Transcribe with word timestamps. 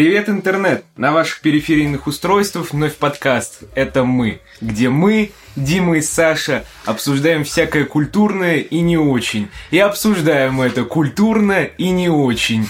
Привет, 0.00 0.30
интернет! 0.30 0.82
На 0.96 1.12
ваших 1.12 1.42
периферийных 1.42 2.06
устройствах 2.06 2.72
вновь 2.72 2.96
подкаст 2.96 3.64
«Это 3.74 4.02
мы», 4.02 4.40
где 4.62 4.88
мы, 4.88 5.30
Дима 5.56 5.98
и 5.98 6.00
Саша, 6.00 6.64
обсуждаем 6.86 7.44
всякое 7.44 7.84
культурное 7.84 8.60
и 8.60 8.80
не 8.80 8.96
очень. 8.96 9.48
И 9.70 9.78
обсуждаем 9.78 10.62
это 10.62 10.84
культурно 10.84 11.64
и 11.64 11.90
не 11.90 12.08
очень. 12.08 12.66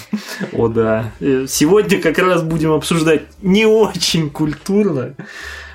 О 0.53 0.67
да. 0.67 1.13
Э, 1.21 1.47
Сегодня 1.49 2.03
как 2.03 2.19
раз 2.19 2.43
будем 2.43 2.73
обсуждать 2.73 3.23
не 3.43 3.65
очень 3.65 4.29
культурно, 4.29 5.15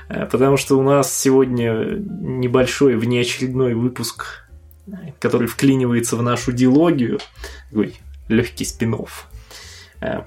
э, 0.09 0.25
потому 0.29 0.57
что 0.57 0.77
у 0.77 0.83
нас 0.83 1.17
сегодня 1.17 1.71
небольшой 1.71 2.97
внеочередной 2.97 3.75
выпуск, 3.75 4.45
э, 4.87 4.91
который 5.21 5.47
вклинивается 5.47 6.17
в 6.17 6.21
нашу 6.21 6.51
диалогию, 6.51 7.21
такой 7.69 7.95
легкий 8.27 8.65
спинов 8.65 9.29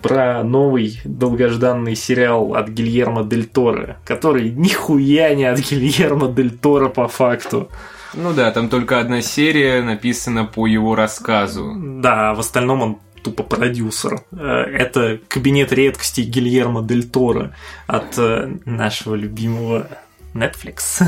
про 0.03 0.43
новый 0.43 1.01
долгожданный 1.05 1.95
сериал 1.95 2.55
от 2.55 2.69
Гильермо 2.69 3.25
Дель 3.25 3.47
Торо, 3.47 3.99
который 4.05 4.51
нихуя 4.51 5.35
не 5.35 5.45
от 5.45 5.59
Гильермо 5.61 6.29
Дель 6.29 6.57
Торо 6.57 6.89
по 6.89 7.09
факту. 7.09 7.69
Ну 8.15 8.33
да, 8.33 8.51
там 8.51 8.69
только 8.69 9.01
одна 9.01 9.21
серия 9.21 9.83
написана 9.83 10.45
по 10.45 10.67
его 10.67 10.95
рассказу. 10.95 11.75
Да, 11.77 12.35
в 12.35 12.41
остальном 12.41 12.83
он 12.83 12.99
тупо 13.23 13.43
продюсер. 13.43 14.23
Это 14.33 15.21
кабинет 15.29 15.73
редкостей 15.73 16.25
Гильермо 16.25 16.83
Дель 16.83 17.09
Торо 17.09 17.55
от 17.87 18.19
э, 18.19 18.57
нашего 18.65 19.15
любимого 19.15 19.89
Netflix. 20.35 21.03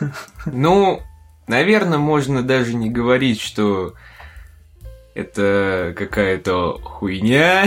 Ну, 0.46 1.02
наверное, 1.48 1.98
можно 1.98 2.42
даже 2.42 2.74
не 2.74 2.88
говорить, 2.88 3.40
что 3.40 3.94
это 5.18 5.94
какая-то 5.96 6.78
хуйня. 6.82 7.66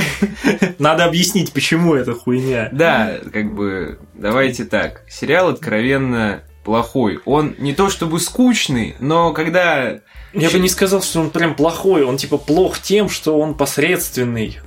Надо 0.79 1.05
объяснить, 1.05 1.51
почему 1.51 1.95
это 1.95 2.13
хуйня. 2.13 2.69
Да, 2.71 3.19
как 3.31 3.53
бы, 3.53 3.99
давайте 4.13 4.63
так. 4.63 5.03
Сериал 5.09 5.49
откровенно 5.49 6.43
плохой. 6.63 7.19
Он 7.25 7.55
не 7.59 7.73
то 7.73 7.89
чтобы 7.89 8.19
скучный, 8.19 8.95
но 8.99 9.33
когда... 9.33 9.99
Я 10.33 10.49
бы 10.49 10.59
не 10.59 10.69
сказал, 10.69 11.01
что 11.01 11.19
он 11.19 11.29
прям 11.29 11.55
плохой. 11.55 12.03
Он 12.03 12.15
типа 12.15 12.37
плох 12.37 12.79
тем, 12.79 13.09
что 13.09 13.37
он 13.37 13.55
посредственный. 13.55 14.59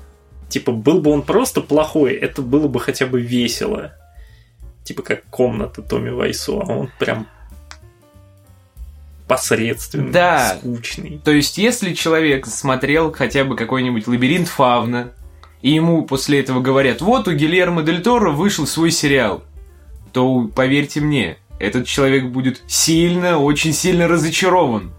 Типа, 0.51 0.73
был 0.73 1.01
бы 1.01 1.11
он 1.11 1.23
просто 1.23 1.63
плохой, 1.63 2.13
это 2.13 2.43
было 2.43 2.69
бы 2.69 2.79
хотя 2.81 3.07
бы 3.07 3.21
весело. 3.21 3.95
Типа 4.85 5.03
как 5.03 5.25
комната 5.25 5.81
Томми 5.81 6.11
Вайсо, 6.11 6.61
а 6.61 6.71
он 6.71 6.91
прям 6.99 7.27
посредственный, 9.27 10.13
да. 10.13 10.57
скучный. 10.59 11.21
То 11.25 11.31
есть, 11.31 11.59
если 11.59 11.95
человек 11.95 12.47
смотрел 12.47 13.13
хотя 13.13 13.45
бы 13.45 13.57
какой-нибудь 13.57 14.07
лабиринт 14.07 14.49
Фавна, 14.49 15.13
и 15.63 15.71
ему 15.71 16.05
после 16.05 16.41
этого 16.41 16.61
говорят, 16.61 17.01
вот 17.01 17.27
у 17.27 17.33
Гильермо 17.33 17.83
Дель 17.83 18.03
Торо 18.03 18.31
вышел 18.31 18.67
свой 18.67 18.91
сериал, 18.91 19.43
то, 20.13 20.51
поверьте 20.55 21.01
мне, 21.01 21.39
этот 21.59 21.87
человек 21.87 22.27
будет 22.27 22.63
сильно, 22.67 23.39
очень 23.39 23.73
сильно 23.73 24.09
разочарован. 24.09 24.93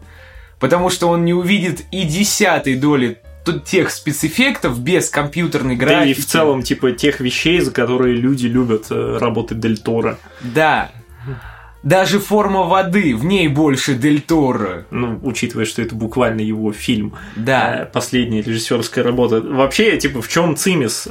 Потому 0.59 0.89
что 0.89 1.07
он 1.07 1.25
не 1.25 1.33
увидит 1.33 1.83
и 1.91 2.03
десятой 2.03 2.75
доли 2.75 3.19
тех 3.63 3.91
спецэффектов 3.91 4.79
без 4.79 5.09
компьютерной 5.09 5.75
графики. 5.75 5.99
Да 5.99 6.09
и 6.09 6.13
в 6.13 6.25
целом, 6.25 6.63
типа, 6.63 6.93
тех 6.93 7.19
вещей, 7.19 7.59
за 7.59 7.71
которые 7.71 8.15
люди 8.15 8.47
любят 8.47 8.87
э, 8.89 9.17
работать 9.19 9.59
Дель 9.59 9.77
Торо. 9.77 10.17
Да. 10.41 10.91
Даже 11.85 12.19
форма 12.19 12.63
воды, 12.63 13.15
в 13.15 13.23
ней 13.25 13.47
больше 13.47 13.93
Дель 13.93 14.19
Торо. 14.19 14.87
Ну, 14.89 15.19
учитывая, 15.21 15.65
что 15.65 15.83
это 15.83 15.93
буквально 15.93 16.41
его 16.41 16.73
фильм. 16.73 17.13
Да. 17.35 17.87
Последняя 17.93 18.41
режиссерская 18.41 19.03
работа. 19.03 19.39
Вообще, 19.39 19.95
типа, 19.95 20.23
в 20.23 20.27
чем 20.27 20.55
цимис? 20.55 21.07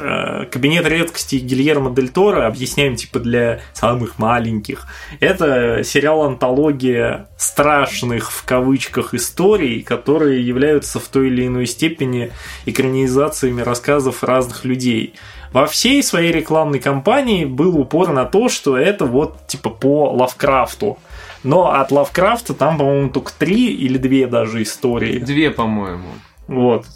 Кабинет 0.51 0.87
редкостей 0.87 1.39
Гильермо 1.39 1.95
Дель 1.95 2.09
Торо, 2.09 2.47
объясняем, 2.47 2.97
типа, 2.97 3.21
для 3.21 3.61
самых 3.73 4.19
маленьких. 4.19 4.89
Это 5.21 5.83
сериал-антология 5.85 7.29
страшных, 7.39 8.33
в 8.33 8.45
кавычках, 8.45 9.15
историй, 9.15 9.81
которые 9.81 10.45
являются 10.45 10.99
в 10.99 11.07
той 11.07 11.29
или 11.29 11.47
иной 11.47 11.67
степени 11.67 12.33
экранизациями 12.67 13.61
рассказов 13.61 14.25
разных 14.25 14.65
людей 14.65 15.15
во 15.55 15.67
всей 15.67 16.03
своей 16.03 16.33
рекламной 16.33 16.81
кампании 16.81 17.45
был 17.45 17.79
упор 17.79 18.13
на 18.13 18.25
то, 18.25 18.49
что 18.49 18.77
это 18.77 19.07
вот 19.07 19.47
типа 19.47 19.71
по 19.71 20.11
Лавкрафту. 20.11 20.99
Но 21.45 21.71
от 21.71 21.93
Лавкрафта 21.93 22.55
там, 22.55 22.77
по-моему, 22.77 23.11
только 23.11 23.33
три 23.39 23.73
или 23.73 23.97
две 23.97 24.27
даже 24.27 24.63
истории. 24.63 25.21
Две, 25.21 25.53
по-моему. 25.53 26.09
Вот. 26.49 26.87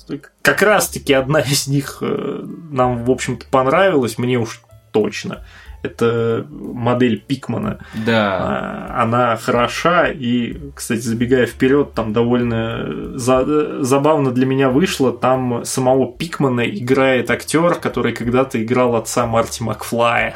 Как 0.43 0.63
раз-таки 0.63 1.13
одна 1.13 1.39
из 1.39 1.69
них 1.69 1.99
э, 2.01 2.45
нам, 2.71 3.05
в 3.05 3.11
общем-то, 3.13 3.47
понравилась, 3.49 4.19
мне 4.19 4.39
уж 4.39 4.61
точно 4.91 5.45
это 5.83 6.47
модель 6.51 7.21
Пикмана. 7.21 7.79
Да. 8.07 8.87
Она 8.97 9.37
хороша, 9.37 10.09
и, 10.09 10.57
кстати, 10.75 11.01
забегая 11.01 11.47
вперед, 11.47 11.95
там 11.95 12.13
довольно 12.13 13.19
за... 13.19 13.83
забавно 13.85 14.31
для 14.31 14.47
меня 14.47 14.71
вышло. 14.71 15.13
Там 15.13 15.65
самого 15.65 16.13
Пикмана 16.13 16.63
играет 16.69 17.31
актер, 17.31 17.75
который 17.77 18.13
когда-то 18.13 18.63
играл 18.63 18.97
отца 18.97 19.27
Марти 19.27 19.63
Макфлая. 19.63 20.35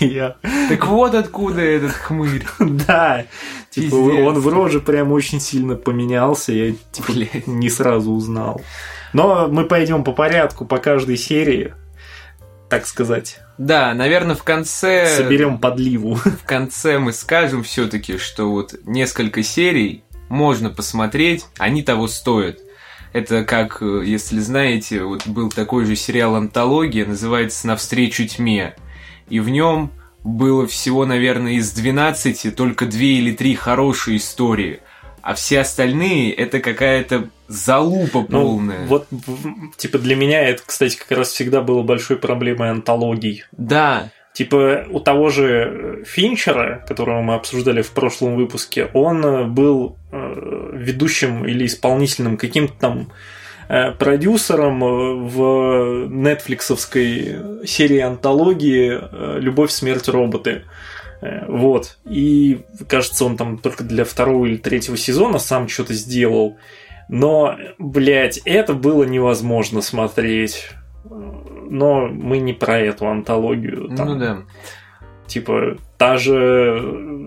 Я... 0.00 0.36
Так 0.68 0.86
вот 0.86 1.14
откуда 1.14 1.60
этот 1.60 1.92
хмырь. 1.92 2.46
Да. 2.58 3.24
Типа, 3.70 3.94
он 3.94 4.38
в 4.38 4.48
роже 4.48 4.80
прям 4.80 5.12
очень 5.12 5.40
сильно 5.40 5.74
поменялся, 5.74 6.52
я 6.52 6.74
типа, 6.92 7.12
не 7.46 7.70
сразу 7.70 8.12
узнал. 8.12 8.60
Но 9.12 9.48
мы 9.48 9.64
пойдем 9.64 10.04
по 10.04 10.12
порядку, 10.12 10.64
по 10.64 10.78
каждой 10.78 11.16
серии 11.16 11.74
так 12.68 12.86
сказать. 12.86 13.40
Да, 13.58 13.94
наверное, 13.94 14.34
в 14.34 14.42
конце... 14.42 15.06
Соберем 15.16 15.58
подливу. 15.58 16.14
В 16.14 16.44
конце 16.44 16.98
мы 16.98 17.12
скажем 17.12 17.62
все-таки, 17.62 18.18
что 18.18 18.50
вот 18.50 18.74
несколько 18.84 19.42
серий 19.42 20.04
можно 20.28 20.70
посмотреть, 20.70 21.44
они 21.58 21.82
того 21.82 22.08
стоят. 22.08 22.58
Это 23.12 23.44
как, 23.44 23.80
э, 23.80 24.02
если 24.04 24.40
знаете, 24.40 25.04
вот 25.04 25.26
был 25.26 25.50
такой 25.50 25.84
же 25.84 25.94
сериал 25.94 26.34
«Антология», 26.34 27.06
называется 27.06 27.68
«Навстречу 27.68 28.26
тьме». 28.26 28.74
И 29.28 29.38
в 29.38 29.48
нем 29.48 29.92
было 30.24 30.66
всего, 30.66 31.06
наверное, 31.06 31.52
из 31.52 31.70
12 31.72 32.56
только 32.56 32.86
две 32.86 33.18
или 33.18 33.32
три 33.32 33.54
хорошие 33.54 34.16
истории– 34.16 34.80
а 35.24 35.32
все 35.32 35.60
остальные 35.60 36.34
это 36.34 36.60
какая-то 36.60 37.30
залупа 37.54 38.22
полная. 38.22 38.80
Ну, 38.80 38.86
вот, 38.86 39.06
типа, 39.76 39.98
для 39.98 40.16
меня 40.16 40.42
это, 40.42 40.62
кстати, 40.64 40.96
как 40.96 41.16
раз 41.16 41.28
всегда 41.28 41.60
было 41.60 41.82
большой 41.82 42.16
проблемой 42.16 42.70
антологий. 42.70 43.44
Да. 43.52 44.10
Типа, 44.32 44.84
у 44.90 45.00
того 45.00 45.30
же 45.30 46.02
Финчера, 46.06 46.84
которого 46.88 47.22
мы 47.22 47.34
обсуждали 47.34 47.82
в 47.82 47.92
прошлом 47.92 48.34
выпуске, 48.34 48.86
он 48.92 49.24
э, 49.24 49.44
был 49.44 49.96
э, 50.10 50.70
ведущим 50.72 51.46
или 51.46 51.66
исполнительным 51.66 52.36
каким-то 52.36 52.74
там 52.80 53.12
э, 53.68 53.92
продюсером 53.92 54.80
в 55.28 56.08
нетфликсовской 56.08 57.36
серии 57.64 58.00
антологии 58.00 59.38
«Любовь, 59.38 59.70
смерть, 59.70 60.08
роботы». 60.08 60.62
Э, 61.24 61.46
вот. 61.48 61.96
И 62.04 62.60
кажется, 62.86 63.24
он 63.24 63.36
там 63.36 63.58
только 63.58 63.82
для 63.82 64.04
второго 64.04 64.46
или 64.46 64.56
третьего 64.56 64.96
сезона 64.96 65.38
сам 65.38 65.68
что-то 65.68 65.94
сделал. 65.94 66.58
Но, 67.08 67.56
блядь, 67.78 68.38
это 68.44 68.74
было 68.74 69.04
невозможно 69.04 69.82
смотреть. 69.82 70.68
Но 71.04 72.06
мы 72.08 72.38
не 72.38 72.52
про 72.52 72.78
эту 72.78 73.06
антологию. 73.08 73.94
Там, 73.96 74.08
ну 74.08 74.18
да. 74.18 74.38
Типа, 75.26 75.76
та 75.98 76.16
же 76.18 77.24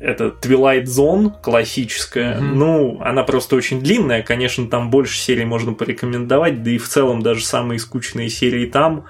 это 0.00 0.34
Twilight 0.40 0.84
Zone 0.84 1.32
классическая. 1.42 2.36
Mm-hmm. 2.36 2.54
Ну, 2.54 3.00
она 3.00 3.22
просто 3.24 3.56
очень 3.56 3.80
длинная. 3.80 4.22
Конечно, 4.22 4.66
там 4.68 4.90
больше 4.90 5.18
серий 5.18 5.44
можно 5.44 5.72
порекомендовать. 5.72 6.62
Да 6.62 6.70
и 6.70 6.78
в 6.78 6.88
целом 6.88 7.22
даже 7.22 7.44
самые 7.44 7.78
скучные 7.78 8.28
серии 8.28 8.66
там 8.66 9.06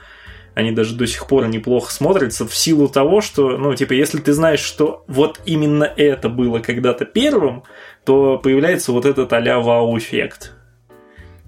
они 0.55 0.71
даже 0.71 0.95
до 0.97 1.07
сих 1.07 1.27
пор 1.27 1.47
неплохо 1.49 1.93
смотрятся 1.93 2.47
в 2.47 2.55
силу 2.55 2.89
того, 2.89 3.21
что, 3.21 3.59
ну, 3.59 3.75
типа, 3.75 3.93
если 3.93 4.19
ты 4.19 4.33
знаешь, 4.33 4.61
что 4.61 5.05
вот 5.09 5.41
именно 5.45 5.85
это 5.85 6.29
было 6.29 6.61
когда-то 6.61 7.05
первым, 7.05 7.65
то 8.05 8.39
появляется 8.39 8.93
вот 8.93 9.05
этот 9.05 9.33
а-ля 9.33 9.59
вау-эффект. 9.59 10.53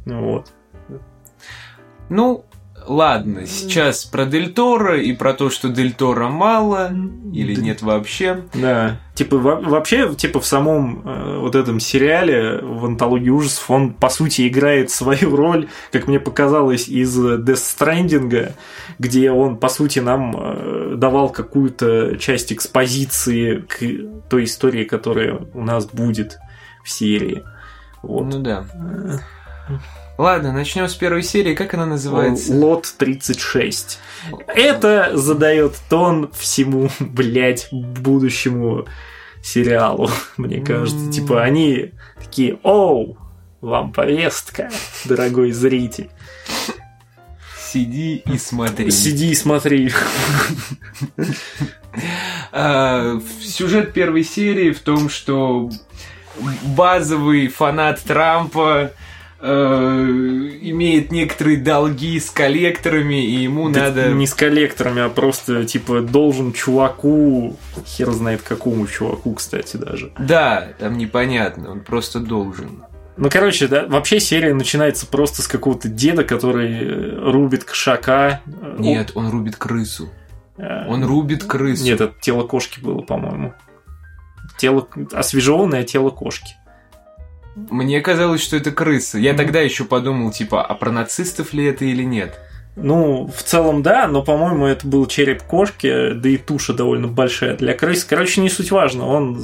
Вот. 0.04 0.52
Ну, 2.08 2.44
ладно, 2.86 3.46
сейчас 3.46 4.04
про 4.04 4.24
Дель 4.24 4.52
Торо 4.52 5.00
и 5.00 5.12
про 5.12 5.34
то, 5.34 5.50
что 5.50 5.68
Дель 5.68 5.92
Торо 5.92 6.28
мало 6.28 6.92
или 7.32 7.54
да. 7.54 7.62
нет 7.62 7.82
вообще. 7.82 8.44
Да. 8.54 9.00
Типа, 9.14 9.38
вообще, 9.38 10.14
типа, 10.14 10.40
в 10.40 10.46
самом 10.46 11.02
э, 11.04 11.38
вот 11.38 11.54
этом 11.54 11.80
сериале, 11.80 12.58
в 12.62 12.84
антологии 12.84 13.30
ужасов, 13.30 13.70
он, 13.70 13.94
по 13.94 14.10
сути, 14.10 14.46
играет 14.46 14.90
свою 14.90 15.34
роль, 15.34 15.68
как 15.90 16.06
мне 16.06 16.20
показалось, 16.20 16.88
из 16.88 17.18
Death 17.18 17.54
Stranding, 17.78 18.52
где 18.98 19.30
он, 19.30 19.56
по 19.56 19.68
сути, 19.68 20.00
нам 20.00 20.34
э, 20.36 20.94
давал 20.96 21.30
какую-то 21.30 22.16
часть 22.16 22.52
экспозиции 22.52 23.64
к 23.66 24.28
той 24.28 24.44
истории, 24.44 24.84
которая 24.84 25.40
у 25.54 25.62
нас 25.62 25.86
будет 25.86 26.38
в 26.84 26.90
серии. 26.90 27.42
Вот. 28.02 28.26
Ну 28.26 28.40
да. 28.40 28.66
Ладно, 30.18 30.52
начнем 30.52 30.88
с 30.88 30.94
первой 30.94 31.22
серии. 31.22 31.54
Как 31.54 31.74
она 31.74 31.84
называется? 31.84 32.54
Лот 32.54 32.94
36. 32.96 33.98
Это 34.46 35.10
задает 35.14 35.78
тон 35.90 36.30
всему, 36.32 36.90
блядь, 37.00 37.68
будущему 37.70 38.86
сериалу, 39.42 40.10
мне 40.36 40.60
кажется. 40.60 41.10
Типа 41.10 41.42
они 41.42 41.92
такие, 42.18 42.58
оу, 42.62 43.18
вам 43.60 43.92
повестка, 43.92 44.70
дорогой 45.04 45.52
зритель. 45.52 46.10
Сиди 47.68 48.22
и 48.24 48.38
смотри. 48.38 48.90
Сиди 48.90 49.30
и 49.30 49.34
смотри. 49.34 49.92
А, 52.52 53.18
Сюжет 53.40 53.94
первой 53.94 54.22
серии 54.22 54.70
в 54.70 54.80
том, 54.80 55.08
что 55.08 55.70
базовый 56.62 57.48
фанат 57.48 58.02
Трампа 58.02 58.92
имеет 59.46 61.12
некоторые 61.12 61.58
долги 61.58 62.18
с 62.18 62.30
коллекторами, 62.30 63.24
и 63.24 63.42
ему 63.42 63.70
Да 63.70 63.84
надо... 63.84 64.12
Не 64.12 64.26
с 64.26 64.34
коллекторами, 64.34 65.02
а 65.02 65.08
просто, 65.08 65.64
типа, 65.64 66.00
должен 66.00 66.52
чуваку, 66.52 67.56
хер 67.86 68.10
знает 68.12 68.42
какому 68.42 68.86
чуваку, 68.86 69.34
кстати, 69.34 69.76
даже. 69.76 70.12
Да, 70.18 70.68
там 70.78 70.98
непонятно, 70.98 71.70
он 71.70 71.80
просто 71.80 72.20
должен. 72.20 72.84
Ну, 73.16 73.30
короче, 73.30 73.66
да, 73.66 73.86
вообще 73.86 74.20
серия 74.20 74.52
начинается 74.52 75.06
просто 75.06 75.42
с 75.42 75.48
какого-то 75.48 75.88
деда, 75.88 76.22
который 76.22 76.80
э, 76.82 77.30
рубит 77.30 77.64
кошака. 77.64 78.42
Нет, 78.78 79.12
он 79.14 79.30
рубит 79.30 79.56
крысу. 79.56 80.10
Э, 80.58 80.86
Он 80.86 81.04
рубит 81.04 81.44
крысу. 81.44 81.84
Нет, 81.84 82.00
это 82.00 82.14
тело 82.20 82.46
кошки 82.46 82.80
было, 82.80 83.00
по-моему. 83.00 83.54
Тело... 84.58 84.86
Освежеванное 85.12 85.84
тело 85.84 86.10
кошки. 86.10 86.56
Мне 87.56 88.00
казалось, 88.02 88.42
что 88.42 88.56
это 88.56 88.70
крыса. 88.70 89.18
Я 89.18 89.32
тогда 89.32 89.60
еще 89.60 89.84
подумал, 89.84 90.30
типа, 90.30 90.62
а 90.62 90.74
про 90.74 90.90
нацистов 90.92 91.54
ли 91.54 91.64
это 91.64 91.86
или 91.86 92.02
нет? 92.02 92.38
Ну, 92.76 93.26
в 93.34 93.42
целом, 93.42 93.82
да, 93.82 94.06
но, 94.06 94.22
по-моему, 94.22 94.66
это 94.66 94.86
был 94.86 95.06
череп 95.06 95.42
кошки, 95.42 96.12
да 96.12 96.28
и 96.28 96.36
туша 96.36 96.74
довольно 96.74 97.08
большая 97.08 97.56
для 97.56 97.72
крыс. 97.72 98.04
Короче, 98.04 98.42
не 98.42 98.50
суть 98.50 98.70
важно. 98.70 99.06
Он 99.06 99.40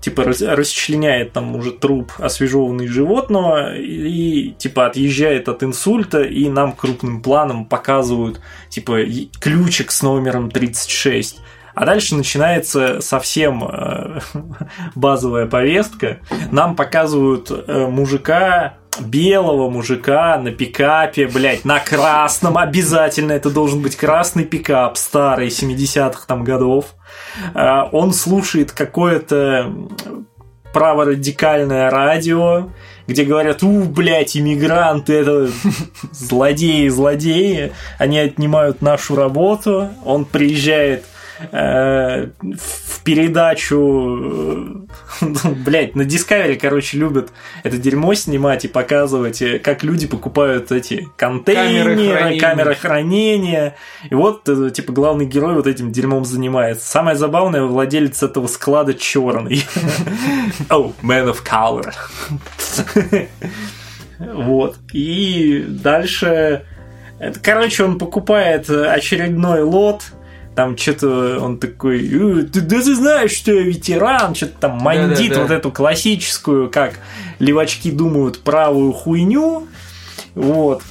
типа 0.00 0.24
расчленяет 0.24 1.32
там 1.32 1.54
уже 1.56 1.72
труп 1.72 2.12
освежеванный 2.18 2.86
животного 2.86 3.76
и, 3.76 4.50
типа 4.58 4.86
отъезжает 4.86 5.48
от 5.48 5.62
инсульта 5.62 6.22
и 6.22 6.48
нам 6.48 6.72
крупным 6.72 7.22
планом 7.22 7.64
показывают 7.64 8.40
типа 8.68 9.00
и- 9.00 9.28
ключик 9.40 9.90
с 9.90 10.02
номером 10.02 10.50
36. 10.50 11.40
А 11.76 11.84
дальше 11.84 12.14
начинается 12.14 13.02
совсем 13.02 13.62
э, 13.62 14.20
базовая 14.94 15.44
повестка. 15.44 16.20
Нам 16.50 16.74
показывают 16.74 17.50
э, 17.50 17.86
мужика, 17.86 18.78
белого 18.98 19.68
мужика 19.68 20.38
на 20.38 20.52
пикапе, 20.52 21.26
блядь, 21.26 21.66
на 21.66 21.78
красном 21.78 22.56
обязательно. 22.56 23.32
Это 23.32 23.50
должен 23.50 23.82
быть 23.82 23.94
красный 23.94 24.46
пикап, 24.46 24.96
старый, 24.96 25.48
70-х 25.48 26.24
там 26.26 26.44
годов. 26.44 26.94
Э, 27.54 27.82
Он 27.92 28.14
слушает 28.14 28.72
какое-то 28.72 29.70
праворадикальное 30.72 31.90
радио, 31.90 32.70
где 33.06 33.24
говорят, 33.24 33.62
у, 33.62 33.82
блядь, 33.82 34.34
иммигранты, 34.34 35.12
это 35.12 35.50
злодеи, 36.10 36.88
злодеи, 36.88 37.74
они 37.98 38.18
отнимают 38.18 38.80
нашу 38.80 39.14
работу. 39.14 39.90
Он 40.06 40.24
приезжает 40.24 41.04
э, 41.52 42.26
в 42.40 43.02
передачу, 43.04 44.86
э, 45.20 45.26
блядь, 45.64 45.94
на 45.94 46.02
Discovery, 46.02 46.56
короче, 46.56 46.98
любят 46.98 47.30
это 47.62 47.78
дерьмо 47.78 48.14
снимать 48.14 48.64
и 48.64 48.68
показывать, 48.68 49.42
э, 49.42 49.58
как 49.58 49.82
люди 49.82 50.06
покупают 50.06 50.72
эти 50.72 51.08
контейнеры, 51.16 51.96
Камеры 51.96 52.16
хранения. 52.16 52.40
камеры 52.40 52.74
хранения. 52.74 53.76
И 54.10 54.14
вот, 54.14 54.44
типа, 54.72 54.92
главный 54.92 55.26
герой 55.26 55.54
вот 55.54 55.66
этим 55.66 55.92
дерьмом 55.92 56.24
занимается. 56.24 56.86
Самое 56.86 57.16
забавное, 57.16 57.62
владелец 57.62 58.22
этого 58.22 58.46
склада 58.46 58.94
черный. 58.94 59.64
Oh, 60.68 60.92
man 61.02 61.32
of 61.32 61.44
color. 61.44 61.92
Вот. 64.18 64.76
И 64.92 65.64
дальше... 65.68 66.64
Короче, 67.42 67.84
он 67.84 67.98
покупает 67.98 68.68
очередной 68.68 69.62
лот, 69.62 70.02
там 70.56 70.76
что-то 70.76 71.38
он 71.40 71.58
такой, 71.58 72.00
«Э, 72.06 72.42
ты, 72.44 72.62
да 72.62 72.80
ты 72.80 72.94
знаешь, 72.94 73.30
что 73.30 73.52
я 73.52 73.60
ветеран, 73.60 74.34
что-то 74.34 74.54
там 74.58 74.78
мандит 74.78 75.28
Да-да-да. 75.28 75.42
вот 75.42 75.50
эту 75.50 75.70
классическую, 75.70 76.70
как 76.70 76.94
левачки 77.38 77.90
думают, 77.90 78.40
правую 78.40 78.92
хуйню. 78.92 79.68
Вот. 80.34 80.82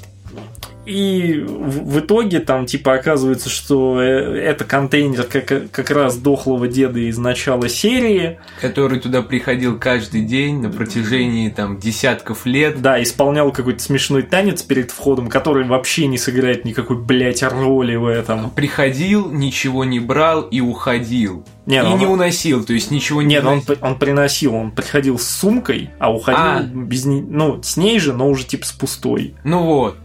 И 0.86 1.44
в, 1.48 2.00
итоге 2.00 2.40
там 2.40 2.66
типа 2.66 2.94
оказывается, 2.94 3.50
что 3.50 4.00
э, 4.02 4.38
это 4.40 4.66
контейнер 4.66 5.24
как, 5.24 5.72
как 5.72 5.90
раз 5.90 6.18
дохлого 6.18 6.68
деда 6.68 7.00
из 7.00 7.18
начала 7.18 7.68
серии. 7.70 8.40
Который 8.62 9.00
туда 9.00 9.22
приходил 9.22 9.80
каждый 9.80 10.22
день 10.22 10.62
на 10.62 10.70
протяжении 10.70 11.50
там 11.50 11.80
десятков 11.80 12.46
лет. 12.46 12.82
Да, 12.82 13.02
исполнял 13.02 13.52
какой-то 13.52 13.82
смешной 13.82 14.24
танец 14.24 14.62
перед 14.62 14.92
входом, 14.92 15.28
который 15.28 15.66
вообще 15.66 16.08
не 16.08 16.18
сыграет 16.18 16.66
никакой, 16.66 16.98
блядь, 16.98 17.42
роли 17.44 17.96
в 17.96 18.06
этом. 18.06 18.52
Приходил, 18.52 19.32
ничего 19.32 19.84
не 19.86 20.00
брал 20.00 20.42
и 20.44 20.62
уходил. 20.62 21.46
Не, 21.66 21.80
и 21.80 21.82
ну, 21.82 21.98
не 21.98 22.06
он- 22.06 22.14
уносил, 22.14 22.64
то 22.64 22.74
есть 22.74 22.92
ничего 22.92 23.22
не 23.24 23.30
Нет, 23.36 23.44
он, 23.44 23.54
уносил. 23.54 23.76
при- 23.76 23.84
он 23.84 23.96
приносил, 23.98 24.54
он 24.56 24.72
приходил 24.72 25.18
с 25.18 25.28
сумкой, 25.28 25.90
а 25.98 26.14
уходил 26.14 26.40
А. 26.40 26.62
без 26.64 27.06
ну, 27.06 27.62
с 27.64 27.76
ней 27.76 28.00
же, 28.00 28.14
но 28.14 28.30
уже 28.30 28.46
типа 28.46 28.66
с 28.66 28.72
пустой. 28.72 29.34
Ну 29.44 29.64
вот. 29.64 29.98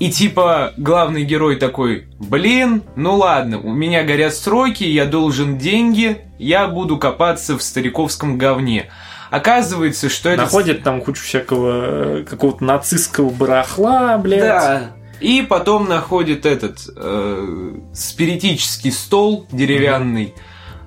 И 0.00 0.10
типа 0.10 0.72
главный 0.78 1.24
герой 1.24 1.56
такой, 1.56 2.06
блин, 2.18 2.82
ну 2.96 3.16
ладно, 3.16 3.60
у 3.60 3.70
меня 3.70 4.02
горят 4.02 4.34
сроки, 4.34 4.82
я 4.82 5.04
должен 5.04 5.58
деньги, 5.58 6.22
я 6.38 6.68
буду 6.68 6.96
копаться 6.96 7.58
в 7.58 7.62
стариковском 7.62 8.38
говне. 8.38 8.90
Оказывается, 9.30 10.08
что 10.08 10.30
это... 10.30 10.44
Находит 10.44 10.82
там 10.82 11.02
кучу 11.02 11.22
всякого 11.22 12.20
э, 12.20 12.24
какого-то 12.24 12.64
нацистского 12.64 13.28
барахла, 13.28 14.16
блядь. 14.16 14.40
Да. 14.40 14.90
И 15.20 15.42
потом 15.46 15.86
находит 15.86 16.46
этот 16.46 16.78
э, 16.96 17.74
спиритический 17.92 18.92
стол 18.92 19.46
деревянный, 19.52 20.32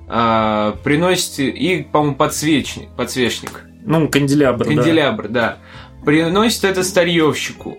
э, 0.09 0.74
приносит 0.83 1.38
и, 1.38 1.88
по-моему, 1.89 2.16
подсвечник, 2.16 2.89
подсвечник, 2.98 3.63
Ну, 3.86 4.09
канделябр, 4.09 4.66
да. 4.66 4.74
канделябр, 4.74 5.27
да. 5.27 5.57
Приносит 6.04 6.63
это 6.63 6.83
старьевщику, 6.83 7.77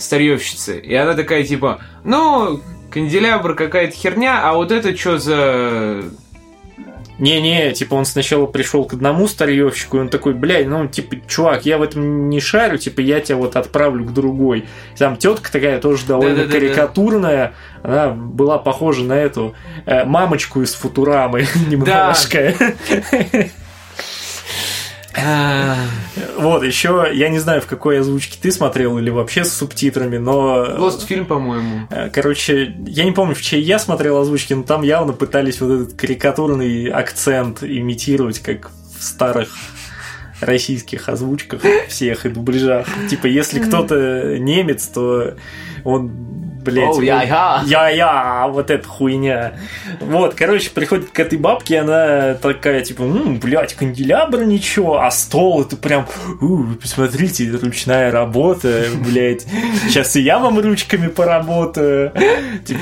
старьевщице. 0.00 0.78
И 0.78 0.94
она 0.94 1.14
такая 1.14 1.44
типа, 1.44 1.80
ну, 2.04 2.60
канделябр 2.90 3.54
какая-то 3.54 3.94
херня, 3.94 4.40
а 4.42 4.54
вот 4.54 4.72
это 4.72 4.96
что 4.96 5.18
за... 5.18 6.04
Не-не, 7.18 7.72
типа 7.72 7.94
он 7.94 8.04
сначала 8.04 8.46
пришел 8.46 8.84
к 8.84 8.92
одному 8.92 9.26
старьевщику, 9.26 9.96
и 9.96 10.00
он 10.00 10.08
такой, 10.08 10.34
блядь, 10.34 10.68
ну, 10.68 10.86
типа, 10.86 11.16
чувак, 11.26 11.66
я 11.66 11.76
в 11.76 11.82
этом 11.82 12.28
не 12.28 12.38
шарю, 12.38 12.78
типа, 12.78 13.00
я 13.00 13.20
тебя 13.20 13.38
вот 13.38 13.56
отправлю 13.56 14.04
к 14.04 14.12
другой. 14.12 14.66
Там 14.96 15.16
тетка 15.16 15.50
такая 15.50 15.80
тоже 15.80 16.06
довольно 16.06 16.36
Да-да-да-да. 16.36 16.60
карикатурная, 16.60 17.54
она 17.82 18.10
была 18.10 18.58
похожа 18.58 19.02
на 19.02 19.14
эту 19.14 19.56
э, 19.84 20.04
мамочку 20.04 20.62
из 20.62 20.74
Футурамы 20.74 21.46
немножко. 21.68 22.54
А, 25.24 25.76
Вот, 26.38 26.62
еще, 26.62 27.08
я 27.12 27.28
не 27.28 27.38
знаю, 27.38 27.60
в 27.60 27.66
какой 27.66 28.00
озвучке 28.00 28.38
ты 28.40 28.50
смотрел 28.52 28.98
или 28.98 29.10
вообще 29.10 29.44
с 29.44 29.52
субтитрами, 29.52 30.18
но... 30.18 30.64
Lost 30.64 31.06
фильм, 31.06 31.26
по-моему. 31.26 31.86
Э, 31.90 32.08
Короче, 32.10 32.74
я 32.86 33.04
не 33.04 33.12
помню, 33.12 33.34
в 33.34 33.42
чьей 33.42 33.62
я 33.62 33.78
смотрел 33.78 34.18
озвучки, 34.18 34.54
но 34.54 34.62
там 34.62 34.82
явно 34.82 35.12
пытались 35.12 35.60
вот 35.60 35.72
этот 35.72 35.94
карикатурный 35.94 36.86
акцент 36.88 37.62
имитировать, 37.62 38.38
как 38.40 38.70
в 38.98 39.02
старых 39.02 39.48
российских 40.40 41.08
озвучках 41.08 41.62
всех 41.88 42.26
и 42.26 42.28
дубляжах. 42.28 42.86
Типа, 43.10 43.26
если 43.26 43.58
кто-то 43.60 44.38
немец, 44.38 44.86
то 44.86 45.34
он, 45.88 46.28
блядь... 46.64 46.88
Оу, 46.88 47.00
я-я. 47.00 47.62
Я-я, 47.66 48.46
вот 48.48 48.70
эта 48.70 48.86
хуйня. 48.86 49.54
Вот, 50.00 50.34
короче, 50.34 50.70
приходит 50.70 51.10
к 51.10 51.18
этой 51.18 51.38
бабке, 51.38 51.80
она 51.80 52.34
такая, 52.34 52.82
типа, 52.82 53.02
«М, 53.02 53.38
блядь, 53.38 53.74
канделябр 53.74 54.44
ничего, 54.44 55.00
а 55.00 55.10
стол 55.10 55.62
это 55.62 55.76
прям, 55.76 56.06
«У, 56.40 56.64
посмотрите, 56.80 57.50
ручная 57.50 58.10
работа, 58.10 58.84
блядь, 59.04 59.46
сейчас 59.86 60.16
и 60.16 60.20
я 60.20 60.38
вам 60.38 60.58
ручками 60.60 61.08
поработаю. 61.08 62.12
Типа, 62.64 62.80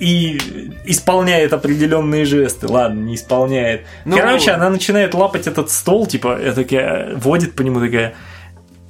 и 0.00 0.38
исполняет 0.86 1.52
определенные 1.52 2.24
жесты. 2.24 2.66
Ладно, 2.66 3.00
не 3.00 3.14
исполняет. 3.14 3.82
Ну, 4.04 4.16
Короче, 4.16 4.52
она 4.52 4.70
начинает 4.70 5.14
лапать 5.14 5.46
этот 5.46 5.70
стол, 5.70 6.06
типа, 6.06 6.38
такая, 6.54 7.14
водит 7.16 7.54
по 7.54 7.62
нему 7.62 7.80
такая, 7.80 8.14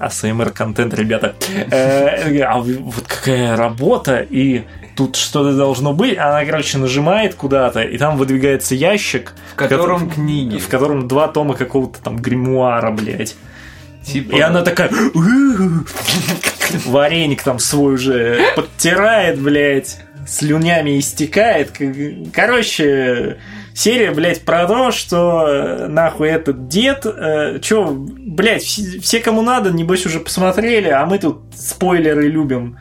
АСМР 0.00 0.50
контент, 0.50 0.94
ребята. 0.94 1.34
Э, 1.70 2.40
А 2.42 2.58
вот 2.58 3.04
какая 3.06 3.54
работа, 3.56 4.20
и 4.28 4.62
тут 4.96 5.16
что-то 5.16 5.56
должно 5.56 5.92
быть. 5.92 6.16
Она, 6.18 6.44
короче, 6.44 6.78
нажимает 6.78 7.34
куда-то, 7.34 7.82
и 7.82 7.96
там 7.98 8.16
выдвигается 8.16 8.74
ящик, 8.74 9.34
В 9.52 9.56
котором 9.56 10.10
книги. 10.10 10.58
в 10.58 10.68
котором 10.68 11.06
два 11.06 11.28
тома 11.28 11.54
какого-то 11.54 12.00
там 12.02 12.16
гримуара, 12.16 12.90
блядь. 12.90 13.36
Типа... 14.04 14.34
И 14.34 14.40
она 14.40 14.62
такая... 14.62 14.90
Вареник 16.86 17.42
там 17.42 17.58
свой 17.58 17.94
уже 17.94 18.40
подтирает, 18.56 19.40
блядь, 19.40 19.98
слюнями 20.26 20.98
истекает. 20.98 21.72
Короче, 22.32 23.38
серия, 23.74 24.12
блядь, 24.12 24.42
про 24.44 24.66
то, 24.66 24.92
что 24.92 25.46
э, 25.48 25.86
нахуй 25.88 26.28
этот 26.28 26.68
дед, 26.68 27.04
э, 27.06 27.58
чё, 27.60 27.92
блядь, 28.30 28.62
все, 28.62 29.00
все, 29.00 29.20
кому 29.20 29.42
надо, 29.42 29.70
небось, 29.70 30.06
уже 30.06 30.20
посмотрели, 30.20 30.88
а 30.88 31.04
мы 31.04 31.18
тут 31.18 31.40
спойлеры 31.54 32.28
любим. 32.28 32.78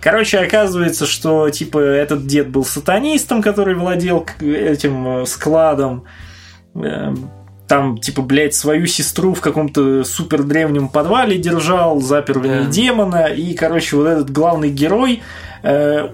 Короче, 0.00 0.38
оказывается, 0.38 1.06
что, 1.06 1.50
типа, 1.50 1.78
этот 1.78 2.26
дед 2.26 2.50
был 2.50 2.64
сатанистом, 2.64 3.42
который 3.42 3.74
владел 3.74 4.26
этим 4.40 5.22
э, 5.22 5.26
складом. 5.26 6.04
Э, 6.74 7.14
там, 7.66 7.98
типа, 7.98 8.22
блядь, 8.22 8.54
свою 8.54 8.86
сестру 8.86 9.34
в 9.34 9.40
каком-то 9.40 10.04
супер 10.04 10.42
древнем 10.44 10.88
подвале 10.88 11.36
держал, 11.38 12.00
запер 12.00 12.38
в 12.38 12.46
ней 12.46 12.64
да. 12.64 12.70
демона, 12.70 13.24
и, 13.26 13.54
короче, 13.54 13.96
вот 13.96 14.06
этот 14.06 14.30
главный 14.30 14.70
герой 14.70 15.22
э, 15.62 16.08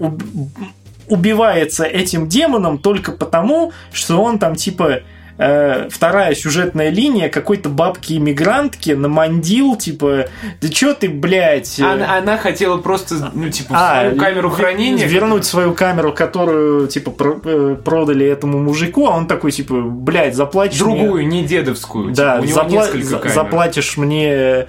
убивается 1.08 1.84
этим 1.84 2.28
демоном 2.28 2.78
только 2.78 3.12
потому, 3.12 3.72
что 3.92 4.22
он 4.22 4.38
там, 4.38 4.54
типа, 4.54 5.00
э, 5.38 5.88
вторая 5.90 6.34
сюжетная 6.34 6.90
линия 6.90 7.28
какой-то 7.28 7.68
бабки-иммигрантки 7.68 8.92
намандил, 8.92 9.76
типа, 9.76 10.26
да 10.60 10.68
чё 10.68 10.94
ты, 10.94 11.08
блядь? 11.08 11.78
Э, 11.78 11.84
она, 11.84 12.16
она 12.16 12.36
хотела 12.38 12.78
просто, 12.78 13.30
ну, 13.34 13.50
типа, 13.50 13.74
а, 13.76 14.00
свою 14.02 14.18
камеру 14.18 14.50
хранения. 14.50 15.06
Вернуть 15.06 15.44
свою 15.44 15.74
камеру, 15.74 16.12
которую, 16.12 16.88
типа, 16.88 17.10
про 17.10 17.40
э, 17.44 17.76
продали 17.84 18.26
этому 18.26 18.58
мужику, 18.58 19.06
а 19.06 19.16
он 19.16 19.26
такой, 19.26 19.52
типа, 19.52 19.74
блядь, 19.80 20.34
заплатишь 20.34 20.78
Другую, 20.78 21.26
мне... 21.26 21.42
не 21.42 21.44
дедовскую. 21.44 22.12
Да, 22.12 22.40
типа, 22.40 22.60
у 22.60 22.68
него 22.68 23.02
запла... 23.02 23.28
заплатишь 23.28 23.96
мне 23.96 24.66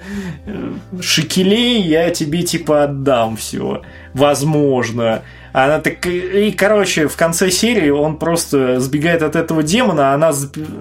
шекелей, 1.00 1.80
я 1.82 2.10
тебе, 2.10 2.42
типа, 2.42 2.84
отдам 2.84 3.36
все. 3.36 3.82
Возможно. 4.14 5.22
Она 5.56 5.80
так... 5.80 6.04
И, 6.04 6.52
короче, 6.52 7.08
в 7.08 7.16
конце 7.16 7.50
серии 7.50 7.88
он 7.88 8.18
просто 8.18 8.78
сбегает 8.78 9.22
от 9.22 9.36
этого 9.36 9.62
демона, 9.62 10.10
а 10.12 10.14
она, 10.14 10.30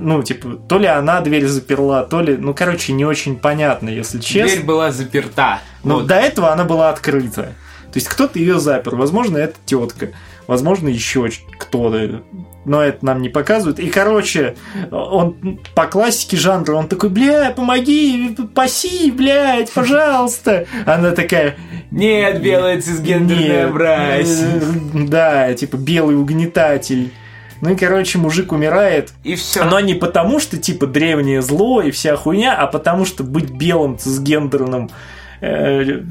ну, 0.01 0.21
типа, 0.21 0.59
то 0.67 0.77
ли 0.77 0.85
она 0.85 1.21
дверь 1.21 1.47
заперла, 1.47 2.03
то 2.03 2.19
ли... 2.19 2.35
Ну, 2.35 2.53
короче, 2.53 2.91
не 2.91 3.05
очень 3.05 3.37
понятно, 3.37 3.87
если 3.87 4.19
честно. 4.19 4.51
Дверь 4.51 4.65
была 4.65 4.91
заперта. 4.91 5.61
Но 5.85 5.99
вот. 5.99 6.07
до 6.07 6.15
этого 6.15 6.51
она 6.51 6.65
была 6.65 6.89
открыта. 6.89 7.43
То 7.43 7.99
есть 7.99 8.09
кто-то 8.09 8.37
ее 8.37 8.59
запер. 8.59 8.95
Возможно, 8.95 9.37
это 9.37 9.55
тетка. 9.65 10.09
Возможно, 10.47 10.87
еще 10.87 11.29
кто-то 11.57 12.23
но 12.65 12.81
это 12.81 13.05
нам 13.05 13.21
не 13.21 13.29
показывают. 13.29 13.79
И, 13.79 13.89
короче, 13.89 14.55
он 14.91 15.59
по 15.75 15.85
классике 15.85 16.35
жанра, 16.35 16.73
он 16.73 16.87
такой, 16.87 17.09
бля, 17.09 17.51
помоги, 17.51 18.35
паси, 18.53 19.11
блядь, 19.11 19.71
пожалуйста. 19.71 20.65
Она 20.85 21.11
такая... 21.11 21.55
Нет, 21.91 22.41
белая 22.41 22.81
цисгендерная 22.81 23.67
мразь. 23.67 24.43
Да, 24.93 25.53
типа 25.53 25.77
белый 25.77 26.17
угнетатель. 26.17 27.13
Ну 27.61 27.71
и, 27.71 27.75
короче, 27.75 28.17
мужик 28.17 28.51
умирает. 28.51 29.13
И 29.23 29.35
все. 29.35 29.63
Но 29.63 29.79
не 29.79 29.93
потому, 29.93 30.39
что, 30.39 30.57
типа, 30.57 30.87
древнее 30.87 31.41
зло 31.41 31.81
и 31.81 31.91
вся 31.91 32.15
хуйня, 32.17 32.53
а 32.55 32.67
потому, 32.67 33.05
что 33.05 33.23
быть 33.23 33.49
белым 33.49 33.97
цисгендерным 33.97 34.89
э, 35.39 36.01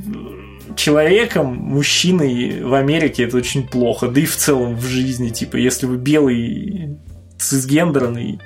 человеком, 0.77 1.57
мужчиной 1.57 2.63
в 2.63 2.75
Америке 2.75 3.25
это 3.25 3.37
очень 3.37 3.67
плохо, 3.67 4.09
да 4.09 4.21
и 4.21 4.27
в 4.27 4.37
целом 4.37 4.77
в 4.77 4.85
жизни, 4.85 5.31
типа, 5.31 5.57
если 5.57 5.87
вы 5.87 5.97
белый, 5.97 6.99
цисгендерный, 7.39 8.41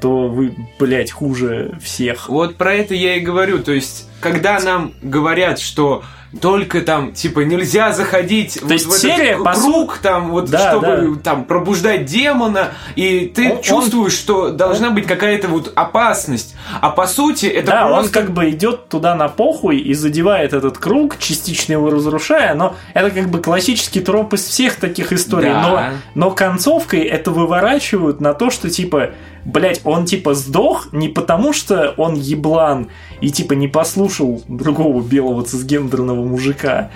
то 0.00 0.28
вы, 0.28 0.54
блядь, 0.78 1.10
хуже 1.10 1.78
всех. 1.82 2.28
Вот 2.28 2.56
про 2.56 2.74
это 2.74 2.94
я 2.94 3.16
и 3.16 3.20
говорю, 3.20 3.62
то 3.62 3.72
есть, 3.72 4.08
когда 4.20 4.58
нам 4.60 4.94
говорят, 5.02 5.58
что 5.58 6.02
только 6.40 6.80
там, 6.82 7.12
типа, 7.12 7.40
нельзя 7.40 7.92
заходить 7.92 8.54
То 8.54 8.62
вот 8.62 8.72
есть 8.72 8.86
в 8.86 8.92
серия, 8.92 9.32
этот 9.32 9.54
круг, 9.60 9.96
су... 9.96 10.02
там, 10.02 10.30
вот, 10.30 10.48
да, 10.48 10.70
чтобы 10.70 11.16
да. 11.16 11.20
там 11.22 11.44
пробуждать 11.44 12.04
демона, 12.04 12.70
и 12.94 13.26
ты 13.34 13.54
он, 13.54 13.62
чувствуешь, 13.62 14.12
он... 14.12 14.18
что 14.18 14.50
должна 14.50 14.90
быть 14.90 15.06
какая-то 15.06 15.48
вот 15.48 15.72
опасность. 15.74 16.54
А 16.80 16.90
по 16.90 17.06
сути, 17.06 17.46
это 17.46 17.72
да, 17.72 17.86
просто... 17.86 18.00
он 18.00 18.08
как 18.08 18.32
бы 18.32 18.50
идет 18.50 18.88
туда 18.88 19.14
на 19.14 19.28
похуй 19.28 19.78
и 19.78 19.94
задевает 19.94 20.52
этот 20.52 20.78
круг, 20.78 21.18
частично 21.18 21.72
его 21.72 21.90
разрушая, 21.90 22.54
но 22.54 22.74
это 22.94 23.10
как 23.10 23.28
бы 23.28 23.40
классический 23.40 24.00
троп 24.00 24.34
из 24.34 24.44
всех 24.44 24.76
таких 24.76 25.12
историй. 25.12 25.50
Да. 25.50 25.92
Но, 26.14 26.28
но 26.28 26.30
концовкой 26.30 27.00
это 27.00 27.30
выворачивают 27.30 28.20
на 28.20 28.34
то, 28.34 28.50
что 28.50 28.70
типа 28.70 29.10
блять, 29.44 29.80
он 29.84 30.04
типа 30.04 30.34
сдох 30.34 30.92
не 30.92 31.08
потому, 31.08 31.52
что 31.52 31.94
он 31.96 32.14
еблан 32.14 32.88
и 33.20 33.30
типа 33.30 33.54
не 33.54 33.68
послушал 33.68 34.42
другого 34.48 35.02
белого 35.02 35.42
цисгендерного 35.42 36.22
мужика. 36.24 36.90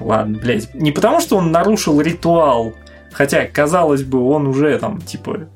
Ладно, 0.00 0.38
блять, 0.38 0.72
не 0.74 0.92
потому, 0.92 1.20
что 1.20 1.36
он 1.36 1.50
нарушил 1.50 2.00
ритуал, 2.00 2.74
хотя, 3.12 3.44
казалось 3.46 4.04
бы, 4.04 4.24
он 4.24 4.46
уже 4.46 4.78
там, 4.78 5.00
типа, 5.00 5.48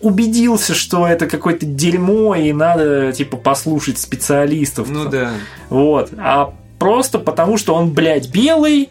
убедился, 0.00 0.74
что 0.74 1.06
это 1.06 1.26
какое-то 1.26 1.66
дерьмо, 1.66 2.34
и 2.34 2.52
надо, 2.52 3.12
типа, 3.12 3.36
послушать 3.36 3.98
специалистов. 3.98 4.88
Ну 4.88 5.08
да. 5.08 5.32
Вот. 5.68 6.10
А 6.18 6.54
просто 6.78 7.18
потому, 7.18 7.56
что 7.58 7.74
он, 7.74 7.92
блядь, 7.92 8.30
белый, 8.30 8.90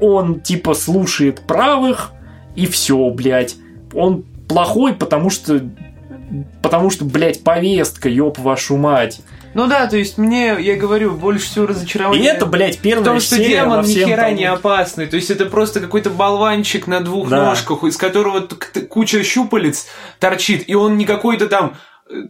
он, 0.00 0.40
типа, 0.40 0.74
слушает 0.74 1.40
правых, 1.40 2.12
и 2.54 2.66
все, 2.66 3.10
блядь. 3.10 3.56
Он 3.92 4.24
плохой, 4.48 4.94
потому 4.94 5.30
что 5.30 5.60
потому 6.62 6.90
что, 6.90 7.04
блядь, 7.04 7.42
повестка, 7.42 8.08
ёб 8.08 8.38
вашу 8.38 8.76
мать. 8.76 9.20
Ну 9.54 9.66
да, 9.66 9.86
то 9.86 9.96
есть 9.96 10.18
мне, 10.18 10.56
я 10.60 10.76
говорю, 10.76 11.12
больше 11.12 11.46
всего 11.46 11.66
разочарование. 11.66 12.24
И 12.24 12.26
это, 12.26 12.46
блядь, 12.46 12.78
первая 12.78 13.04
Потому 13.04 13.20
что 13.20 13.36
демон 13.36 13.84
ни 13.84 13.94
хера 13.94 14.24
тому... 14.24 14.36
не 14.36 14.44
опасный. 14.44 15.06
То 15.06 15.16
есть 15.16 15.30
это 15.30 15.46
просто 15.46 15.80
какой-то 15.80 16.10
болванчик 16.10 16.86
на 16.86 17.00
двух 17.00 17.28
да. 17.28 17.44
ножках, 17.46 17.84
из 17.84 17.96
которого 17.96 18.46
куча 18.88 19.22
щупалец 19.24 19.86
торчит, 20.18 20.64
и 20.68 20.74
он 20.74 20.96
не 20.96 21.04
какой-то 21.04 21.48
там 21.48 21.74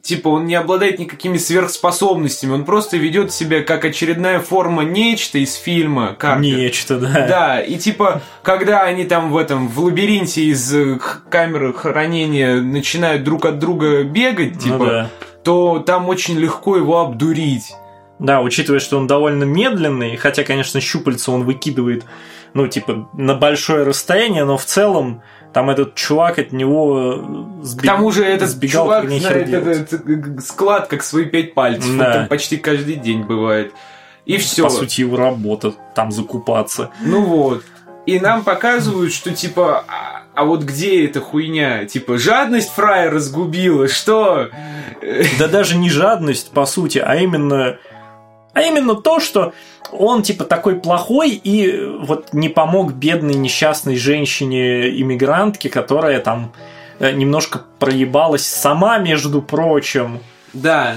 типа, 0.02 0.28
он 0.28 0.46
не 0.46 0.54
обладает 0.54 0.98
никакими 0.98 1.38
сверхспособностями, 1.38 2.52
он 2.52 2.64
просто 2.64 2.96
ведет 2.96 3.32
себя 3.32 3.62
как 3.62 3.84
очередная 3.84 4.40
форма 4.40 4.82
нечто 4.82 5.38
из 5.38 5.54
фильма. 5.54 6.16
Как 6.18 6.40
нечто, 6.40 6.98
да. 6.98 7.26
Да, 7.28 7.60
и 7.60 7.76
типа, 7.76 8.22
когда 8.42 8.82
они 8.82 9.04
там 9.04 9.30
в 9.30 9.36
этом, 9.36 9.68
в 9.68 9.80
лабиринте 9.80 10.42
из 10.44 10.74
э, 10.74 10.98
камеры 11.30 11.72
хранения 11.72 12.60
начинают 12.60 13.24
друг 13.24 13.44
от 13.44 13.58
друга 13.58 14.02
бегать, 14.02 14.54
ну 14.54 14.60
типа, 14.60 14.78
ну, 14.78 14.86
да. 14.86 15.10
То 15.42 15.78
там 15.80 16.08
очень 16.08 16.38
легко 16.38 16.76
его 16.76 17.00
обдурить. 17.00 17.74
Да, 18.18 18.40
учитывая, 18.40 18.80
что 18.80 18.98
он 18.98 19.06
довольно 19.06 19.44
медленный, 19.44 20.16
хотя, 20.16 20.42
конечно, 20.42 20.80
щупальца 20.80 21.30
он 21.30 21.44
выкидывает, 21.44 22.04
ну, 22.52 22.66
типа, 22.66 23.08
на 23.12 23.34
большое 23.34 23.84
расстояние, 23.84 24.44
но 24.44 24.56
в 24.56 24.64
целом 24.64 25.22
там 25.52 25.70
этот 25.70 25.94
чувак 25.94 26.38
от 26.38 26.52
него 26.52 27.58
сбег... 27.62 27.84
К 27.84 27.86
тому 27.86 28.10
же 28.10 28.24
этот 28.24 28.48
сбегал, 28.50 28.84
чувак 28.86 29.08
знает 29.08 29.48
этот 29.48 30.44
склад 30.44 30.88
как 30.88 31.02
свои 31.02 31.24
пять 31.24 31.54
пальцев. 31.54 31.96
Да. 31.96 32.12
там 32.12 32.28
почти 32.28 32.56
каждый 32.56 32.96
день 32.96 33.22
бывает. 33.22 33.72
И 34.26 34.36
все. 34.36 34.64
По 34.64 34.70
сути, 34.70 35.00
его 35.00 35.16
работа 35.16 35.72
там 35.94 36.12
закупаться. 36.12 36.90
Ну 37.00 37.24
вот. 37.24 37.64
И 38.04 38.20
нам 38.20 38.44
показывают, 38.44 39.12
что 39.12 39.34
типа, 39.34 39.84
а, 40.38 40.44
вот 40.44 40.62
где 40.62 41.04
эта 41.04 41.20
хуйня? 41.20 41.84
Типа, 41.84 42.16
жадность 42.18 42.70
фрая 42.70 43.10
разгубила, 43.10 43.88
что? 43.88 44.50
Да 45.38 45.48
даже 45.48 45.76
не 45.76 45.90
жадность, 45.90 46.50
по 46.52 46.64
сути, 46.66 46.98
а 46.98 47.16
именно 47.16 47.78
а 48.54 48.62
именно 48.62 48.94
то, 48.94 49.20
что 49.20 49.52
он 49.92 50.22
типа 50.22 50.44
такой 50.44 50.76
плохой 50.76 51.30
и 51.30 51.80
вот 52.00 52.32
не 52.32 52.48
помог 52.48 52.92
бедной 52.92 53.34
несчастной 53.34 53.96
женщине-иммигрантке, 53.96 55.68
которая 55.68 56.18
там 56.20 56.52
э, 56.98 57.12
немножко 57.12 57.62
проебалась 57.78 58.46
сама, 58.46 58.98
между 58.98 59.42
прочим. 59.42 60.18
Да. 60.52 60.96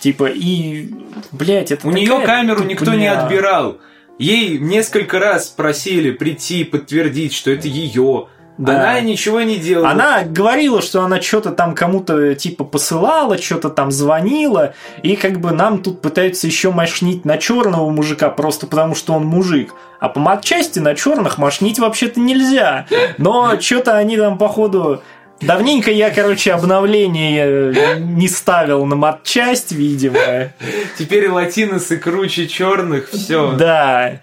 Типа, 0.00 0.26
и, 0.28 0.90
блядь, 1.30 1.72
это 1.72 1.88
У 1.88 1.90
нее 1.90 2.20
камеру 2.26 2.58
тупня. 2.58 2.74
никто 2.74 2.94
не 2.94 3.06
отбирал. 3.06 3.78
Ей 4.18 4.58
несколько 4.58 5.18
раз 5.18 5.48
просили 5.48 6.10
прийти, 6.10 6.64
подтвердить, 6.64 7.32
что 7.32 7.50
это 7.50 7.68
ее. 7.68 8.28
Да. 8.62 8.74
Она 8.74 9.00
ничего 9.00 9.42
не 9.42 9.56
делала. 9.56 9.90
Она 9.90 10.22
говорила, 10.22 10.80
что 10.80 11.02
она 11.02 11.20
что-то 11.20 11.50
там 11.50 11.74
кому-то 11.74 12.36
типа 12.36 12.62
посылала, 12.62 13.36
что-то 13.36 13.70
там 13.70 13.90
звонила, 13.90 14.74
и 15.02 15.16
как 15.16 15.40
бы 15.40 15.50
нам 15.50 15.82
тут 15.82 16.00
пытаются 16.00 16.46
еще 16.46 16.70
мошнить 16.70 17.24
на 17.24 17.38
черного 17.38 17.90
мужика 17.90 18.30
просто 18.30 18.68
потому, 18.68 18.94
что 18.94 19.14
он 19.14 19.26
мужик. 19.26 19.74
А 19.98 20.08
по 20.08 20.20
матчасти 20.20 20.78
на 20.78 20.94
черных 20.94 21.38
мошнить 21.38 21.80
вообще-то 21.80 22.20
нельзя. 22.20 22.86
Но 23.18 23.60
что-то 23.60 23.96
они 23.96 24.16
там, 24.16 24.38
походу, 24.38 25.02
Давненько 25.42 25.90
я, 25.90 26.10
короче, 26.10 26.52
обновление 26.52 27.98
не 27.98 28.28
ставил 28.28 28.84
на 28.86 28.96
матчасть, 28.96 29.72
видимо. 29.72 30.52
Теперь 30.98 31.28
латиносы 31.28 31.96
круче 31.98 32.46
черных, 32.46 33.10
все. 33.10 33.52
Да. 33.52 34.22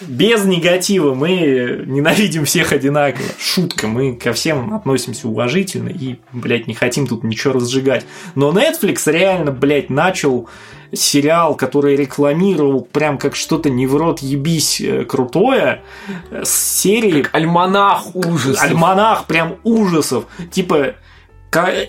Без 0.00 0.44
негатива 0.44 1.14
мы 1.14 1.84
ненавидим 1.86 2.44
всех 2.44 2.72
одинаково. 2.72 3.26
Шутка, 3.38 3.86
мы 3.86 4.16
ко 4.16 4.32
всем 4.32 4.74
относимся 4.74 5.28
уважительно 5.28 5.88
и, 5.88 6.16
блядь, 6.32 6.66
не 6.66 6.74
хотим 6.74 7.06
тут 7.06 7.24
ничего 7.24 7.54
разжигать. 7.54 8.06
Но 8.34 8.52
Netflix 8.52 9.10
реально, 9.10 9.50
блядь, 9.50 9.90
начал 9.90 10.48
сериал, 10.94 11.54
который 11.54 11.96
рекламировал 11.96 12.82
прям 12.82 13.18
как 13.18 13.36
что-то 13.36 13.70
не 13.70 13.86
в 13.86 13.96
рот 13.96 14.20
ебись 14.20 14.80
э, 14.80 15.04
крутое, 15.04 15.82
с 16.30 16.50
серии... 16.50 17.22
Как 17.22 17.34
альманах 17.34 18.14
ужасов. 18.14 18.62
Альманах 18.62 19.26
прям 19.26 19.56
ужасов. 19.64 20.26
Типа, 20.50 20.94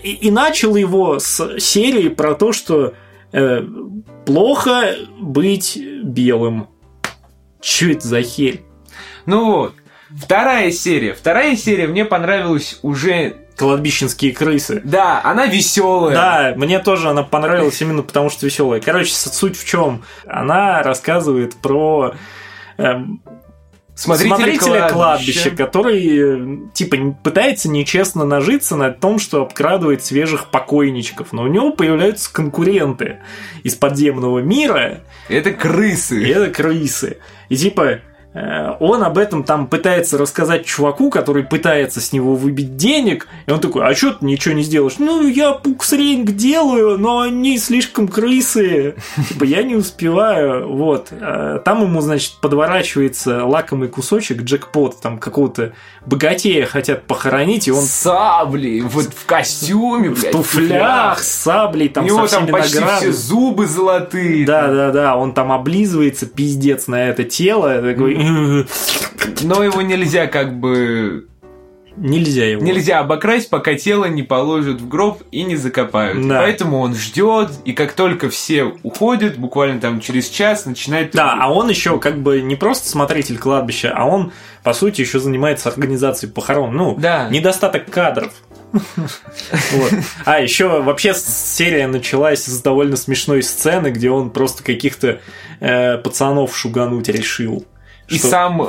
и, 0.02 0.30
начал 0.30 0.76
его 0.76 1.18
с 1.18 1.58
серии 1.58 2.08
про 2.08 2.34
то, 2.34 2.52
что 2.52 2.94
э, 3.32 3.62
плохо 4.24 4.94
быть 5.18 5.78
белым. 6.02 6.68
Че 7.60 7.92
это 7.92 8.06
за 8.06 8.22
херь? 8.22 8.62
Ну 9.24 9.52
вот, 9.52 9.74
вторая 10.10 10.70
серия. 10.70 11.14
Вторая 11.14 11.56
серия 11.56 11.88
мне 11.88 12.04
понравилась 12.04 12.78
уже 12.82 13.45
кладбищенские 13.56 14.32
крысы. 14.32 14.80
Да, 14.84 15.20
она 15.24 15.46
веселая. 15.46 16.14
Да, 16.14 16.52
мне 16.56 16.78
тоже 16.78 17.08
она 17.08 17.22
понравилась 17.22 17.80
именно 17.80 18.02
потому, 18.02 18.30
что 18.30 18.46
веселая. 18.46 18.80
Короче, 18.80 19.12
суть 19.12 19.58
в 19.58 19.66
чем? 19.66 20.02
Она 20.26 20.82
рассказывает 20.82 21.54
про 21.56 22.14
эм, 22.76 23.22
смотрителя, 23.94 24.36
смотрителя 24.36 24.88
кладбища, 24.88 25.50
который 25.50 26.68
типа 26.74 27.16
пытается 27.22 27.70
нечестно 27.70 28.24
нажиться 28.24 28.76
на 28.76 28.90
том, 28.90 29.18
что 29.18 29.42
обкрадывает 29.42 30.04
свежих 30.04 30.50
покойничков, 30.50 31.32
но 31.32 31.42
у 31.42 31.48
него 31.48 31.72
появляются 31.72 32.32
конкуренты 32.32 33.20
из 33.62 33.74
подземного 33.74 34.40
мира. 34.40 35.00
Это 35.28 35.52
крысы. 35.52 36.22
И 36.22 36.28
это 36.28 36.50
крысы. 36.50 37.18
И 37.48 37.56
типа 37.56 37.82
Э, 37.86 38.15
он 38.80 39.02
об 39.02 39.18
этом 39.18 39.44
там 39.44 39.66
пытается 39.66 40.18
рассказать 40.18 40.66
чуваку, 40.66 41.10
который 41.10 41.42
пытается 41.42 42.00
с 42.00 42.12
него 42.12 42.34
выбить 42.34 42.76
денег, 42.76 43.28
и 43.46 43.50
он 43.50 43.60
такой, 43.60 43.86
а 43.86 43.94
что 43.94 44.12
ты 44.12 44.26
ничего 44.26 44.54
не 44.54 44.62
сделаешь? 44.62 44.98
Ну, 44.98 45.26
я 45.26 45.52
пуксринг 45.52 46.32
делаю, 46.32 46.98
но 46.98 47.20
они 47.20 47.58
слишком 47.58 48.08
крысы, 48.08 48.96
типа, 49.28 49.44
я 49.44 49.62
не 49.62 49.74
успеваю, 49.74 50.68
вот. 50.68 51.08
Э, 51.12 51.60
там 51.64 51.82
ему, 51.82 52.00
значит, 52.00 52.34
подворачивается 52.40 53.44
лакомый 53.44 53.88
кусочек, 53.88 54.42
джекпот, 54.42 55.00
там 55.00 55.18
какого-то 55.18 55.72
богатея 56.04 56.66
хотят 56.66 57.04
похоронить, 57.06 57.68
и 57.68 57.72
он... 57.72 57.82
Сабли, 57.82 58.80
вот 58.80 59.06
в 59.14 59.24
костюме, 59.24 60.10
В 60.10 60.30
туфлях, 60.30 61.20
с 61.20 61.42
саблей, 61.42 61.88
там 61.88 62.04
У 62.04 62.08
него 62.08 62.26
там 62.26 62.46
почти 62.46 62.82
все 62.98 63.12
зубы 63.12 63.66
золотые. 63.66 64.44
Да-да-да, 64.44 65.16
он 65.16 65.32
там 65.32 65.52
облизывается, 65.52 66.26
пиздец, 66.26 66.86
на 66.86 67.08
это 67.08 67.24
тело, 67.24 67.80
такой 67.80 68.25
но 69.42 69.62
его 69.62 69.82
нельзя 69.82 70.26
как 70.26 70.58
бы 70.58 71.26
Нельзя 71.96 72.44
его. 72.44 72.62
Нельзя 72.62 72.98
обокрасть, 73.00 73.48
пока 73.48 73.74
тело 73.74 74.04
не 74.04 74.22
положат 74.22 74.80
в 74.80 74.88
гроб 74.88 75.22
и 75.30 75.44
не 75.44 75.56
закопают. 75.56 76.26
Да. 76.28 76.40
Поэтому 76.40 76.78
он 76.80 76.94
ждет, 76.94 77.50
и 77.64 77.72
как 77.72 77.92
только 77.92 78.28
все 78.28 78.64
уходят, 78.82 79.38
буквально 79.38 79.80
там 79.80 80.00
через 80.00 80.28
час 80.28 80.66
начинает. 80.66 81.12
Да, 81.12 81.36
а 81.40 81.50
он 81.50 81.68
еще 81.70 81.98
как 81.98 82.18
бы 82.18 82.42
не 82.42 82.54
просто 82.54 82.88
смотритель 82.88 83.38
кладбища, 83.38 83.94
а 83.96 84.04
он, 84.04 84.32
по 84.62 84.74
сути, 84.74 85.00
еще 85.00 85.18
занимается 85.18 85.70
организацией 85.70 86.30
похорон. 86.30 86.76
Ну, 86.76 86.96
да. 86.98 87.28
недостаток 87.30 87.90
кадров. 87.90 88.32
Вот. 88.72 89.92
А 90.26 90.40
еще 90.40 90.82
вообще 90.82 91.14
серия 91.14 91.86
началась 91.86 92.44
с 92.44 92.60
довольно 92.60 92.96
смешной 92.96 93.42
сцены, 93.42 93.88
где 93.88 94.10
он 94.10 94.30
просто 94.30 94.62
каких-то 94.62 95.20
э, 95.60 95.96
пацанов 95.98 96.54
шугануть 96.54 97.08
решил. 97.08 97.64
И 98.08 98.18
что... 98.18 98.28
сам 98.28 98.60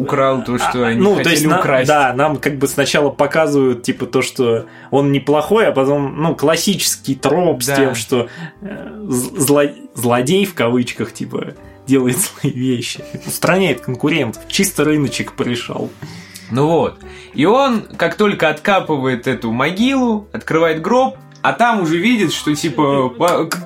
украл 0.00 0.42
то, 0.42 0.58
что 0.58 0.84
а, 0.84 0.88
они 0.88 1.00
ну, 1.00 1.10
хотели 1.14 1.24
то 1.24 1.30
есть 1.30 1.46
украсть. 1.46 1.88
На, 1.88 1.94
да, 1.94 2.12
нам 2.12 2.36
как 2.38 2.58
бы 2.58 2.66
сначала 2.66 3.10
показывают, 3.10 3.82
типа, 3.82 4.06
то, 4.06 4.20
что 4.20 4.66
он 4.90 5.12
неплохой, 5.12 5.68
а 5.68 5.72
потом, 5.72 6.20
ну, 6.20 6.34
классический 6.34 7.14
троп 7.14 7.62
да. 7.62 7.74
с 7.74 7.76
тем, 7.76 7.94
что 7.94 8.28
э, 8.62 9.00
зло... 9.08 9.62
злодей, 9.94 10.44
в 10.44 10.54
кавычках, 10.54 11.12
типа, 11.12 11.54
делает 11.86 12.18
злые 12.18 12.52
вещи, 12.52 13.04
устраняет 13.26 13.80
конкурентов, 13.80 14.42
чисто 14.48 14.84
рыночек 14.84 15.32
порешал. 15.34 15.90
Ну 16.50 16.66
вот. 16.66 16.98
И 17.34 17.44
он, 17.44 17.82
как 17.82 18.16
только 18.16 18.48
откапывает 18.48 19.28
эту 19.28 19.52
могилу, 19.52 20.26
открывает 20.32 20.82
гроб, 20.82 21.16
а 21.42 21.52
там 21.52 21.80
уже 21.82 21.96
видит, 21.98 22.32
что 22.32 22.54
типа 22.54 23.14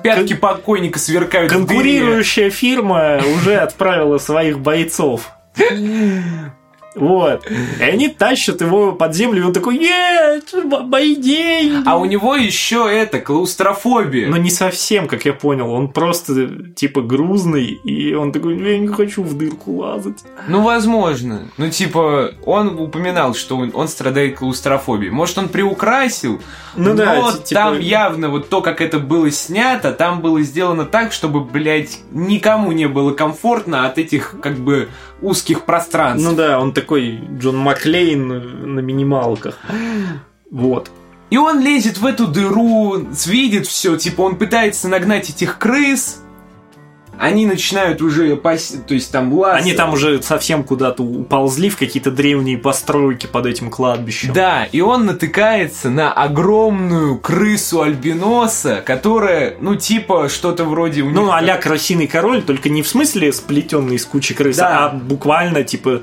пятки 0.03 0.33
покойника 0.33 0.99
сверкают. 0.99 1.51
Конкурирующая 1.51 2.49
фирма 2.49 3.21
уже 3.37 3.55
отправила 3.55 4.17
своих 4.17 4.59
бойцов. 4.59 5.31
Вот. 6.95 7.45
И 7.79 7.83
они 7.83 8.07
тащат 8.07 8.61
его 8.61 8.93
под 8.93 9.13
землю, 9.13 9.41
и 9.41 9.45
он 9.45 9.53
такой, 9.53 9.77
нет, 9.77 10.53
мои 10.87 11.15
деньги. 11.15 11.83
А 11.85 11.97
у 11.97 12.05
него 12.05 12.35
еще 12.35 12.89
это, 12.89 13.19
клаустрофобия. 13.19 14.29
Но 14.29 14.37
не 14.37 14.49
совсем, 14.49 15.07
как 15.07 15.25
я 15.25 15.33
понял. 15.33 15.71
Он 15.71 15.89
просто, 15.89 16.47
типа, 16.73 17.01
грузный, 17.01 17.65
и 17.65 18.13
он 18.13 18.31
такой, 18.31 18.57
я 18.57 18.77
не 18.77 18.87
хочу 18.87 19.23
в 19.23 19.37
дырку 19.37 19.73
лазать. 19.73 20.23
Ну, 20.47 20.61
возможно. 20.61 21.49
Ну, 21.57 21.69
типа, 21.69 22.31
он 22.45 22.79
упоминал, 22.79 23.35
что 23.35 23.57
он, 23.57 23.71
он 23.73 23.87
страдает 23.87 24.37
клаустрофобией. 24.37 25.11
Может, 25.11 25.37
он 25.37 25.49
приукрасил, 25.49 26.41
ну, 26.75 26.89
но 26.89 26.93
да, 26.93 27.31
типа... 27.31 27.61
там 27.61 27.79
явно 27.79 28.29
вот 28.29 28.49
то, 28.49 28.61
как 28.61 28.81
это 28.81 28.99
было 28.99 29.29
снято, 29.31 29.91
там 29.91 30.21
было 30.21 30.41
сделано 30.41 30.85
так, 30.85 31.11
чтобы, 31.11 31.41
блядь, 31.41 31.99
никому 32.11 32.71
не 32.71 32.87
было 32.87 33.13
комфортно 33.13 33.85
от 33.85 33.97
этих, 33.97 34.35
как 34.41 34.55
бы, 34.57 34.89
узких 35.21 35.65
пространств. 35.65 36.27
Ну 36.27 36.35
да, 36.35 36.59
он 36.59 36.73
такой 36.85 37.19
Джон 37.39 37.57
Маклейн 37.57 38.75
на 38.75 38.79
минималках. 38.79 39.57
Вот. 40.51 40.91
И 41.31 41.37
он 41.37 41.59
лезет 41.59 41.97
в 41.97 42.05
эту 42.05 42.27
дыру, 42.27 43.07
видит 43.25 43.65
все, 43.65 43.97
типа 43.97 44.21
он 44.21 44.37
пытается 44.37 44.87
нагнать 44.87 45.31
этих 45.31 45.57
крыс, 45.57 46.21
они 47.19 47.45
начинают 47.45 48.01
уже, 48.01 48.35
пас... 48.35 48.73
то 48.87 48.93
есть 48.93 49.11
там 49.11 49.33
лаз... 49.33 49.61
Они 49.61 49.73
там 49.73 49.93
уже 49.93 50.21
совсем 50.21 50.63
куда-то 50.63 51.03
уползли 51.03 51.69
в 51.69 51.77
какие-то 51.77 52.11
древние 52.11 52.57
постройки 52.57 53.27
под 53.27 53.45
этим 53.45 53.69
кладбищем. 53.69 54.33
Да, 54.33 54.65
и 54.65 54.81
он 54.81 55.05
натыкается 55.05 55.89
на 55.89 56.11
огромную 56.11 57.17
крысу 57.17 57.81
альбиноса, 57.81 58.83
которая, 58.85 59.55
ну, 59.59 59.75
типа, 59.75 60.29
что-то 60.29 60.65
вроде... 60.65 61.01
У 61.01 61.09
ну, 61.09 61.31
а 61.31 61.41
крысиный 61.57 62.07
король, 62.07 62.41
только 62.41 62.69
не 62.69 62.81
в 62.81 62.87
смысле 62.87 63.31
сплетенный 63.31 63.95
из 63.95 64.05
кучи 64.05 64.33
крыс, 64.33 64.57
да. 64.57 64.85
а 64.85 64.89
буквально, 64.89 65.63
типа, 65.63 66.01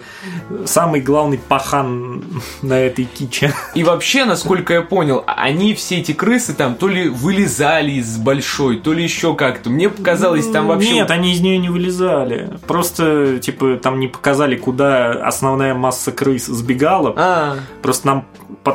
самый 0.64 1.00
главный 1.00 1.38
пахан 1.38 2.24
на 2.62 2.78
этой 2.78 3.04
киче. 3.04 3.52
И 3.74 3.84
вообще, 3.84 4.24
насколько 4.24 4.72
я 4.72 4.82
понял, 4.82 5.24
они, 5.26 5.74
все 5.74 5.98
эти 5.98 6.12
крысы 6.12 6.54
там 6.54 6.74
то 6.74 6.88
ли 6.88 7.08
вылезали 7.08 7.92
из 7.92 8.16
большой, 8.16 8.78
то 8.78 8.92
ли 8.92 9.02
еще 9.02 9.34
как-то. 9.34 9.70
Мне 9.70 9.88
показалось, 9.88 10.46
там 10.48 10.66
вообще 10.66 10.94
нет, 10.94 11.01
они 11.10 11.32
из 11.32 11.40
нее 11.40 11.58
не 11.58 11.68
вылезали. 11.68 12.50
Просто, 12.66 13.38
типа, 13.38 13.76
там 13.82 14.00
не 14.00 14.08
показали, 14.08 14.56
куда 14.56 15.12
основная 15.12 15.74
масса 15.74 16.12
крыс 16.12 16.46
сбегала. 16.46 17.14
А. 17.16 17.56
Просто 17.82 18.06
нам 18.06 18.26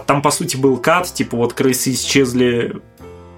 там, 0.05 0.21
по 0.21 0.31
сути, 0.31 0.57
был 0.57 0.77
кат, 0.77 1.13
типа, 1.13 1.37
вот 1.37 1.53
крысы 1.53 1.91
исчезли 1.91 2.81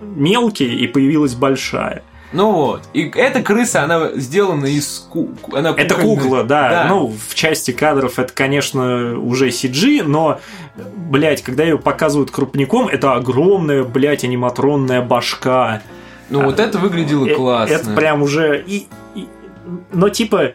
мелкие, 0.01 0.75
и 0.75 0.87
появилась 0.87 1.35
большая. 1.35 2.03
Ну 2.31 2.51
вот. 2.51 2.83
И 2.93 3.09
эта 3.15 3.41
крыса, 3.41 3.83
она 3.83 4.11
сделана 4.13 4.67
из 4.67 5.07
ку... 5.09 5.29
она 5.51 5.73
Это 5.75 5.95
кукла, 5.95 6.43
да. 6.43 6.69
да. 6.69 6.85
Ну, 6.87 7.07
в 7.27 7.33
части 7.33 7.71
кадров 7.71 8.19
это, 8.19 8.31
конечно, 8.33 9.17
уже 9.19 9.49
CG, 9.49 10.03
но, 10.03 10.39
блядь, 10.95 11.41
когда 11.41 11.63
ее 11.63 11.79
показывают 11.79 12.29
крупником, 12.29 12.87
это 12.87 13.13
огромная, 13.13 13.83
блядь, 13.83 14.23
аниматронная 14.23 15.01
башка. 15.01 15.81
Ну, 16.29 16.43
вот 16.43 16.59
это 16.59 16.77
выглядело 16.77 17.27
э, 17.27 17.35
классно. 17.35 17.73
Это 17.73 17.89
прям 17.91 18.21
уже... 18.21 18.63
И, 18.65 18.87
и, 19.15 19.27
но, 19.91 20.09
типа, 20.09 20.53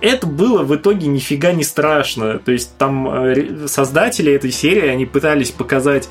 это 0.00 0.26
было 0.26 0.62
в 0.62 0.74
итоге 0.74 1.06
нифига 1.06 1.52
не 1.52 1.64
страшно. 1.64 2.38
То 2.38 2.52
есть, 2.52 2.76
там 2.76 3.08
э, 3.08 3.66
создатели 3.66 4.32
этой 4.32 4.50
серии, 4.50 4.88
они 4.88 5.06
пытались 5.06 5.50
показать 5.50 6.08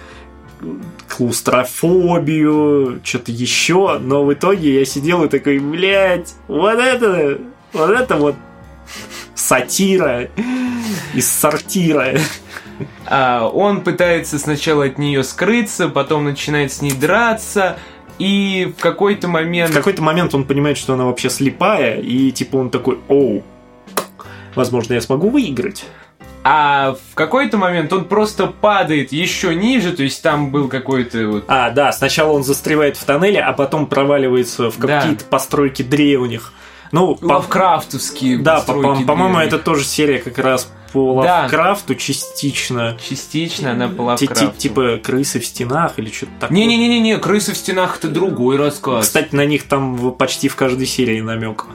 клаустрофобию, 1.08 3.00
что-то 3.04 3.32
еще, 3.32 4.00
но 4.00 4.26
в 4.26 4.34
итоге 4.34 4.80
я 4.80 4.86
сидел 4.86 5.24
и 5.24 5.30
такой, 5.30 5.60
блядь, 5.60 6.34
вот 6.48 6.80
это, 6.80 7.40
вот 7.74 7.90
это 7.92 8.16
вот 8.16 8.36
сатира 9.36 10.30
из 11.14 11.30
сортира. 11.30 12.18
А 13.06 13.48
он 13.48 13.82
пытается 13.82 14.38
сначала 14.40 14.86
от 14.86 14.98
нее 14.98 15.24
скрыться, 15.24 15.88
потом 15.88 16.26
начинает 16.26 16.74
с 16.74 16.82
ней 16.82 16.92
драться, 16.92 17.78
и 18.20 18.74
в 18.78 18.82
какой-то 18.82 19.28
момент... 19.28 19.72
В 19.72 19.74
какой-то 19.74 20.02
момент 20.02 20.34
он 20.36 20.46
понимает, 20.46 20.78
что 20.78 20.94
она 20.94 21.06
вообще 21.06 21.30
слепая, 21.30 22.00
и 22.00 22.32
типа 22.32 22.58
он 22.58 22.70
такой, 22.70 23.00
оу, 23.08 23.44
возможно, 24.56 24.94
я 24.94 25.02
смогу 25.02 25.30
выиграть. 25.30 25.86
А 26.48 26.96
в 27.12 27.16
какой-то 27.16 27.58
момент 27.58 27.92
он 27.92 28.06
просто 28.06 28.46
падает 28.48 29.12
еще 29.12 29.56
ниже, 29.56 29.94
то 29.94 30.04
есть 30.04 30.22
там 30.22 30.52
был 30.52 30.68
какой-то 30.68 31.28
вот... 31.28 31.46
А, 31.48 31.72
да, 31.72 31.92
сначала 31.92 32.34
он 32.34 32.44
застревает 32.44 32.98
в 32.98 33.04
тоннеле, 33.04 33.42
а 33.42 33.52
потом 33.54 33.88
проваливается 33.88 34.70
в 34.70 34.78
Да. 34.78 35.00
какие-то 35.00 35.26
постройки 35.26 35.82
древних. 35.82 36.54
Ну, 36.92 37.16
по- 37.16 37.26
Лавкрафтовские 37.26 38.38
да, 38.38 38.60
по- 38.60 38.74
постройки 38.74 39.02
по- 39.02 39.08
по-моему, 39.08 39.36
древних. 39.38 39.54
это 39.56 39.64
тоже 39.64 39.84
серия 39.84 40.20
как 40.20 40.38
раз 40.38 40.72
по 40.94 41.22
Да. 41.24 41.42
Лавкрафту 41.44 41.96
частично. 41.96 42.98
Частично 43.08 43.72
она 43.72 43.88
по 43.88 44.02
Лавкрафту. 44.04 44.54
Типа 44.58 44.98
крысы 45.04 45.40
в 45.40 45.46
стенах 45.46 45.94
или 45.98 46.10
что-то 46.10 46.32
такое. 46.42 46.58
Не-не-не-не, 46.58 47.18
крысы 47.18 47.54
в 47.54 47.58
стенах 47.58 47.98
это 47.98 48.08
другой 48.08 48.58
рассказ. 48.58 49.06
Кстати, 49.06 49.36
на 49.36 49.46
них 49.46 49.64
там 49.68 50.12
почти 50.14 50.48
в 50.48 50.56
каждой 50.56 50.88
серии 50.88 51.22
намек. 51.22 51.66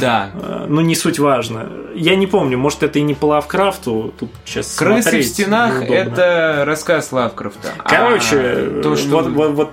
Да. 0.00 0.30
Ну, 0.68 0.80
не 0.80 0.94
суть 0.94 1.18
важно. 1.18 1.68
Я 1.94 2.14
не 2.16 2.26
помню, 2.26 2.58
может, 2.58 2.82
это 2.82 2.98
и 2.98 3.02
не 3.02 3.14
по 3.14 3.26
Лавкрафту. 3.26 4.12
Тут 4.18 4.30
сейчас 4.44 4.74
Крысы 4.76 5.20
в 5.20 5.24
стенах 5.24 5.80
неудобно. 5.80 5.94
это 5.94 6.62
рассказ 6.66 7.10
Лавкрафта. 7.12 7.68
Короче, 7.84 8.36
А 8.38 8.80
то, 8.82 8.96
что... 8.96 9.08
вот, 9.08 9.26
вот- 9.28 9.50
вот 9.52 9.70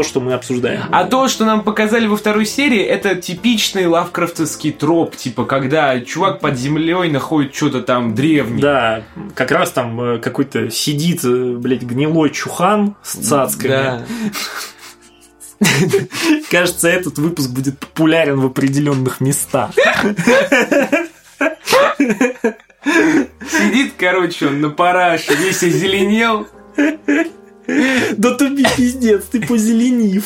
то, 0.00 0.08
что 0.08 0.20
мы 0.20 0.32
обсуждаем. 0.32 0.84
А 0.92 1.04
то, 1.04 1.28
что 1.28 1.44
нам 1.44 1.62
показали 1.62 2.06
во 2.06 2.16
второй 2.16 2.46
серии, 2.46 2.80
это 2.80 3.16
типичный 3.16 3.86
лавкрафтовский 3.86 4.72
троп, 4.72 5.14
типа, 5.14 5.44
когда 5.44 6.00
чувак 6.00 6.40
под 6.40 6.56
землей 6.56 7.10
находит 7.10 7.54
что-то 7.54 7.82
там 7.82 8.14
древнее. 8.14 8.62
Да, 8.62 9.02
как 9.34 9.50
раз 9.50 9.72
там 9.72 10.00
э, 10.00 10.18
какой-то 10.18 10.70
сидит, 10.70 11.22
э, 11.24 11.54
блядь, 11.56 11.82
гнилой 11.82 12.30
чухан 12.30 12.96
с 13.02 13.16
цацками. 13.16 13.68
Да. 13.68 14.06
Кажется, 16.50 16.88
этот 16.88 17.18
выпуск 17.18 17.50
будет 17.50 17.78
популярен 17.78 18.40
в 18.40 18.46
определенных 18.46 19.20
местах. 19.20 19.72
Сидит, 22.82 23.92
короче, 23.98 24.46
он 24.46 24.62
на 24.62 24.70
параше, 24.70 25.34
весь 25.34 25.62
озеленел. 25.62 26.46
Да 28.16 28.34
туби 28.34 28.64
пиздец, 28.76 29.24
ты 29.30 29.40
позеленив. 29.46 30.24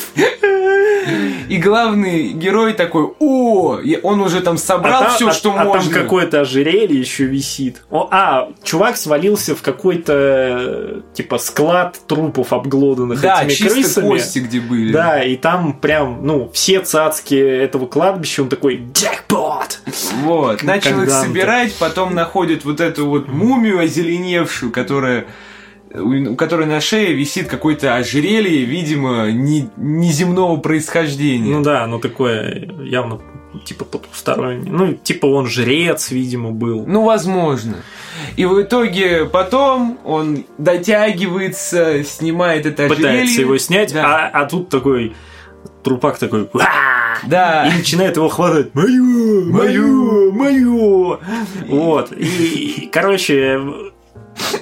И 1.49 1.57
главный 1.57 2.29
герой 2.29 2.73
такой, 2.73 3.11
о, 3.19 3.77
и 3.77 3.99
он 4.01 4.21
уже 4.21 4.41
там 4.41 4.57
собрал 4.57 5.03
там- 5.03 5.15
все, 5.15 5.27
а- 5.29 5.31
что 5.31 5.53
а 5.55 5.63
можно. 5.63 5.91
там 5.93 6.01
какое-то 6.03 6.41
ожерелье 6.41 6.99
еще 6.99 7.25
висит. 7.25 7.83
О, 7.91 8.07
а, 8.09 8.49
чувак 8.63 8.97
свалился 8.97 9.55
в 9.55 9.61
какой-то 9.61 11.03
типа 11.13 11.37
склад 11.37 11.99
трупов 12.07 12.53
обглоданных 12.53 13.21
Да, 13.21 13.43
этими 13.43 13.53
чисто 13.53 13.73
крысами. 13.75 14.07
кости 14.07 14.39
где 14.39 14.59
были. 14.59 14.91
Да, 14.91 15.23
и 15.23 15.35
там 15.35 15.73
прям, 15.73 16.25
ну, 16.25 16.49
все 16.53 16.79
цацки 16.81 17.35
этого 17.35 17.85
кладбища, 17.85 18.41
он 18.41 18.49
такой 18.49 18.81
«Джекпот!» 18.93 19.79
Вот, 20.23 20.63
Ну, 20.63 20.67
начал 20.67 21.01
их 21.03 21.09
собирать, 21.11 21.75
потом 21.75 22.15
находит 22.15 22.65
вот 22.65 22.79
эту 22.81 23.05
вот 23.07 23.27
мумию 23.27 23.79
озеленевшую, 23.79 24.71
которая 24.71 25.25
у 25.99 26.35
которой 26.35 26.65
на 26.65 26.81
шее 26.81 27.13
висит 27.13 27.47
какое-то 27.47 27.95
ожерелье, 27.95 28.65
видимо, 28.65 29.31
не, 29.31 29.69
неземного 29.77 30.57
происхождения. 30.57 31.51
Ну 31.51 31.63
да, 31.63 31.83
оно 31.83 31.99
такое 31.99 32.69
явно 32.83 33.21
типа 33.63 33.85
потустороннее. 33.85 34.71
Ну, 34.71 34.93
типа 34.93 35.27
он 35.27 35.47
жрец, 35.47 36.11
видимо, 36.11 36.51
был. 36.51 36.85
Ну, 36.85 37.03
возможно. 37.05 37.77
И 38.35 38.45
в 38.45 38.61
итоге 38.61 39.25
потом 39.25 39.97
он 40.03 40.45
дотягивается, 40.57 42.03
снимает 42.03 42.65
это 42.65 42.85
ожерелье. 42.85 43.05
Пытается 43.11 43.41
его 43.41 43.57
снять, 43.57 43.93
Да. 43.93 44.29
а, 44.33 44.41
а 44.41 44.45
тут 44.45 44.69
такой 44.69 45.15
трупак 45.83 46.17
такой! 46.17 46.49
Да. 47.27 47.67
и 47.67 47.77
начинает 47.77 48.17
его 48.17 48.27
хватать 48.27 48.73
«Мою! 48.75 49.51
Мою! 49.51 50.31
Мою!» 50.33 51.19
Вот. 51.67 52.11
И, 52.11 52.89
короче, 52.91 53.61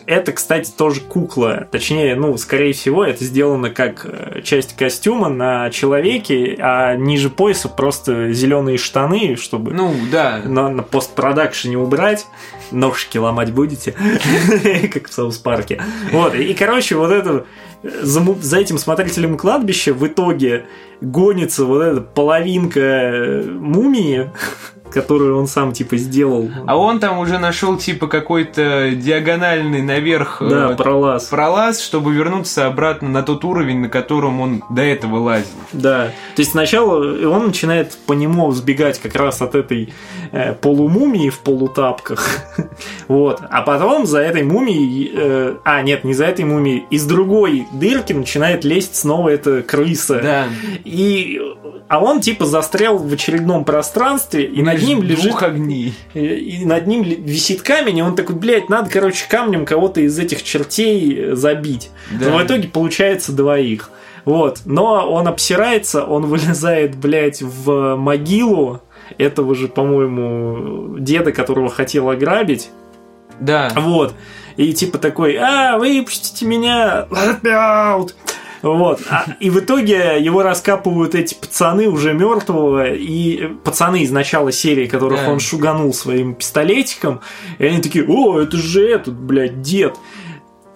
это, 0.05 0.31
кстати, 0.31 0.71
тоже 0.71 1.01
кукла. 1.01 1.67
Точнее, 1.71 2.15
ну, 2.15 2.38
скорее 2.38 2.73
всего, 2.73 3.03
это 3.05 3.23
сделано 3.23 3.69
как 3.69 4.05
э, 4.05 4.41
часть 4.43 4.75
костюма 4.75 5.29
на 5.29 5.69
человеке, 5.69 6.55
а 6.59 6.95
ниже 6.95 7.29
пояса 7.29 7.69
просто 7.69 8.31
зеленые 8.33 8.77
штаны, 8.77 9.36
чтобы 9.36 9.71
Ну, 9.73 9.93
да. 10.12 10.41
на, 10.45 10.69
на 10.69 10.83
постпродакшене 10.83 11.77
убрать. 11.77 12.25
Ножки 12.71 13.17
ломать 13.17 13.51
будете, 13.51 13.93
как 14.93 15.07
в 15.09 15.13
Саус 15.13 15.38
Парке. 15.38 15.81
Вот, 16.12 16.33
и, 16.33 16.53
короче, 16.53 16.95
вот 16.95 17.12
это 17.12 17.45
за, 17.83 18.19
му- 18.19 18.38
за 18.41 18.57
этим 18.59 18.77
смотрителем 18.79 19.38
кладбища 19.38 19.93
в 19.93 20.07
итоге 20.07 20.65
гонится 21.01 21.65
вот 21.65 21.81
эта 21.81 22.01
половинка 22.01 22.79
э, 22.79 23.43
мумии, 23.43 24.31
которую 24.93 25.38
он 25.38 25.47
сам 25.47 25.73
типа 25.73 25.97
сделал. 25.97 26.49
А 26.67 26.77
он 26.77 26.99
там 26.99 27.17
уже 27.19 27.39
нашел 27.39 27.77
типа 27.77 28.08
какой-то 28.08 28.91
диагональный 28.91 29.82
наверх 29.82 30.38
да, 30.41 30.71
э, 30.71 30.75
пролаз. 30.75 31.25
пролаз, 31.25 31.82
чтобы 31.82 32.13
вернуться 32.13 32.67
обратно 32.67 33.10
на 33.10 33.23
тот 33.23 33.43
уровень, 33.43 33.79
на 33.79 33.89
котором 33.89 34.39
он 34.39 34.63
до 34.69 34.82
этого 34.82 35.17
лазил. 35.17 35.47
Да. 35.73 36.12
То 36.36 36.41
есть 36.41 36.51
сначала 36.51 36.97
он 37.27 37.47
начинает 37.47 37.97
по 38.06 38.13
нему 38.13 38.47
взбегать 38.47 38.99
как 38.99 39.15
раз 39.15 39.41
от 39.41 39.56
этой 39.56 39.93
э, 40.32 40.53
полумумии 40.53 41.29
в 41.29 41.39
полутапках. 41.39 42.25
вот. 43.08 43.41
А 43.49 43.62
потом 43.63 44.06
за 44.06 44.19
этой 44.19 44.43
мумией... 44.43 45.12
э, 45.13 45.56
а, 45.63 45.82
нет, 45.82 46.03
не 46.03 46.13
за 46.13 46.25
этой 46.25 46.45
мумией. 46.45 46.86
Из 46.89 47.06
другой 47.06 47.67
дырки 47.71 48.13
начинает 48.13 48.63
лезть 48.63 48.95
снова 48.95 49.29
эта 49.29 49.63
крыса. 49.63 50.19
Да. 50.21 50.45
И... 50.84 51.41
А 51.88 52.00
он 52.00 52.22
типа 52.22 52.46
застрял 52.46 52.98
в 52.98 53.13
очередном 53.13 53.65
пространстве, 53.65 54.46
и 54.46 54.62
над 54.62 54.82
ним 54.82 55.04
лежит 55.04 55.41
огней. 55.41 55.93
и 56.13 56.65
над 56.65 56.88
ним 56.88 57.04
висит 57.04 57.62
камень, 57.62 58.00
и 58.00 58.02
он 58.02 58.15
такой, 58.15 58.36
блядь, 58.36 58.69
надо, 58.69 58.89
короче, 58.89 59.26
камнем 59.30 59.65
кого-то 59.65 60.02
из 60.02 60.17
этих 60.17 60.43
чертей 60.43 61.15
э, 61.15 61.36
забить. 61.36 61.91
Да. 62.12 62.30
Но 62.30 62.38
в 62.38 62.43
итоге 62.43 62.67
получается 62.67 63.32
двоих. 63.32 63.91
Вот. 64.26 64.62
Но 64.65 65.12
он 65.12 65.28
обсирается, 65.28 66.04
он 66.04 66.26
вылезает, 66.26 66.96
блядь, 66.96 67.41
в 67.41 67.96
могилу 67.96 68.82
этого 69.17 69.54
же, 69.54 69.67
по-моему, 69.67 70.98
деда, 71.00 71.32
которого 71.32 71.69
хотел 71.69 72.10
ограбить. 72.10 72.69
Да. 73.39 73.72
Вот. 73.76 74.13
И 74.56 74.72
типа 74.74 75.00
такой, 75.00 75.36
а, 75.36 75.78
выпустите 75.78 76.46
меня, 76.46 77.08
let 77.10 77.41
me 77.41 77.52
out. 77.52 78.13
Вот. 78.63 79.02
А- 79.10 79.26
и 79.39 79.49
в 79.52 79.60
итоге 79.60 80.17
его 80.19 80.41
раскапывают 80.41 81.13
эти 81.13 81.36
пацаны 81.36 81.88
уже 81.88 82.13
мертвого, 82.13 82.91
и 82.93 83.47
пацаны 83.63 84.02
из 84.04 84.10
начала 84.12 84.52
серии, 84.52 84.88
которых 84.88 85.19
Да. 85.26 85.32
он 85.32 85.39
шуганул 85.39 85.93
своим 85.93 86.34
пистолетиком, 86.34 87.21
и 87.60 87.65
они 87.65 87.82
такие, 87.82 88.06
о, 88.08 88.39
это 88.39 88.58
же 88.58 88.88
этот, 88.89 89.13
блядь, 89.13 89.62
дед. 89.62 89.95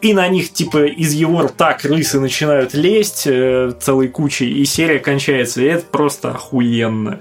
И 0.01 0.13
на 0.13 0.27
них, 0.27 0.53
типа, 0.53 0.85
из 0.85 1.13
его 1.13 1.41
рта 1.41 1.73
крысы 1.73 2.19
начинают 2.19 2.75
лезть 2.75 3.23
э, 3.25 3.71
целой 3.79 4.09
кучей, 4.09 4.51
и 4.51 4.63
серия 4.65 4.99
кончается. 4.99 5.61
И 5.63 5.65
это 5.65 5.85
просто 5.85 6.31
охуенно. 6.31 7.19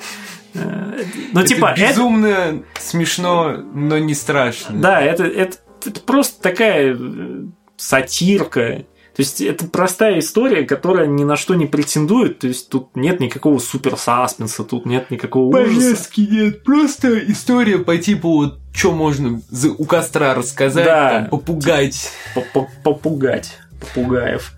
Э, 0.52 1.02
Ну, 1.32 1.40
Это 1.40 1.48
типа, 1.48 1.72
это 1.76 1.88
безумно 1.88 2.62
смешно, 2.78 3.56
но 3.72 3.96
не 3.98 4.14
страшно. 4.14 4.78
да, 4.78 5.00
это, 5.00 5.24
это, 5.24 5.56
это 5.86 6.00
просто 6.00 6.42
такая 6.42 6.94
э, 6.98 7.44
сатирка. 7.76 8.84
То 9.16 9.22
есть 9.22 9.40
это 9.40 9.64
простая 9.66 10.18
история, 10.18 10.64
которая 10.64 11.06
ни 11.06 11.24
на 11.24 11.36
что 11.36 11.54
не 11.54 11.64
претендует. 11.66 12.38
То 12.40 12.48
есть 12.48 12.68
тут 12.68 12.94
нет 12.94 13.18
никакого 13.18 13.58
супер 13.58 13.96
саспенса, 13.96 14.62
тут 14.62 14.84
нет 14.84 15.10
никакого 15.10 15.46
ужаса. 15.56 15.66
Повестки 15.74 16.20
нет, 16.20 16.62
просто 16.62 17.18
история 17.32 17.78
по 17.78 17.96
типу 17.96 18.28
вот 18.30 18.58
что 18.74 18.92
можно 18.92 19.40
у 19.78 19.84
костра 19.86 20.34
рассказать, 20.34 20.84
Да. 20.84 21.10
там, 21.10 21.30
попугать. 21.30 22.10
Поп- 22.34 22.68
Попугать 22.84 23.56
попугаев. 23.80 24.52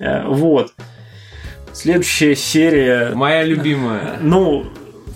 Э, 0.00 0.26
Вот. 0.26 0.72
Следующая 1.72 2.34
серия. 2.36 3.12
Моя 3.14 3.42
любимая. 3.44 4.18
Ну, 4.20 4.66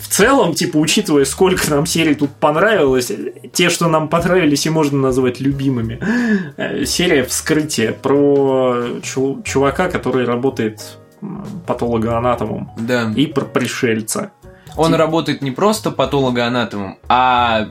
в 0.01 0.09
целом, 0.09 0.55
типа, 0.55 0.77
учитывая, 0.79 1.25
сколько 1.25 1.69
нам 1.71 1.85
серий 1.87 2.15
тут 2.15 2.31
понравилось, 2.31 3.11
те, 3.53 3.69
что 3.69 3.89
нам 3.89 4.09
понравились, 4.09 4.67
и 4.67 4.71
можно 4.71 4.99
назвать 4.99 5.41
любимыми. 5.41 5.99
Э, 6.57 6.85
Серия 6.85 7.25
«Вскрытие» 7.25 7.93
про 7.93 8.85
чу- 9.03 9.43
чувака, 9.45 9.89
который 9.91 10.25
работает 10.25 10.99
патологоанатомом, 11.67 12.71
Да. 12.79 13.13
и 13.17 13.27
про 13.27 13.45
пришельца. 13.45 14.33
Он 14.77 14.89
Тип- 14.93 14.99
работает 14.99 15.43
не 15.43 15.51
просто 15.51 15.91
патологоанатомом, 15.91 16.99
а 17.09 17.69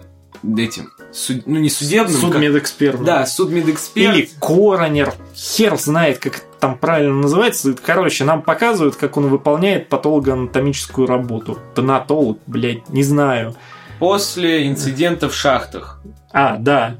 этим, 0.57 0.89
суд- 1.13 1.43
ну 1.45 1.57
не 1.59 1.69
судебным, 1.69 2.13
как- 2.13 2.31
Судмедэксперт. 2.33 3.03
да, 3.03 3.25
судмедэксперт. 3.25 4.15
Или 4.15 4.29
коронер. 4.39 5.13
Хер 5.35 5.77
знает, 5.77 6.19
как 6.19 6.35
это 6.37 6.43
там 6.59 6.77
правильно 6.77 7.13
называется. 7.13 7.73
Короче, 7.85 8.23
нам 8.23 8.41
показывают, 8.41 8.95
как 8.95 9.17
он 9.17 9.27
выполняет 9.27 9.89
патологоанатомическую 9.89 11.07
работу. 11.07 11.59
Тонатолог, 11.75 12.39
блядь, 12.47 12.89
не 12.89 13.03
знаю. 13.03 13.55
После 13.99 14.67
инцидента 14.67 15.29
в 15.29 15.33
шахтах. 15.35 16.01
А, 16.31 16.57
да. 16.57 16.95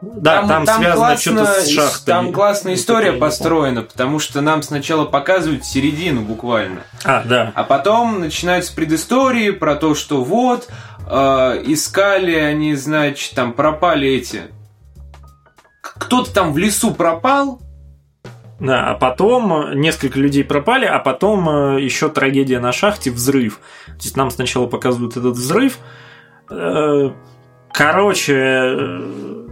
Да, 0.00 0.46
там, 0.46 0.64
связано 0.64 1.16
что-то 1.16 1.60
с 1.60 1.68
шахтой. 1.70 2.04
Там 2.06 2.32
классная 2.32 2.74
история 2.74 3.12
построена, 3.14 3.82
потому 3.82 4.20
что 4.20 4.40
нам 4.40 4.62
сначала 4.62 5.04
показывают 5.06 5.64
середину 5.64 6.20
буквально. 6.22 6.82
А, 7.04 7.24
да. 7.24 7.50
А 7.56 7.64
потом 7.64 8.20
начинаются 8.20 8.72
предыстории 8.74 9.50
про 9.50 9.74
то, 9.74 9.96
что 9.96 10.22
вот, 10.22 10.68
э, 11.08 11.62
искали 11.66 12.34
они, 12.34 12.74
значит, 12.74 13.34
там 13.34 13.52
пропали 13.52 14.08
эти 14.08 14.42
кто-то 15.82 16.32
там 16.32 16.52
в 16.52 16.58
лесу 16.58 16.92
пропал, 16.94 17.60
Да, 18.60 18.90
а 18.90 18.94
потом 18.94 19.78
несколько 19.80 20.18
людей 20.18 20.44
пропали, 20.44 20.84
а 20.84 20.98
потом 20.98 21.48
э, 21.48 21.80
еще 21.82 22.08
трагедия 22.08 22.60
на 22.60 22.72
шахте, 22.72 23.10
взрыв. 23.10 23.60
То 23.86 24.02
есть 24.04 24.16
нам 24.16 24.30
сначала 24.30 24.66
показывают 24.66 25.16
этот 25.16 25.34
взрыв. 25.36 25.78
Э, 26.50 27.10
Короче, 27.72 28.34
э, 28.34 29.46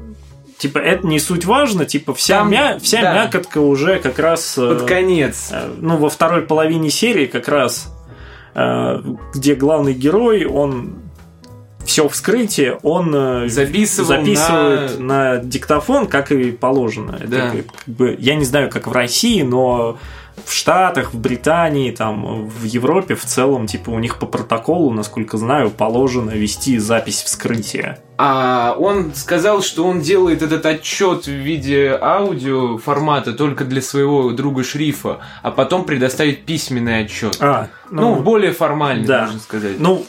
типа 0.58 0.78
это 0.78 1.06
не 1.06 1.18
суть 1.20 1.44
важно, 1.44 1.84
типа 1.84 2.14
вся, 2.14 2.38
Там, 2.38 2.50
мя- 2.50 2.78
вся 2.80 3.02
да. 3.02 3.14
мякотка 3.24 3.58
уже 3.58 3.98
как 4.00 4.18
раз... 4.18 4.56
э, 4.58 4.68
под 4.68 4.88
конец. 4.88 5.50
Э, 5.52 5.68
ну, 5.78 5.96
во 5.98 6.08
второй 6.08 6.42
половине 6.42 6.90
серии 6.90 7.26
как 7.26 7.48
раз, 7.48 7.92
э, 8.54 9.02
где 9.34 9.54
главный 9.54 9.94
герой, 9.94 10.44
он 10.46 11.05
все 11.86 12.08
вскрытие, 12.08 12.78
он 12.82 13.14
э, 13.14 13.48
Записывал 13.48 14.08
записывает 14.08 14.98
на... 14.98 15.38
диктофон, 15.38 16.06
как 16.06 16.32
и 16.32 16.50
положено. 16.50 17.16
Это 17.18 17.28
Да. 17.28 17.50
как, 17.50 17.66
как 17.66 17.94
бы, 17.94 18.16
я 18.18 18.34
не 18.34 18.44
знаю, 18.44 18.68
как 18.68 18.86
в 18.86 18.92
России, 18.92 19.42
но 19.42 19.98
в 20.44 20.52
Штатах, 20.52 21.14
в 21.14 21.18
Британии, 21.18 21.90
там, 21.90 22.48
в 22.48 22.64
Европе 22.64 23.14
в 23.14 23.24
целом, 23.24 23.66
типа, 23.66 23.90
у 23.90 23.98
них 23.98 24.18
по 24.18 24.26
протоколу, 24.26 24.92
насколько 24.92 25.38
знаю, 25.38 25.70
положено 25.70 26.30
вести 26.30 26.78
запись 26.78 27.22
вскрытия. 27.22 27.98
А 28.18 28.76
он 28.78 29.14
сказал, 29.14 29.62
что 29.62 29.86
он 29.86 30.00
делает 30.00 30.42
этот 30.42 30.64
отчет 30.66 31.26
в 31.26 31.30
виде 31.30 31.96
аудио 32.00 32.78
формата 32.78 33.32
только 33.32 33.64
для 33.64 33.82
своего 33.82 34.30
друга 34.32 34.62
Шрифа, 34.62 35.20
а 35.42 35.50
потом 35.50 35.84
предоставит 35.84 36.44
письменный 36.44 37.00
отчет. 37.00 37.38
А, 37.40 37.68
ну, 37.90 38.16
более 38.16 38.52
формальный, 38.52 39.06
да. 39.06 39.22
можно 39.26 39.40
сказать. 39.40 39.78
ну, 39.78 40.04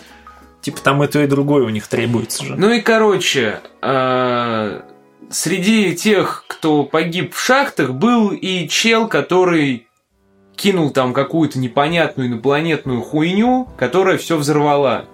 типа, 0.68 0.82
там 0.82 1.02
и 1.02 1.08
то, 1.08 1.24
и 1.24 1.28
другое 1.28 1.64
у 1.64 1.70
них 1.70 1.88
требуется 1.88 2.44
же. 2.44 2.56
Ну 2.58 2.70
и 2.70 2.82
короче, 2.82 3.62
а, 3.82 4.84
среди 5.30 5.96
тех, 5.96 6.44
кто 6.46 6.84
погиб 6.84 7.34
в 7.34 7.42
шахтах, 7.42 7.92
был 7.92 8.32
и 8.32 8.68
чел, 8.68 9.08
который 9.08 9.88
кинул 10.58 10.90
там 10.90 11.14
какую-то 11.14 11.58
непонятную 11.58 12.28
инопланетную 12.28 13.02
хуйню, 13.02 13.70
которая 13.78 14.18
все 14.18 14.36
взорвала. 14.36 15.06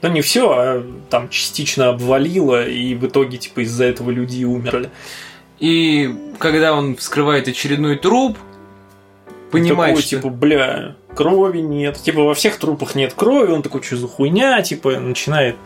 Ну, 0.00 0.08
не 0.08 0.22
все, 0.22 0.50
а 0.50 0.86
там 1.10 1.28
частично 1.28 1.90
обвалило, 1.90 2.66
и 2.66 2.94
в 2.94 3.04
итоге, 3.04 3.36
типа, 3.36 3.60
из-за 3.64 3.84
этого 3.84 4.10
люди 4.10 4.38
и 4.38 4.44
умерли. 4.44 4.88
И 5.58 6.14
когда 6.38 6.72
он 6.72 6.96
вскрывает 6.96 7.48
очередной 7.48 7.96
труп, 7.96 8.38
понимает, 9.50 9.96
такой, 9.96 10.02
что... 10.02 10.16
типа, 10.16 10.30
бля, 10.30 10.96
крови 11.14 11.60
нет. 11.60 11.98
Типа, 11.98 12.22
во 12.22 12.34
всех 12.34 12.58
трупах 12.58 12.94
нет 12.94 13.14
крови, 13.14 13.52
он 13.52 13.62
такой, 13.62 13.82
что 13.82 13.96
за 13.96 14.08
хуйня, 14.08 14.62
типа, 14.62 14.98
начинает 14.98 15.56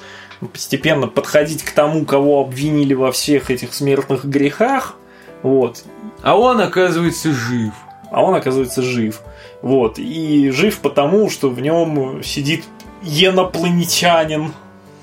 постепенно 0.53 1.07
подходить 1.07 1.63
к 1.63 1.73
тому, 1.73 2.05
кого 2.05 2.41
обвинили 2.41 2.95
во 2.95 3.13
всех 3.13 3.51
этих 3.51 3.75
смертных 3.75 4.25
грехах. 4.25 4.97
Вот. 5.43 5.85
А 6.23 6.37
он, 6.37 6.61
оказывается, 6.61 7.33
жив. 7.33 7.73
А 8.11 8.23
он, 8.23 8.35
оказывается, 8.35 8.83
жив. 8.83 9.21
Вот. 9.63 9.99
И 9.99 10.51
жив 10.51 10.79
потому, 10.79 11.31
что 11.31 11.49
в 11.49 11.61
нем 11.61 12.23
сидит 12.23 12.65
инопланетянин. 13.03 14.53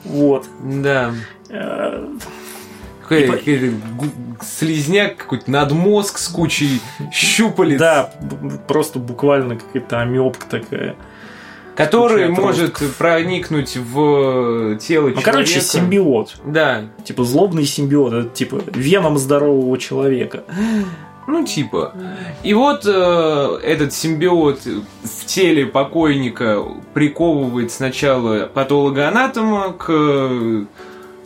Вот. 0.03 0.45
Да. 0.61 1.13
Какой-то 3.09 3.73
слизняк 4.41 5.17
какой-то 5.17 5.49
надмозг 5.51 6.17
с 6.17 6.27
кучей 6.27 6.81
щупалец. 7.11 7.79
Да, 7.79 8.11
просто 8.67 8.99
буквально 8.99 9.55
какая-то 9.57 9.99
амебка 10.01 10.45
такая. 10.49 10.95
Который 11.75 12.27
может 12.27 12.77
проникнуть 12.97 13.77
в 13.77 14.75
тело 14.79 15.07
Ну, 15.07 15.13
человека. 15.13 15.21
короче, 15.23 15.61
симбиот. 15.61 16.35
Да, 16.45 16.83
Типа 17.05 17.23
злобный 17.23 17.65
симбиот, 17.65 18.13
это 18.13 18.29
типа 18.29 18.61
веном 18.73 19.17
здорового 19.17 19.77
человека. 19.77 20.43
ну 21.25 21.45
типа. 21.45 21.93
И 22.43 22.53
вот 22.53 22.81
э, 22.85 23.59
этот 23.63 23.93
симбиот 23.93 24.59
в 24.65 25.25
теле 25.25 25.65
покойника 25.67 26.61
приковывает 26.93 27.71
сначала 27.71 28.47
патологоанатома 28.53 29.71
к 29.71 30.65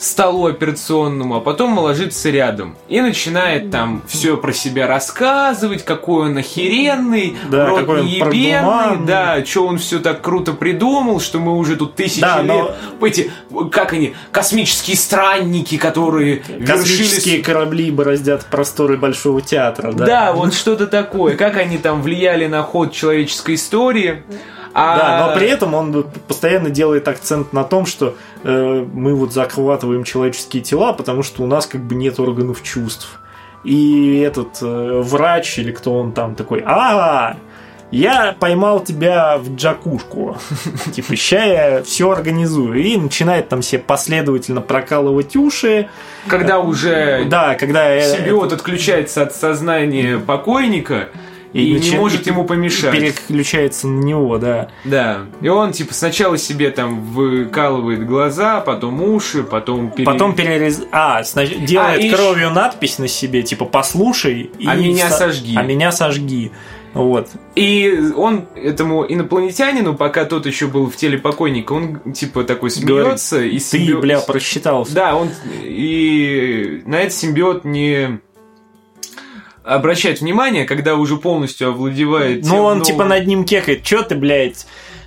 столу 0.04 0.48
операционному, 0.48 1.36
а 1.36 1.40
потом 1.42 1.78
ложится 1.78 2.30
рядом. 2.30 2.76
И 2.90 3.00
начинает 3.02 3.72
там 3.72 4.02
все 4.08 4.38
про 4.38 4.52
себя 4.54 4.88
рассказывать, 4.88 5.84
какой 5.86 6.30
он 6.30 6.38
охеренный, 6.38 7.36
Да, 7.50 7.68
рот 7.68 7.88
неебенный, 8.04 9.06
да, 9.06 9.44
что 9.46 9.68
он 9.68 9.78
все 9.78 10.00
так 10.00 10.22
круто 10.22 10.54
придумал, 10.54 11.20
что 11.20 11.40
мы 11.40 11.58
уже 11.58 11.76
тут 11.76 11.96
тысячи 11.96 12.22
Да, 12.22 12.42
лет, 12.42 12.48
но- 13.00 13.08
эти, 13.08 13.32
как 13.72 13.94
они, 13.94 14.14
космические 14.32 14.98
странники, 14.98 15.78
которые 15.78 16.38
Космические 16.66 17.38
вершились- 17.38 17.44
корабли 17.46 17.92
бороздят 17.92 18.46
просторы 18.46 18.98
Большого 18.98 19.42
театра, 19.42 19.92
да? 19.94 20.06
да, 20.06 20.34
вот 20.34 20.54
что-то 20.54 20.88
такое. 20.88 21.36
Как 21.36 21.58
они 21.58 21.78
там 21.78 22.02
влияли 22.02 22.48
на 22.48 22.64
ход 22.64 22.94
человеческой 22.94 23.56
истории. 23.56 24.24
А... 24.74 24.98
Да, 24.98 25.28
но 25.28 25.36
при 25.36 25.48
этом 25.48 25.74
он 25.74 26.06
постоянно 26.28 26.70
делает 26.70 27.08
акцент 27.08 27.54
на 27.54 27.64
том, 27.64 27.86
что 27.86 28.16
э, 28.44 28.86
мы 28.94 29.14
вот 29.14 29.34
захватываем 29.34 30.04
человеческие 30.04 30.64
тела, 30.64 30.94
потому 30.94 31.24
что 31.24 31.44
у 31.44 31.48
нас 31.48 31.68
как 31.68 31.82
бы 31.82 31.96
нет 31.96 32.20
органов 32.20 32.64
чувств. 32.64 33.20
И 33.64 34.20
этот 34.20 34.62
э, 34.62 35.02
врач 35.02 35.60
или 35.60 35.72
кто 35.72 35.94
он 35.94 36.12
там 36.12 36.36
такой, 36.36 36.64
а 36.66 37.38
я 37.94 38.36
поймал 38.40 38.84
тебя 38.84 39.38
в 39.38 39.56
джакушку. 39.56 40.36
Типа, 40.94 41.16
ща 41.16 41.44
я 41.44 41.84
все 41.84 42.10
организую. 42.10 42.82
И 42.82 42.98
начинает 42.98 43.50
там 43.50 43.62
себе 43.62 43.84
последовательно 43.84 44.62
прокалывать 44.62 45.36
уши. 45.36 45.90
Когда 46.28 46.60
уже 46.60 47.26
Да, 47.26 47.54
когда... 47.54 47.94
э, 47.96 48.02
симбиот 48.18 48.52
отключается 48.52 49.22
от 49.22 49.36
сознания 49.36 50.18
покойника 50.18 51.10
и, 51.54 51.72
не 51.74 51.80
начи- 51.80 51.96
может 51.98 52.26
и- 52.26 52.30
ему 52.32 52.44
и 52.44 52.48
помешать. 52.48 52.92
переключается 52.92 53.88
на 53.88 54.04
него, 54.04 54.38
да. 54.38 54.70
Да. 54.84 55.20
И 55.42 55.48
он 55.48 55.72
типа 55.72 55.94
сначала 55.94 56.38
себе 56.38 56.72
там 56.72 57.02
выкалывает 57.14 58.06
глаза, 58.06 58.60
потом 58.62 59.02
уши, 59.04 59.44
потом 59.44 59.92
пере- 59.92 60.06
Потом 60.06 60.36
перерез... 60.36 60.82
А, 60.92 61.22
снач- 61.22 61.64
делает 61.66 62.00
А, 62.00 62.04
и 62.04 62.10
кровью 62.12 62.50
надпись 62.50 62.98
на 63.00 63.08
себе, 63.08 63.44
типа 63.44 63.66
«послушай». 63.66 64.52
и 64.58 64.68
А 64.68 64.76
меня 64.76 65.10
сожги. 65.10 65.56
А 65.56 65.62
меня 65.64 65.92
сожги. 65.92 66.52
Вот. 66.94 67.30
И 67.56 68.12
он 68.16 68.46
этому 68.56 69.04
инопланетянину, 69.08 69.96
пока 69.96 70.26
тот 70.26 70.46
еще 70.46 70.68
был 70.68 70.92
в 70.92 70.96
теле 70.96 71.18
покойника, 71.18 71.74
он 71.74 72.14
типа 72.14 72.44
такой 72.44 72.70
смеется 72.70 73.42
и 73.42 73.58
Ты, 73.58 73.78
симбиот- 73.80 74.00
бля, 74.02 74.20
просчитался. 74.20 74.94
Да, 74.94 75.16
он 75.16 75.30
и 75.64 76.84
на 76.86 76.98
этот 77.02 77.14
симбиот 77.14 77.66
не 77.66 78.20
обращает 79.64 80.22
внимание, 80.22 80.66
когда 80.66 80.96
уже 80.96 81.18
полностью 81.18 81.70
овладевает. 81.70 82.44
Ну, 82.46 82.58
он 82.58 82.64
новым- 82.64 82.82
типа 82.84 83.06
над 83.06 83.26
ним 83.28 83.46
кекает. 83.46 83.84
Чё 83.84 84.02
ты, 84.04 84.16
блядь, 84.16 84.66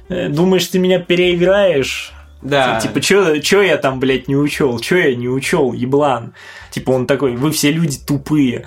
э, 0.08 0.28
думаешь, 0.28 0.66
ты 0.66 0.78
меня 0.78 0.98
переиграешь? 0.98 2.12
Да. 2.42 2.78
Типа, 2.80 3.00
чё, 3.00 3.38
чё 3.38 3.62
я 3.62 3.76
там, 3.76 3.98
блядь, 3.98 4.28
не 4.28 4.36
учел? 4.36 4.78
Чё 4.78 4.98
я 4.98 5.14
не 5.16 5.28
учел, 5.28 5.72
еблан? 5.72 6.32
Типа, 6.70 6.90
он 6.90 7.06
такой, 7.06 7.34
вы 7.34 7.50
все 7.50 7.72
люди 7.72 7.98
тупые. 8.06 8.66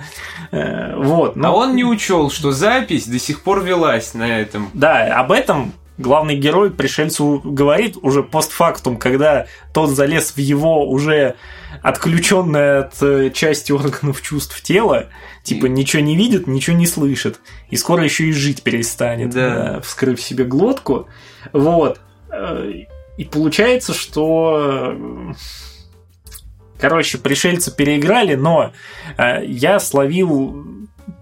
Э, 0.50 0.94
Вот. 0.96 1.36
А 1.36 1.38
ну, 1.38 1.52
он 1.54 1.76
не 1.76 1.84
учел, 1.84 2.30
что 2.30 2.50
запись 2.52 3.06
до 3.06 3.18
сих 3.18 3.42
пор 3.42 3.62
велась 3.62 4.12
на 4.14 4.24
этом. 4.40 4.68
Да, 4.74 5.14
об 5.18 5.32
этом 5.32 5.72
главный 6.00 6.36
герой 6.36 6.70
пришельцу 6.70 7.40
говорит 7.44 7.96
уже 8.02 8.22
постфактум, 8.22 8.96
когда 8.96 9.46
тот 9.72 9.90
залез 9.90 10.32
в 10.32 10.38
его 10.38 10.88
уже 10.88 11.36
отключенное 11.82 12.80
от 12.80 13.02
э, 13.02 13.30
части 13.30 13.72
органов 13.72 14.22
чувств 14.22 14.60
тела, 14.62 15.06
типа 15.42 15.66
ничего 15.66 16.02
не 16.02 16.16
видит, 16.16 16.46
ничего 16.46 16.76
не 16.76 16.86
слышит, 16.86 17.40
и 17.68 17.76
скоро 17.76 18.02
еще 18.02 18.24
и 18.24 18.32
жить 18.32 18.62
перестанет, 18.62 19.30
Да. 19.30 19.76
э, 19.76 19.80
вскрыв 19.82 20.20
себе 20.20 20.44
глотку. 20.44 21.08
Вот. 21.52 22.00
Э, 22.30 22.72
И 23.16 23.24
получается, 23.24 23.92
что 23.94 24.96
Короче, 26.78 27.18
пришельцы 27.18 27.74
переиграли, 27.74 28.36
но 28.36 28.72
э, 29.18 29.44
я 29.44 29.78
словил 29.80 30.64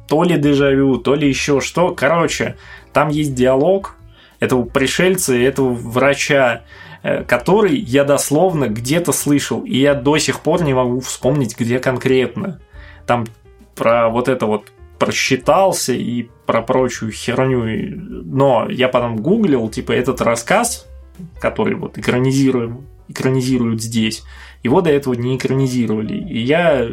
то 0.06 0.22
ли 0.22 0.38
дежавю, 0.38 0.98
то 0.98 1.14
ли 1.16 1.28
еще 1.28 1.60
что. 1.60 1.94
Короче, 1.94 2.56
там 2.92 3.08
есть 3.08 3.34
диалог 3.34 3.96
этого 4.40 4.64
пришельца 4.64 5.35
и 5.35 5.42
этого 5.42 5.72
врача, 5.72 6.62
э, 7.03 7.24
который 7.24 7.77
я 7.77 8.05
дословно 8.05 8.68
где-то 8.68 9.12
слышал, 9.12 9.61
и 9.62 9.79
я 9.79 9.94
до 9.94 10.18
сих 10.18 10.40
пор 10.40 10.62
не 10.62 10.74
могу 10.74 11.01
вспомнить, 11.01 11.59
где 11.59 11.79
конкретно. 11.79 12.61
Там 13.07 13.27
про 13.74 14.09
вот 14.09 14.29
это 14.29 14.46
вот 14.46 14.72
просчитался 14.98 15.92
и 15.92 16.29
про 16.46 16.62
прочую 16.62 17.12
херню. 17.12 18.22
Но 18.24 18.66
я 18.68 18.88
потом 18.88 19.16
гуглил, 19.16 19.68
типа, 19.68 19.92
этот 19.92 20.20
рассказ, 20.20 20.87
который 21.40 21.74
вот 21.74 21.98
экранизируем, 21.98 22.87
экранизируют 23.09 23.83
здесь, 23.83 24.24
его 24.62 24.81
до 24.81 24.90
этого 24.90 25.14
не 25.14 25.37
экранизировали. 25.37 26.14
И 26.14 26.40
я, 26.40 26.87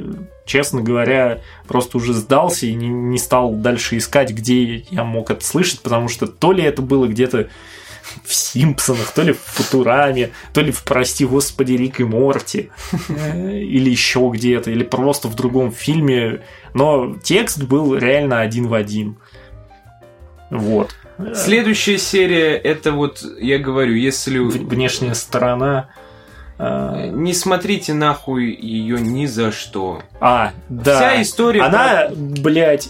честно 0.46 0.82
говоря, 0.82 1.42
просто 1.68 1.98
уже 1.98 2.14
сдался 2.14 2.68
и 2.68 2.74
не, 2.74 2.88
не 2.88 3.18
стал 3.18 3.54
дальше 3.54 3.98
искать, 3.98 4.32
где 4.32 4.78
я 4.90 5.04
мог 5.04 5.32
это 5.32 5.44
слышать, 5.44 5.82
потому 5.82 6.08
что 6.08 6.28
то 6.28 6.52
ли 6.52 6.64
это 6.64 6.82
было 6.82 7.08
где-то 7.08 7.50
в 8.24 8.34
Симпсонах, 8.34 9.12
то 9.12 9.24
ли 9.24 9.34
в 9.34 9.40
Футураме, 9.40 10.32
то 10.54 10.62
ли 10.62 10.72
в, 10.72 10.84
прости 10.84 11.26
господи, 11.26 11.74
Рик 11.74 12.00
и 12.00 12.04
Морти, 12.04 12.70
или 13.10 13.90
еще 13.90 14.32
где-то, 14.34 14.72
или 14.72 14.84
просто 14.84 15.28
в 15.28 15.36
другом 15.36 15.72
фильме. 15.72 16.42
Но 16.74 17.16
текст 17.24 17.64
был 17.64 17.96
реально 17.96 18.42
один 18.42 18.68
в 18.68 18.74
один. 18.74 19.18
Вот. 20.52 20.96
Следующая 21.34 21.98
серия, 21.98 22.56
это 22.56 22.92
вот, 22.92 23.24
я 23.40 23.58
говорю, 23.58 23.96
если... 23.96 24.38
Внешняя 24.38 25.16
сторона. 25.16 25.90
А, 26.58 27.08
Не 27.08 27.34
смотрите 27.34 27.94
нахуй 27.94 28.54
ее 28.54 29.00
ни 29.00 29.26
за 29.26 29.52
что. 29.52 30.02
А, 30.20 30.54
да. 30.70 30.96
Вся 30.96 31.22
история... 31.22 31.62
Она, 31.62 32.08
про... 32.08 32.16
блядь, 32.16 32.90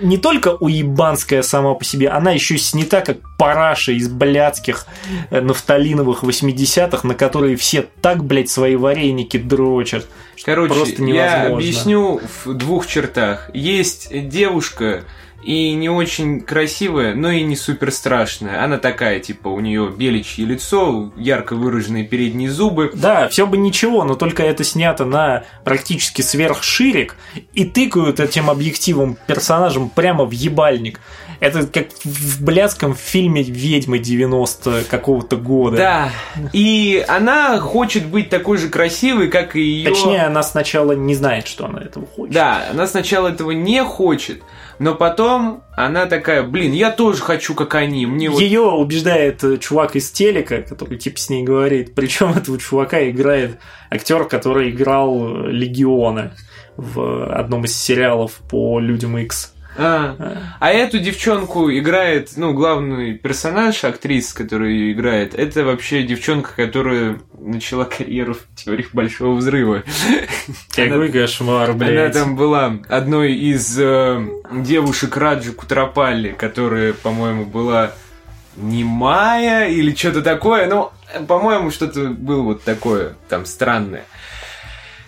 не 0.00 0.18
только 0.18 0.56
уебанская 0.56 1.42
сама 1.42 1.74
по 1.74 1.84
себе, 1.84 2.08
она 2.08 2.32
еще 2.32 2.58
снята 2.58 3.00
как 3.00 3.18
параша 3.38 3.92
из 3.92 4.08
блядских 4.08 4.86
э, 5.30 5.40
нафталиновых 5.40 6.24
80-х, 6.24 7.06
на 7.06 7.14
которые 7.14 7.56
все 7.56 7.86
так, 8.00 8.24
блядь, 8.24 8.48
свои 8.48 8.76
вареники 8.76 9.36
дрочат. 9.36 10.06
Короче, 10.44 10.74
Просто 10.74 11.04
я 11.04 11.46
объясню 11.46 12.20
в 12.44 12.54
двух 12.54 12.86
чертах. 12.86 13.50
Есть 13.54 14.08
девушка, 14.28 15.04
и 15.42 15.72
не 15.74 15.88
очень 15.88 16.40
красивая, 16.40 17.14
но 17.14 17.30
и 17.30 17.42
не 17.42 17.56
супер 17.56 17.90
страшная. 17.90 18.64
Она 18.64 18.78
такая, 18.78 19.20
типа, 19.20 19.48
у 19.48 19.60
нее 19.60 19.92
беличье 19.96 20.44
лицо, 20.44 21.12
ярко 21.16 21.54
выраженные 21.54 22.04
передние 22.04 22.50
зубы. 22.50 22.92
Да, 22.94 23.28
все 23.28 23.46
бы 23.46 23.56
ничего, 23.56 24.04
но 24.04 24.14
только 24.14 24.42
это 24.42 24.64
снято 24.64 25.04
на 25.04 25.44
практически 25.64 26.22
сверхширик 26.22 27.16
и 27.54 27.64
тыкают 27.64 28.20
этим 28.20 28.50
объективом 28.50 29.18
персонажем 29.26 29.90
прямо 29.90 30.24
в 30.24 30.30
ебальник. 30.30 31.00
Это 31.42 31.66
как 31.66 31.88
в 32.04 32.44
блядском 32.44 32.94
фильме 32.94 33.42
«Ведьмы» 33.42 33.98
90 33.98 34.84
какого-то 34.88 35.36
года. 35.36 35.76
Да, 35.76 36.10
и 36.52 37.04
она 37.08 37.58
хочет 37.58 38.06
быть 38.06 38.30
такой 38.30 38.58
же 38.58 38.68
красивой, 38.68 39.26
как 39.26 39.56
и 39.56 39.60
ее... 39.60 39.90
Точнее, 39.90 40.22
она 40.22 40.44
сначала 40.44 40.92
не 40.92 41.16
знает, 41.16 41.48
что 41.48 41.66
она 41.66 41.80
этого 41.80 42.06
хочет. 42.06 42.32
Да, 42.32 42.68
она 42.70 42.86
сначала 42.86 43.26
этого 43.26 43.50
не 43.50 43.82
хочет, 43.82 44.40
но 44.78 44.94
потом 44.94 45.64
она 45.74 46.06
такая, 46.06 46.44
блин, 46.44 46.70
я 46.74 46.92
тоже 46.92 47.20
хочу, 47.20 47.56
как 47.56 47.74
они. 47.74 48.06
Мне 48.06 48.26
Ее 48.26 48.60
вот... 48.60 48.78
убеждает 48.78 49.42
э, 49.42 49.58
чувак 49.58 49.96
из 49.96 50.12
телека, 50.12 50.62
который 50.62 50.96
типа 50.96 51.18
с 51.18 51.28
ней 51.28 51.42
говорит. 51.42 51.92
Причем 51.96 52.30
этого 52.34 52.56
чувака 52.56 53.10
играет 53.10 53.58
актер, 53.90 54.26
который 54.26 54.70
играл 54.70 55.46
Легиона 55.48 56.34
в 56.76 57.26
одном 57.34 57.64
из 57.64 57.76
сериалов 57.76 58.34
по 58.48 58.78
Людям 58.78 59.18
X. 59.18 59.52
А, 59.76 60.16
а 60.60 60.70
эту 60.70 60.98
девчонку 60.98 61.70
играет, 61.70 62.32
ну, 62.36 62.52
главный 62.52 63.14
персонаж, 63.14 63.84
актриса, 63.84 64.34
которая 64.34 64.70
ее 64.70 64.92
играет, 64.92 65.34
это 65.34 65.64
вообще 65.64 66.02
девчонка, 66.02 66.52
которая 66.54 67.18
начала 67.38 67.84
карьеру 67.84 68.34
в 68.34 68.54
теории 68.54 68.86
Большого 68.92 69.34
Взрыва. 69.34 69.82
Какой 70.74 71.10
кошмар, 71.10 71.72
блядь. 71.72 72.14
Она 72.14 72.24
там 72.24 72.36
была 72.36 72.78
одной 72.88 73.32
из 73.32 73.78
э, 73.78 74.26
девушек 74.52 75.16
Раджи 75.16 75.52
Кутрапалли, 75.52 76.32
которая, 76.32 76.92
по-моему, 76.92 77.46
была 77.46 77.92
немая 78.56 79.68
или 79.68 79.94
что-то 79.94 80.22
такое. 80.22 80.66
Ну, 80.66 80.90
по-моему, 81.26 81.70
что-то 81.70 82.08
было 82.08 82.42
вот 82.42 82.62
такое 82.62 83.14
там 83.28 83.46
странное. 83.46 84.04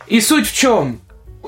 И 0.07 0.20
суть 0.20 0.48
в 0.48 0.55
чем? 0.55 1.00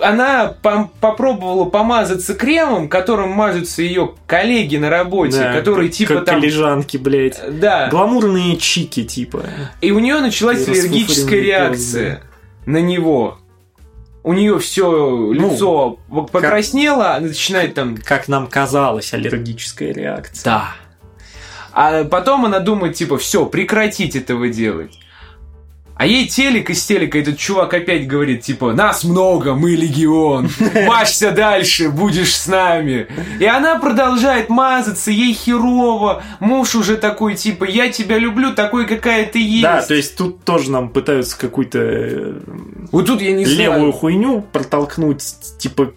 Она 0.03 0.55
по 0.63 0.91
попробовала 1.01 1.65
помазаться 1.65 2.35
кремом, 2.35 2.89
которым 2.89 3.31
мажутся 3.31 3.83
ее 3.83 4.15
коллеги 4.27 4.77
на 4.77 4.91
работе, 4.91 5.39
да, 5.39 5.53
которые 5.53 5.89
как, 5.89 5.97
типа 5.97 6.15
как 6.15 6.25
там... 6.25 6.35
коллежанки, 6.37 6.97
блядь. 6.97 7.41
Да. 7.61 7.89
Гламурные 7.89 8.57
чики, 8.57 9.05
типа. 9.05 9.45
И 9.81 9.91
у 9.93 9.99
нее 9.99 10.21
началась 10.21 10.67
аллергическая 10.67 11.41
реакция 11.41 12.23
да. 12.67 12.73
на 12.73 12.81
него. 12.81 13.39
У 14.23 14.33
нее 14.33 14.59
все 14.59 14.91
ну, 14.91 15.33
лицо 15.33 15.99
ну, 16.09 16.27
покраснело, 16.27 17.15
как, 17.15 17.23
начинает 17.23 17.75
там... 17.75 17.97
Как 17.97 18.27
нам 18.27 18.49
казалось, 18.49 19.15
аллергическая 19.15 19.93
реакция. 19.93 20.45
Да. 20.45 20.75
А 21.73 22.05
потом 22.05 22.45
она 22.45 22.59
думает, 22.59 22.97
типа, 22.97 23.19
все, 23.19 23.47
прекратить 23.47 24.17
этого 24.17 24.49
делать. 24.49 24.99
А 25.97 26.07
ей 26.07 26.29
телек 26.29 26.69
из 26.69 26.85
телека 26.85 27.19
этот 27.19 27.39
чувак 27.39 27.73
опять 27.73 28.07
говорит, 28.07 28.43
типа, 28.43 28.75
нас 28.75 29.03
много, 29.03 29.55
мы 29.55 29.71
легион, 29.71 30.51
мажься 30.87 31.31
дальше, 31.31 31.89
будешь 31.89 32.37
с 32.37 32.47
нами. 32.47 33.07
И 33.41 33.47
она 33.47 33.79
продолжает 33.79 34.51
мазаться, 34.51 35.11
ей 35.11 35.33
херово, 35.33 36.23
муж 36.39 36.75
уже 36.75 36.99
такой, 36.99 37.35
типа, 37.35 37.65
я 37.65 37.91
тебя 37.91 38.19
люблю, 38.19 38.55
такой, 38.55 38.87
какая 38.87 39.25
ты 39.25 39.39
есть. 39.39 39.63
Да, 39.63 39.81
то 39.81 39.95
есть 39.95 40.19
тут 40.19 40.45
тоже 40.45 40.71
нам 40.71 40.91
пытаются 40.91 41.39
какую-то 41.39 41.79
э, 41.79 42.41
вот 42.93 43.07
тут 43.07 43.23
я 43.23 43.33
не 43.33 43.47
левую 43.47 43.79
знаю. 43.79 43.93
хуйню 43.93 44.43
протолкнуть, 44.53 45.23
типа, 45.59 45.93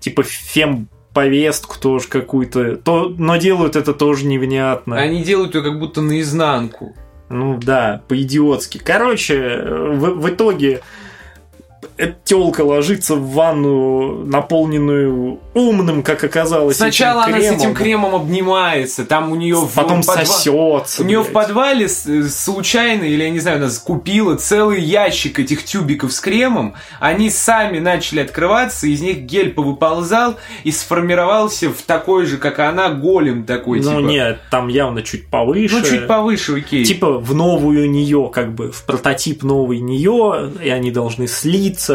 типа 0.00 0.22
фем 0.22 0.88
повестку 1.14 1.78
тоже 1.80 2.08
какую-то, 2.08 2.76
то, 2.76 3.08
но 3.16 3.36
делают 3.36 3.74
это 3.76 3.94
тоже 3.94 4.26
невнятно. 4.26 4.96
Они 4.96 5.22
делают 5.22 5.54
ее 5.54 5.62
как 5.62 5.78
будто 5.78 6.02
наизнанку. 6.02 6.94
Ну 7.30 7.58
да, 7.58 8.02
по-идиотски. 8.08 8.78
Короче, 8.78 9.62
в, 9.64 10.20
в 10.20 10.28
итоге 10.28 10.80
эта 12.00 12.16
телка 12.24 12.62
ложится 12.62 13.14
в 13.14 13.32
ванну, 13.32 14.24
наполненную 14.24 15.38
умным, 15.52 16.02
как 16.02 16.24
оказалось. 16.24 16.78
Сначала 16.78 17.24
она 17.24 17.38
с 17.38 17.50
этим 17.50 17.74
кремом 17.74 18.14
обнимается, 18.14 19.04
там 19.04 19.30
у 19.30 19.34
нее 19.34 19.68
потом 19.74 20.02
в 20.02 20.06
подва... 20.06 20.24
сосется. 20.24 21.02
У 21.02 21.04
нее 21.04 21.22
в 21.22 21.30
подвале 21.30 21.88
случайно, 21.88 23.04
или 23.04 23.22
я 23.22 23.28
не 23.28 23.38
знаю, 23.38 23.58
она 23.58 23.68
купила 23.84 24.36
целый 24.36 24.80
ящик 24.80 25.40
этих 25.40 25.64
тюбиков 25.64 26.14
с 26.14 26.20
кремом. 26.20 26.74
Они 27.00 27.28
сами 27.28 27.80
начали 27.80 28.20
открываться, 28.20 28.86
из 28.86 29.02
них 29.02 29.18
гель 29.18 29.50
повыползал 29.50 30.36
и 30.64 30.72
сформировался 30.72 31.68
в 31.68 31.82
такой 31.82 32.24
же, 32.24 32.38
как 32.38 32.60
она, 32.60 32.88
голем 32.88 33.44
такой. 33.44 33.80
Ну 33.80 33.98
типа. 33.98 34.08
нет, 34.08 34.40
там 34.50 34.68
явно 34.68 35.02
чуть 35.02 35.28
повыше. 35.28 35.76
Ну 35.76 35.82
чуть 35.84 36.06
повыше, 36.06 36.56
окей. 36.56 36.82
Типа 36.82 37.18
в 37.18 37.34
новую 37.34 37.90
нее, 37.90 38.30
как 38.32 38.54
бы 38.54 38.72
в 38.72 38.84
прототип 38.84 39.42
новой 39.42 39.80
нее, 39.80 40.50
и 40.62 40.70
они 40.70 40.90
должны 40.90 41.26
слиться 41.26 41.89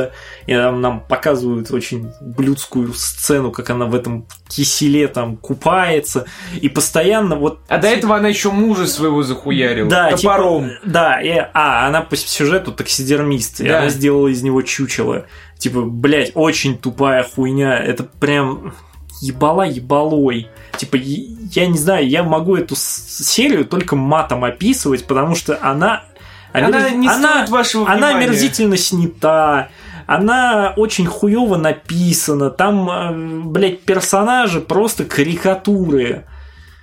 и 0.48 0.54
нам, 0.54 0.82
нам 0.82 1.00
показывают 1.00 1.72
очень 1.72 2.12
блюдскую 2.22 2.94
сцену, 2.94 3.52
как 3.52 3.70
она 3.70 3.86
в 3.86 3.96
этом 3.96 4.26
киселе 4.48 5.08
там 5.08 5.38
купается, 5.38 6.26
и 6.62 6.70
постоянно 6.70 7.36
вот... 7.36 7.60
А 7.68 7.78
до 7.78 7.88
этого 7.88 8.16
она 8.16 8.28
еще 8.28 8.52
мужа 8.52 8.88
своего 8.88 9.24
захуярила 9.24 9.90
да, 9.90 10.12
топором. 10.12 10.70
Типа, 10.70 10.82
да, 10.86 11.22
и, 11.22 11.32
а, 11.54 11.88
она 11.88 12.02
по 12.02 12.16
сюжету 12.16 12.72
таксидермист, 12.72 13.60
да. 13.60 13.66
и 13.66 13.70
она 13.70 13.90
сделала 13.90 14.28
из 14.28 14.42
него 14.44 14.62
чучело. 14.62 15.26
Типа, 15.58 15.82
блядь, 15.82 16.32
очень 16.36 16.78
тупая 16.78 17.24
хуйня, 17.24 17.78
это 17.78 18.04
прям 18.04 18.74
ебала 19.22 19.64
ебалой. 19.64 20.50
Типа, 20.78 20.98
я 20.98 21.68
не 21.68 21.78
знаю, 21.78 22.08
я 22.08 22.24
могу 22.24 22.56
эту 22.56 22.76
серию 22.76 23.66
только 23.66 23.96
матом 23.96 24.44
описывать, 24.44 25.06
потому 25.06 25.36
что 25.36 25.58
она... 25.62 26.04
Она, 26.52 26.90
не 26.92 27.10
она, 27.10 27.46
вашего 27.50 27.90
она 27.90 28.14
мерзительно 28.14 28.78
снята, 28.78 29.70
она 30.06 30.74
очень 30.78 31.06
хуево 31.06 31.58
написана, 31.58 32.50
там, 32.50 32.90
э, 32.90 33.44
блядь, 33.46 33.82
персонажи 33.82 34.62
просто 34.62 35.06
карикатуры. 35.06 36.26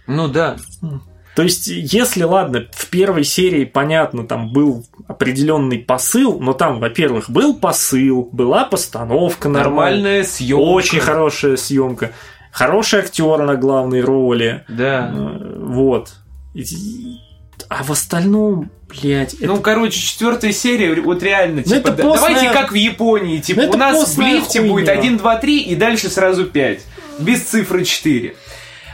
Ну 0.06 0.28
да. 0.28 0.56
То 1.34 1.42
есть, 1.42 1.66
если, 1.66 2.24
ладно, 2.24 2.66
в 2.72 2.88
первой 2.88 3.24
серии, 3.24 3.64
понятно, 3.64 4.26
там 4.26 4.52
был 4.52 4.84
определенный 5.08 5.78
посыл, 5.78 6.38
но 6.40 6.52
там, 6.52 6.78
во-первых, 6.78 7.30
был 7.30 7.54
посыл, 7.56 8.28
была 8.32 8.64
постановка 8.64 9.48
нормальная 9.48 10.24
съемка. 10.24 10.62
Очень 10.62 11.00
хорошая 11.00 11.56
съемка. 11.56 12.12
Хороший 12.50 13.00
актер 13.00 13.38
на 13.42 13.56
главной 13.56 14.02
роли. 14.02 14.64
Да. 14.68 15.10
Э, 15.14 15.58
вот. 15.58 16.16
А 17.68 17.82
в 17.82 17.90
остальном, 17.90 18.70
блядь. 18.88 19.36
Ну, 19.40 19.54
это... 19.54 19.62
короче, 19.62 19.98
четвертая 19.98 20.52
серия, 20.52 21.00
вот 21.00 21.22
реально, 21.22 21.62
ну, 21.64 21.74
типа, 21.74 21.90
да, 21.90 22.02
постная... 22.02 22.34
давайте 22.34 22.50
как 22.50 22.72
в 22.72 22.74
Японии, 22.74 23.38
типа, 23.38 23.62
ну, 23.62 23.70
у 23.70 23.76
нас 23.76 24.16
в 24.16 24.20
лифте 24.20 24.60
хуйня. 24.60 24.72
будет 24.72 24.88
1, 24.88 25.16
2, 25.18 25.36
3 25.36 25.60
и 25.60 25.74
дальше 25.74 26.08
сразу 26.08 26.46
5. 26.46 26.80
Без 27.18 27.42
цифры 27.42 27.84
4. 27.84 28.34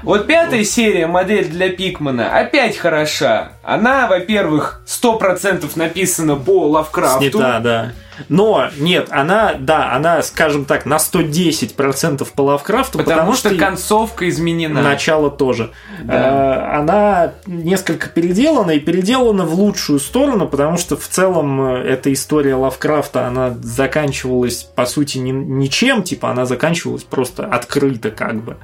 Вот 0.02 0.26
пятая 0.26 0.64
серия, 0.64 1.06
модель 1.06 1.48
для 1.48 1.70
Пикмана, 1.70 2.38
опять 2.38 2.76
хороша. 2.76 3.52
Она, 3.62 4.06
во-первых, 4.06 4.80
сто 4.86 5.18
процентов 5.18 5.76
написана 5.76 6.36
по 6.36 6.68
Лавкрафту. 6.68 7.30
Снята, 7.30 7.60
да. 7.60 7.92
Но, 8.28 8.68
нет, 8.78 9.08
она, 9.10 9.54
да, 9.58 9.92
она, 9.92 10.22
скажем 10.22 10.64
так, 10.64 10.86
на 10.86 10.96
110% 10.96 12.26
по 12.34 12.42
Лавкрафту, 12.42 12.98
потому, 12.98 13.16
потому 13.16 13.34
что, 13.34 13.50
что 13.50 13.58
концовка 13.58 14.28
изменена. 14.28 14.82
Начало 14.82 15.30
тоже. 15.30 15.70
Да. 16.02 16.14
А, 16.14 16.78
она 16.80 17.32
несколько 17.46 18.08
переделана 18.08 18.72
и 18.72 18.80
переделана 18.80 19.44
в 19.44 19.54
лучшую 19.54 20.00
сторону, 20.00 20.48
потому 20.48 20.76
что 20.76 20.96
в 20.96 21.06
целом 21.06 21.60
э, 21.60 21.82
эта 21.84 22.12
история 22.12 22.54
Лавкрафта, 22.54 23.26
она 23.26 23.56
заканчивалась, 23.62 24.64
по 24.64 24.86
сути, 24.86 25.18
ни, 25.18 25.30
ничем, 25.30 26.02
типа 26.02 26.30
она 26.30 26.46
заканчивалась 26.46 27.04
просто 27.04 27.46
открыто 27.46 28.10
как 28.10 28.42
бы. 28.42 28.56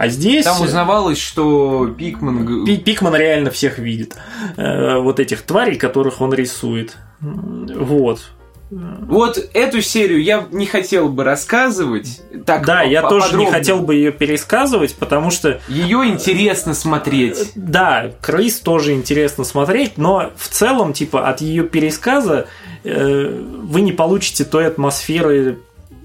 А 0.00 0.08
здесь... 0.08 0.46
Там 0.46 0.62
узнавалось, 0.62 1.18
что 1.18 1.86
Пикман... 1.88 2.64
Пи- 2.64 2.78
Пикман 2.78 3.14
реально 3.14 3.50
всех 3.50 3.78
видит. 3.78 4.16
Э, 4.56 4.98
вот 4.98 5.20
этих 5.20 5.42
тварей, 5.42 5.76
которых 5.76 6.22
он 6.22 6.32
рисует. 6.32 6.96
Вот. 7.20 8.30
Вот 8.70 9.38
эту 9.52 9.82
серию 9.82 10.22
я 10.22 10.46
не 10.52 10.64
хотел 10.66 11.08
бы 11.08 11.24
рассказывать. 11.24 12.20
Так 12.46 12.64
да, 12.64 12.82
я 12.82 13.02
тоже 13.02 13.36
не 13.36 13.46
хотел 13.50 13.80
бы 13.80 13.94
ее 13.96 14.12
пересказывать, 14.12 14.94
потому 14.94 15.30
что 15.30 15.60
Ее 15.68 16.06
интересно 16.06 16.74
смотреть. 16.74 17.52
да, 17.56 18.12
Крыс 18.20 18.60
тоже 18.60 18.92
интересно 18.92 19.42
смотреть, 19.44 19.98
но 19.98 20.30
в 20.36 20.48
целом, 20.48 20.92
типа, 20.92 21.28
от 21.28 21.40
ее 21.40 21.64
пересказа 21.64 22.46
э, 22.84 23.44
вы 23.62 23.80
не 23.80 23.92
получите 23.92 24.44
той 24.44 24.66
атмосферы 24.68 25.58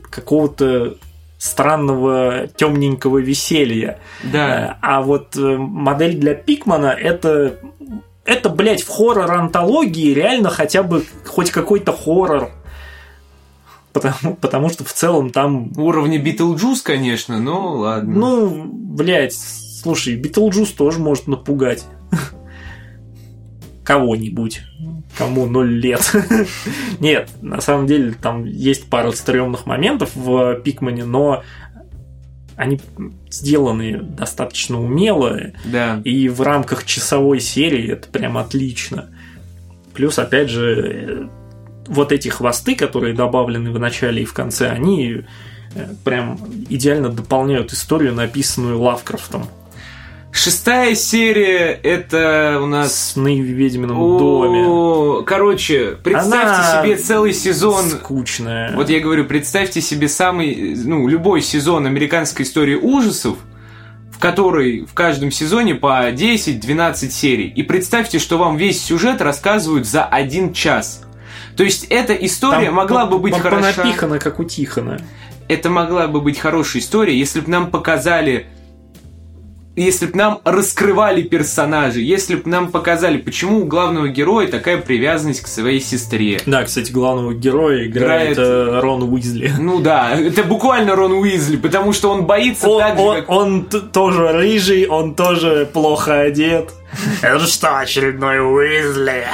какого-то 0.09 0.95
странного 1.37 2.47
темненького 2.55 3.19
веселья. 3.19 3.99
Да. 4.23 4.47
Э, 4.47 4.75
А 4.81 5.01
вот 5.01 5.35
э, 5.35 5.57
модель 5.57 6.15
для 6.17 6.33
Пикмана 6.33 6.87
это 6.87 7.57
это, 8.25 8.49
блядь, 8.49 8.81
в 8.81 8.89
хоррор-антологии 8.89 10.13
реально 10.13 10.49
хотя 10.49 10.83
бы 10.83 11.05
хоть 11.25 11.51
какой-то 11.51 11.93
хоррор. 11.93 12.51
Потому, 13.93 14.35
потому 14.35 14.69
что 14.69 14.83
в 14.83 14.91
целом 14.91 15.29
там 15.29 15.71
Уровня 15.77 16.17
Битлджус, 16.19 16.81
конечно, 16.81 17.39
но 17.39 17.75
ладно. 17.75 18.13
ну, 18.13 18.65
блядь, 18.65 19.33
слушай, 19.33 20.15
Битлджус 20.17 20.71
тоже 20.71 20.99
может 20.99 21.27
напугать 21.27 21.85
кого-нибудь, 23.85 24.63
кому 25.17 25.45
ноль 25.45 25.71
лет. 25.79 26.13
Нет, 26.99 27.29
на 27.41 27.61
самом 27.61 27.87
деле 27.87 28.15
там 28.19 28.43
есть 28.43 28.89
пара 28.89 29.11
стрёмных 29.11 29.65
моментов 29.65 30.11
в 30.15 30.55
Пикмане, 30.55 31.05
но 31.05 31.43
они 32.55 32.79
сделаны 33.29 33.99
достаточно 34.01 34.81
умело, 34.81 35.39
да. 35.65 36.01
и 36.03 36.29
в 36.29 36.41
рамках 36.41 36.85
часовой 36.85 37.39
серии 37.39 37.91
это 37.91 38.07
прям 38.07 38.37
отлично. 38.37 39.09
Плюс, 39.93 40.19
опять 40.19 40.49
же, 40.49 41.29
вот 41.87 42.11
эти 42.11 42.29
хвосты, 42.29 42.75
которые 42.75 43.13
добавлены 43.13 43.71
в 43.71 43.79
начале 43.79 44.23
и 44.23 44.25
в 44.25 44.33
конце, 44.33 44.69
они 44.69 45.23
э, 45.75 45.87
прям 46.03 46.39
идеально 46.69 47.09
дополняют 47.09 47.73
историю, 47.73 48.13
написанную 48.13 48.79
Лавкрафтом. 48.79 49.47
Шестая 50.35 50.95
серия 50.95 51.79
это 51.81 52.59
у 52.61 52.65
нас 52.65 53.13
Сны 53.13 53.41
в 53.41 53.45
ведьмином 53.45 53.97
доме. 54.17 54.65
О, 54.67 55.23
Короче, 55.25 55.95
представьте 56.03 56.37
Она 56.61 56.83
себе 56.83 56.97
целый 56.97 57.31
сезон. 57.33 57.85
Скучная. 57.89 58.75
Вот 58.75 58.89
я 58.89 58.99
говорю, 58.99 59.23
представьте 59.23 59.79
себе 59.79 60.09
самый, 60.09 60.75
ну, 60.75 61.07
любой 61.07 61.41
сезон 61.41 61.85
американской 61.87 62.43
истории 62.43 62.75
ужасов, 62.75 63.37
в 64.11 64.19
которой 64.19 64.81
в 64.85 64.93
каждом 64.93 65.31
сезоне 65.31 65.73
по 65.73 66.11
10-12 66.11 67.11
серий. 67.11 67.47
И 67.47 67.63
представьте, 67.63 68.19
что 68.19 68.37
вам 68.37 68.57
весь 68.57 68.83
сюжет 68.83 69.21
рассказывают 69.21 69.87
за 69.87 70.03
один 70.03 70.51
час. 70.51 71.01
То 71.55 71.63
есть 71.63 71.85
эта 71.85 72.11
история 72.13 72.65
Там 72.65 72.75
могла 72.75 73.05
по- 73.05 73.13
бы 73.13 73.19
быть 73.19 73.35
по- 73.35 73.39
хороша. 73.39 73.71
Понапихано, 73.73 74.19
как 74.19 74.41
у 74.41 74.43
Тихона. 74.43 74.99
Это 75.47 75.69
могла 75.69 76.07
бы 76.07 76.19
быть 76.19 76.37
хорошая 76.39 76.81
история, 76.81 77.17
если 77.17 77.39
бы 77.39 77.49
нам 77.49 77.71
показали 77.71 78.47
если 79.75 80.05
бы 80.07 80.17
нам 80.17 80.41
раскрывали 80.43 81.21
персонажей, 81.21 82.03
если 82.03 82.35
бы 82.35 82.49
нам 82.49 82.71
показали, 82.71 83.17
почему 83.17 83.59
у 83.61 83.65
главного 83.65 84.07
героя 84.07 84.47
такая 84.47 84.77
привязанность 84.77 85.41
к 85.41 85.47
своей 85.47 85.79
сестре. 85.81 86.39
Да, 86.45 86.63
кстати, 86.63 86.91
главного 86.91 87.33
героя 87.33 87.85
играет, 87.85 88.37
Играет- 88.37 88.37
э, 88.37 88.79
Рон 88.81 89.03
Уизли. 89.03 89.51
Ну 89.59 89.79
да, 89.79 90.11
это 90.17 90.43
буквально 90.43 90.95
Рон 90.95 91.11
Уизли, 91.13 91.57
потому 91.57 91.93
что 91.93 92.09
он 92.11 92.25
боится 92.25 92.67
Он, 92.69 92.79
так 92.79 92.97
же, 92.97 93.03
он- 93.03 93.15
как... 93.15 93.29
он 93.29 93.65
тоже 93.91 94.27
рыжий, 94.31 94.85
он 94.87 95.15
тоже 95.15 95.69
плохо 95.71 96.21
одет. 96.21 96.71
Это 97.21 97.45
что, 97.45 97.79
очередной 97.79 98.39
Уизли? 98.39 99.25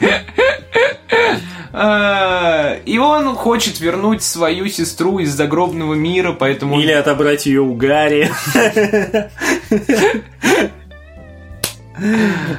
А, 1.72 2.76
И 2.84 2.98
он 2.98 3.34
хочет 3.34 3.80
вернуть 3.80 4.22
свою 4.22 4.68
сестру 4.68 5.18
из 5.18 5.30
загробного 5.30 5.94
мира, 5.94 6.32
поэтому... 6.32 6.80
Или 6.80 6.92
отобрать 6.92 7.46
ее 7.46 7.60
у 7.60 7.74
Гарри. 7.74 8.30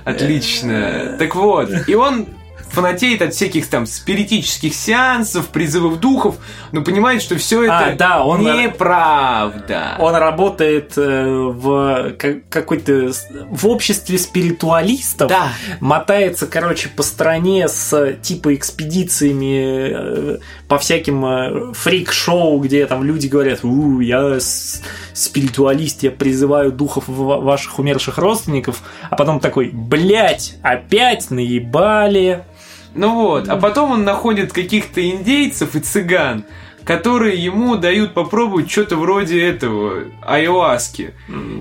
Отлично. 0.03 1.15
Так 1.17 1.35
вот, 1.35 1.69
и 1.87 1.95
он 1.95 2.27
фанатеет 2.71 3.21
от 3.21 3.33
всяких 3.33 3.67
там 3.67 3.85
спиритических 3.85 4.73
сеансов, 4.73 5.47
призывов 5.47 5.99
духов, 5.99 6.37
но 6.71 6.81
понимает, 6.83 7.21
что 7.21 7.35
все 7.37 7.63
это 7.63 7.77
А, 7.79 7.95
да, 7.95 8.23
он- 8.23 8.41
неправда. 8.43 9.95
Он 9.99 10.15
работает 10.15 10.93
э, 10.97 11.25
в 11.25 12.13
ка- 12.17 12.39
какой-то 12.49 13.11
в 13.49 13.67
обществе 13.67 14.17
спиритуалистов. 14.17 15.29
Да. 15.29 15.49
Мотается, 15.79 16.47
короче, 16.47 16.89
по 16.89 17.03
стране 17.03 17.67
с 17.67 18.13
типа 18.21 18.53
экспедициями 18.55 19.91
э, 19.91 20.37
по 20.67 20.77
всяким 20.77 21.25
э, 21.25 21.73
фрик-шоу, 21.73 22.59
где 22.59 22.85
там 22.85 23.03
люди 23.03 23.27
говорят, 23.27 23.63
у, 23.63 23.99
я 23.99 24.37
спиритуалист, 25.13 26.03
я 26.03 26.11
призываю 26.11 26.71
духов 26.71 27.05
ва- 27.07 27.39
ваших 27.39 27.79
умерших 27.79 28.17
родственников, 28.17 28.81
а 29.09 29.15
потом 29.15 29.39
такой, 29.39 29.69
блять, 29.73 30.55
опять 30.61 31.31
наебали. 31.31 32.43
Ну 32.95 33.13
вот, 33.15 33.47
а 33.47 33.55
потом 33.55 33.91
он 33.91 34.03
находит 34.03 34.51
каких-то 34.53 35.07
индейцев 35.07 35.75
и 35.75 35.79
цыган, 35.79 36.43
которые 36.83 37.35
ему 37.37 37.75
дают 37.75 38.13
попробовать 38.13 38.69
что-то 38.71 38.95
вроде 38.95 39.43
этого 39.45 40.05
айоаски. 40.25 41.13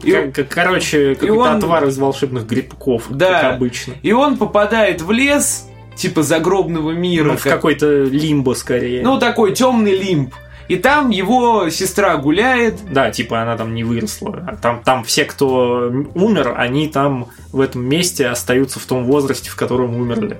И- 0.02 0.10
К- 0.12 0.32
к- 0.32 0.48
короче, 0.48 1.14
какой-то 1.14 1.34
он- 1.34 1.56
отвар 1.58 1.84
из 1.86 1.98
волшебных 1.98 2.46
грибков, 2.46 3.04
Да. 3.10 3.42
как 3.42 3.54
обычно. 3.54 3.94
И 4.02 4.12
он 4.12 4.36
попадает 4.38 5.02
в 5.02 5.10
лес, 5.10 5.68
типа 5.96 6.22
загробного 6.22 6.92
мира. 6.92 7.24
Ну, 7.32 7.36
в 7.36 7.42
как- 7.42 7.52
какой-то 7.54 8.04
лимбо 8.04 8.54
скорее. 8.54 9.02
Ну, 9.02 9.18
такой 9.18 9.52
темный 9.54 9.96
лимб. 9.98 10.32
И 10.68 10.76
там 10.76 11.08
его 11.10 11.70
сестра 11.70 12.16
гуляет. 12.18 12.76
Да, 12.92 13.10
типа 13.10 13.40
она 13.40 13.56
там 13.56 13.74
не 13.74 13.84
выросла. 13.84 14.44
А 14.46 14.56
Там, 14.56 14.82
там 14.84 15.02
все, 15.02 15.24
кто 15.24 15.90
умер, 16.14 16.54
они 16.58 16.88
там 16.88 17.28
в 17.52 17.60
этом 17.60 17.84
месте 17.86 18.26
остаются 18.28 18.78
в 18.78 18.84
том 18.84 19.04
возрасте, 19.04 19.48
в 19.50 19.56
котором 19.56 19.96
умерли. 19.96 20.36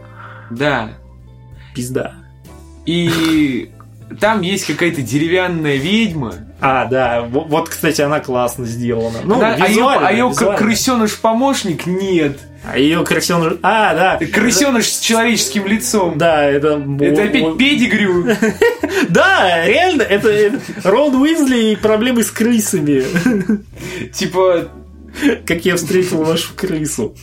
Да. 0.51 0.91
Пизда. 1.75 2.15
И 2.87 3.71
там 4.21 4.41
есть 4.41 4.67
какая-то 4.67 5.03
деревянная 5.03 5.77
ведьма. 5.77 6.35
А, 6.61 6.87
да, 6.87 7.21
во- 7.23 7.45
вот, 7.45 7.69
кстати, 7.69 8.01
она 8.01 8.19
классно 8.21 8.65
сделана. 8.67 9.19
Ну, 9.23 9.39
Да, 9.39 9.55
а 9.55 9.59
ее, 9.67 9.69
визуально, 9.69 10.09
а 10.09 10.13
ее 10.13 10.29
визуально. 10.29 10.59
крысеныш-помощник 10.59 11.87
нет. 11.87 12.39
А 12.65 12.77
ее 12.77 13.05
крысеныш... 13.05 13.59
А, 13.63 13.95
да. 13.95 14.19
Крысеныш 14.27 14.89
с 14.91 14.99
человеческим 15.01 15.67
лицом. 15.67 16.19
Да, 16.19 16.43
это... 16.45 16.83
Это 17.01 17.23
опять 17.25 17.57
педигрю. 17.57 18.27
Да, 19.11 19.65
реально, 19.67 20.03
это 20.03 20.29
это 20.31 20.59
Рон 20.83 21.15
Уизли 21.15 21.73
и 21.73 21.77
проблемы 21.77 22.25
с 22.25 22.31
крысами. 22.31 23.05
Типа, 24.13 24.69
Как 25.47 25.65
я 25.65 25.77
встретил 25.77 26.25
вашу 26.25 26.55
крысу. 26.57 27.15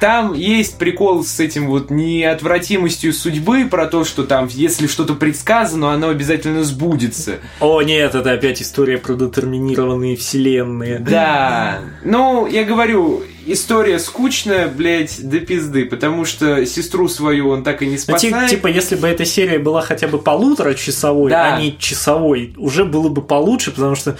Там 0.00 0.32
есть 0.34 0.78
прикол 0.78 1.24
с 1.24 1.40
этим 1.40 1.68
вот 1.68 1.90
неотвратимостью 1.90 3.12
судьбы, 3.12 3.66
про 3.70 3.86
то, 3.86 4.04
что 4.04 4.24
там, 4.24 4.48
если 4.50 4.86
что-то 4.86 5.14
предсказано, 5.14 5.92
оно 5.92 6.08
обязательно 6.08 6.64
сбудется. 6.64 7.38
О, 7.60 7.80
нет, 7.82 8.14
это 8.14 8.32
опять 8.32 8.60
история 8.62 8.98
про 8.98 9.14
детерминированные 9.14 10.16
вселенные. 10.16 10.98
Да. 10.98 11.80
Ну, 12.04 12.46
я 12.46 12.64
говорю, 12.64 13.22
история 13.46 13.98
скучная, 13.98 14.68
блядь, 14.68 15.18
до 15.28 15.40
пизды, 15.40 15.84
потому 15.86 16.24
что 16.24 16.64
сестру 16.66 17.08
свою 17.08 17.48
он 17.48 17.62
так 17.62 17.82
и 17.82 17.86
не 17.86 17.92
Ну, 17.92 17.98
спасает. 17.98 18.50
типа, 18.50 18.66
если 18.66 18.96
бы 18.96 19.06
эта 19.08 19.24
серия 19.24 19.58
была 19.58 19.80
хотя 19.82 20.08
бы 20.08 20.18
полутора 20.18 20.74
часовой, 20.74 21.30
Да. 21.30 21.54
а 21.54 21.60
не 21.60 21.76
часовой, 21.78 22.54
уже 22.56 22.84
было 22.84 23.08
бы 23.08 23.22
получше, 23.22 23.70
потому 23.70 23.94
что 23.94 24.16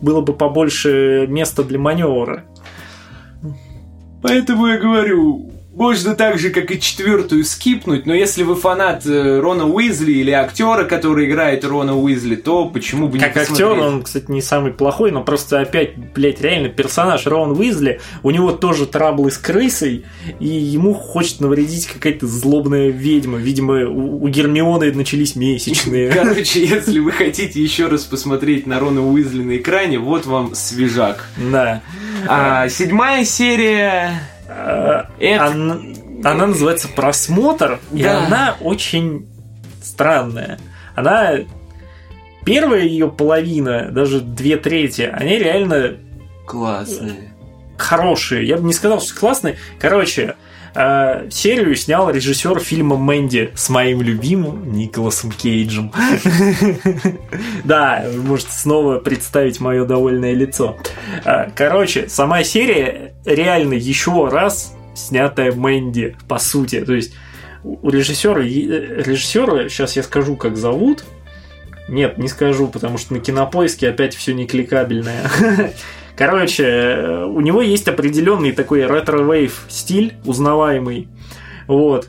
было 0.00 0.20
бы 0.20 0.32
побольше 0.34 1.26
места 1.28 1.62
для 1.62 1.78
маневра. 1.78 2.44
Поэтому 4.24 4.68
я 4.68 4.78
говорю, 4.78 5.50
можно 5.74 6.14
так 6.14 6.38
же, 6.38 6.50
как 6.50 6.70
и 6.70 6.80
четвертую, 6.80 7.44
скипнуть, 7.44 8.06
но 8.06 8.14
если 8.14 8.42
вы 8.42 8.54
фанат 8.54 9.04
э, 9.06 9.40
Рона 9.40 9.66
Уизли 9.66 10.12
или 10.12 10.30
актера, 10.30 10.84
который 10.84 11.26
играет 11.26 11.64
Рона 11.64 11.98
Уизли, 11.98 12.36
то 12.36 12.66
почему 12.66 13.08
бы 13.08 13.18
не 13.18 13.24
Как 13.24 13.36
актер, 13.36 13.72
он, 13.72 14.02
кстати, 14.02 14.30
не 14.30 14.40
самый 14.40 14.72
плохой, 14.72 15.10
но 15.10 15.24
просто 15.24 15.60
опять, 15.60 15.96
блядь, 15.96 16.40
реально 16.40 16.68
персонаж 16.68 17.26
Рон 17.26 17.58
Уизли, 17.58 18.00
у 18.22 18.30
него 18.30 18.52
тоже 18.52 18.86
траблы 18.86 19.30
с 19.30 19.38
крысой, 19.38 20.04
и 20.38 20.46
ему 20.46 20.94
хочет 20.94 21.40
навредить 21.40 21.86
какая-то 21.86 22.26
злобная 22.26 22.90
ведьма. 22.90 23.38
Видимо, 23.38 23.88
у, 23.88 24.24
у 24.24 24.28
Гермионы 24.28 24.92
начались 24.92 25.34
месячные. 25.34 26.10
Короче, 26.12 26.64
если 26.64 27.00
вы 27.00 27.10
хотите 27.10 27.60
еще 27.60 27.88
раз 27.88 28.04
посмотреть 28.04 28.66
на 28.66 28.78
Рона 28.78 29.04
Уизли 29.06 29.42
на 29.42 29.56
экране, 29.56 29.98
вот 29.98 30.26
вам 30.26 30.54
свежак. 30.54 31.28
Да. 31.36 31.82
А 32.28 32.68
седьмая 32.68 33.24
серия... 33.24 34.33
А, 34.48 35.06
Это... 35.18 35.46
Она, 35.46 35.78
она 36.24 36.46
называется 36.46 36.88
«Просмотр», 36.88 37.80
и 37.92 38.02
Да. 38.02 38.26
она 38.26 38.56
очень 38.60 39.26
странная. 39.82 40.58
Она... 40.94 41.38
Первая 42.44 42.82
ее 42.82 43.10
половина, 43.10 43.90
даже 43.90 44.20
две 44.20 44.56
трети, 44.58 45.02
они 45.12 45.38
реально 45.38 45.96
Классные. 46.46 47.32
Хорошие. 47.78 48.46
Я 48.46 48.56
бы 48.58 48.64
не 48.64 48.72
сказал, 48.74 49.00
что 49.00 49.18
классные. 49.18 49.56
Короче, 49.78 50.36
э, 50.74 51.28
серию 51.30 51.74
снял 51.74 52.10
режиссер 52.10 52.60
фильма 52.60 52.96
Мэнди 52.96 53.50
с 53.54 53.68
моим 53.70 54.02
любимым 54.02 54.72
Николасом 54.72 55.32
Кейджем. 55.32 55.90
Да, 57.64 58.04
вы 58.06 58.22
можете 58.22 58.52
снова 58.52 58.98
представить 58.98 59.58
мое 59.60 59.84
довольное 59.86 60.34
лицо. 60.34 60.76
Э, 61.24 61.48
короче, 61.54 62.08
сама 62.08 62.44
серия 62.44 63.13
реально 63.24 63.74
еще 63.74 64.28
раз 64.28 64.74
снятая 64.94 65.52
Мэнди, 65.52 66.16
по 66.28 66.38
сути. 66.38 66.84
То 66.84 66.94
есть 66.94 67.14
у 67.62 67.90
режиссера, 67.90 68.40
режиссера, 68.40 69.68
сейчас 69.68 69.96
я 69.96 70.02
скажу, 70.02 70.36
как 70.36 70.56
зовут. 70.56 71.04
Нет, 71.88 72.18
не 72.18 72.28
скажу, 72.28 72.68
потому 72.68 72.98
что 72.98 73.14
на 73.14 73.20
кинопоиске 73.20 73.88
опять 73.88 74.14
все 74.14 74.32
не 74.32 74.46
кликабельное. 74.46 75.30
Короче, 76.16 77.24
у 77.26 77.40
него 77.40 77.60
есть 77.60 77.88
определенный 77.88 78.52
такой 78.52 78.86
retrowave 78.86 79.66
стиль, 79.68 80.14
узнаваемый. 80.24 81.08
Вот. 81.66 82.08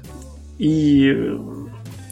И 0.59 1.33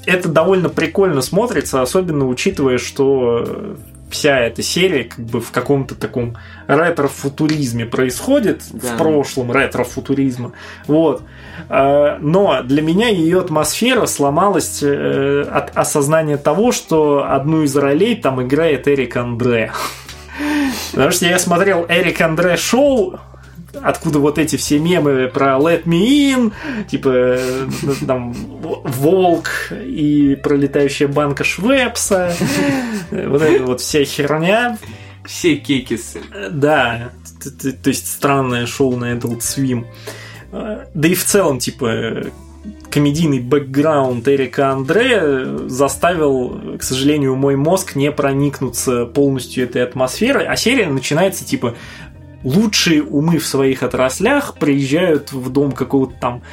это 0.05 0.27
довольно 0.27 0.69
прикольно 0.69 1.21
смотрится, 1.21 1.81
особенно 1.81 2.27
учитывая, 2.27 2.77
что 2.77 3.77
вся 4.13 4.39
эта 4.39 4.61
серия 4.61 5.03
как 5.03 5.19
бы 5.25 5.41
в 5.41 5.51
каком-то 5.51 5.95
таком 5.95 6.37
ретро-футуризме 6.67 7.85
происходит, 7.85 8.61
да. 8.71 8.93
в 8.93 8.97
прошлом 8.97 9.51
ретро-футуризма. 9.51 10.53
Вот. 10.87 11.23
А, 11.69 12.17
но 12.21 12.61
для 12.63 12.81
меня 12.81 13.09
ее 13.09 13.39
атмосфера 13.39 14.05
сломалась 14.05 14.81
э, 14.81 15.41
от 15.41 15.75
осознания 15.75 16.37
того, 16.37 16.71
что 16.71 17.25
одну 17.27 17.63
из 17.63 17.75
ролей 17.75 18.15
там 18.15 18.41
играет 18.41 18.87
Эрик 18.87 19.17
Андре. 19.17 19.73
Потому 20.91 21.11
что 21.11 21.25
я 21.25 21.39
смотрел 21.39 21.85
Эрик 21.89 22.21
Андре 22.21 22.55
шоу, 22.55 23.19
откуда 23.81 24.19
вот 24.19 24.37
эти 24.37 24.55
все 24.55 24.79
мемы 24.79 25.27
про 25.33 25.57
Let 25.57 25.83
Me 25.85 26.33
In, 26.33 26.53
типа 26.87 27.09
э, 27.09 27.67
там 28.05 28.33
Волк 28.33 29.49
и 29.71 30.35
пролетающая 30.41 31.07
банка 31.07 31.43
Швепса, 31.43 32.33
вот 33.11 33.41
эта 33.41 33.63
вот 33.63 33.81
вся 33.81 34.03
херня. 34.03 34.77
Все 35.25 35.55
кекисы. 35.55 36.19
Да, 36.51 37.11
то 37.81 37.89
есть 37.89 38.11
странное 38.11 38.65
шоу 38.65 38.97
на 38.97 39.13
Adult 39.13 39.39
Swim. 39.39 39.85
Да 40.51 41.07
и 41.07 41.13
в 41.15 41.23
целом, 41.23 41.59
типа, 41.59 42.25
комедийный 42.91 43.39
бэкграунд 43.39 44.27
Эрика 44.27 44.69
Андре 44.69 45.45
заставил, 45.67 46.77
к 46.77 46.83
сожалению, 46.83 47.35
мой 47.35 47.55
мозг 47.55 47.95
не 47.95 48.11
проникнуться 48.11 49.05
полностью 49.05 49.63
этой 49.63 49.81
атмосферой, 49.83 50.45
а 50.45 50.55
серия 50.55 50.87
начинается 50.87 51.43
типа 51.45 51.75
лучшие 52.43 53.03
умы 53.03 53.37
в 53.39 53.45
своих 53.45 53.83
отраслях 53.83 54.55
приезжают 54.55 55.31
в 55.31 55.49
дом 55.49 55.71
какого-то 55.71 56.15
там 56.19 56.43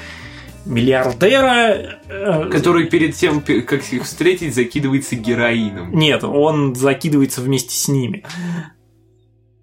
миллиардера. 0.65 1.99
Э, 2.09 2.49
Который 2.51 2.87
перед 2.87 3.15
тем, 3.15 3.41
как 3.41 3.93
их 3.93 4.05
встретить, 4.05 4.55
закидывается 4.55 5.17
героином. 5.17 5.95
Нет, 5.95 6.25
он 6.25 6.75
закидывается 6.75 7.41
вместе 7.41 7.75
с 7.75 7.89
ними. 7.89 8.25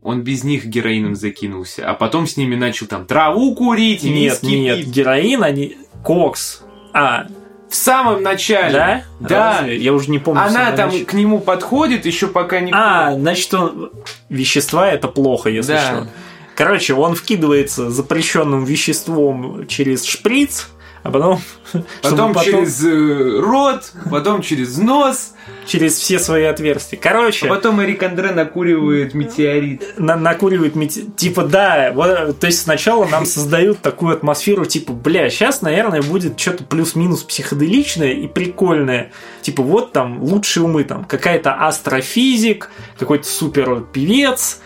Он 0.02 0.22
без 0.22 0.44
них 0.44 0.66
героином 0.66 1.16
закинулся, 1.16 1.90
а 1.90 1.94
потом 1.94 2.28
с 2.28 2.38
ними 2.38 2.56
начал 2.56 2.88
там 2.88 3.06
траву 3.06 3.54
курить 3.56 4.06
и 4.06 4.10
Нет, 4.10 4.42
нет, 4.42 4.88
героин, 4.88 5.44
они... 5.44 5.76
Кокс. 6.04 6.64
А, 6.94 7.28
в 7.70 7.76
самом 7.76 8.24
начале. 8.24 8.74
Да? 8.74 9.04
Да. 9.20 9.58
Разве? 9.60 9.78
Я 9.78 9.94
уже 9.94 10.10
не 10.10 10.20
помню. 10.20 10.42
Она 10.42 10.72
там 10.72 10.90
нач... 10.90 11.06
к 11.06 11.14
нему 11.14 11.40
подходит, 11.40 12.06
еще 12.06 12.28
пока 12.28 12.60
не. 12.60 12.72
А, 12.74 13.14
значит, 13.14 13.54
он... 13.54 13.92
вещества 14.30 14.90
это 14.90 15.08
плохо, 15.08 15.50
если 15.50 15.74
да. 15.74 15.82
что. 15.82 16.08
Короче, 16.56 16.96
он 16.96 17.14
вкидывается 17.14 17.92
запрещенным 17.92 18.64
веществом 18.66 19.68
через 19.68 20.06
шприц, 20.06 20.70
а 21.04 21.12
потом... 21.12 21.40
Потом, 22.02 22.34
потом 22.34 22.44
через 22.44 22.84
э, 22.86 23.40
рот, 23.42 23.92
потом 24.10 24.42
через 24.42 24.78
нос. 24.78 25.34
Через 25.66 25.96
все 25.96 26.18
свои 26.18 26.44
отверстия. 26.44 26.98
Короче... 26.98 27.46
А 27.46 27.50
потом 27.50 27.82
Эрик 27.82 28.02
Андре 28.04 28.32
накуривает 28.32 29.14
метеорит. 29.14 29.96
На 29.98 30.16
накуривает 30.16 30.76
метеорит. 30.76 31.16
Типа, 31.18 31.44
да, 31.44 31.92
вот, 31.94 32.40
то 32.40 32.48
есть 32.48 32.62
сначала 32.62 33.06
нам 33.06 33.26
создают 33.38 33.80
такую 33.80 34.14
атмосферу, 34.14 34.66
типа, 34.66 34.94
бля, 34.94 35.30
сейчас, 35.30 35.62
наверное, 35.62 36.02
будет 36.02 36.40
что-то 36.40 36.64
плюс-минус 36.64 37.24
психоделичное 37.24 38.14
и 38.14 38.28
прикольное. 38.28 39.12
Типа, 39.42 39.62
вот 39.62 39.92
там 39.92 40.24
лучшие 40.24 40.64
умы, 40.64 40.86
там 40.86 41.04
какая-то 41.04 41.54
астрофизик, 41.54 42.70
какой-то 42.98 43.28
супер 43.28 43.82
певец, 43.92 44.62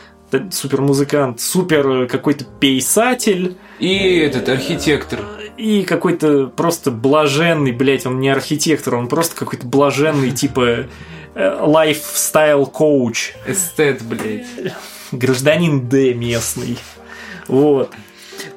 супер 0.52 0.82
музыкант, 0.82 1.40
супер 1.40 2.08
какой-то 2.08 2.46
пейсатель. 2.60 3.58
И 3.80 4.18
этот 4.18 4.50
архитектор 4.50 5.20
и 5.58 5.84
какой-то 5.84 6.48
просто 6.48 6.90
блаженный, 6.90 7.72
блядь, 7.72 8.06
он 8.06 8.20
не 8.20 8.30
архитектор, 8.30 8.96
он 8.96 9.08
просто 9.08 9.36
какой-то 9.36 9.68
блаженный, 9.68 10.32
типа 10.36 10.88
лайфстайл 11.36 12.66
коуч. 12.66 13.34
Эстет, 13.46 14.02
блядь. 14.02 14.48
Гражданин 15.12 15.88
Д 15.88 16.14
местный. 16.14 16.78
Вот. 17.48 17.92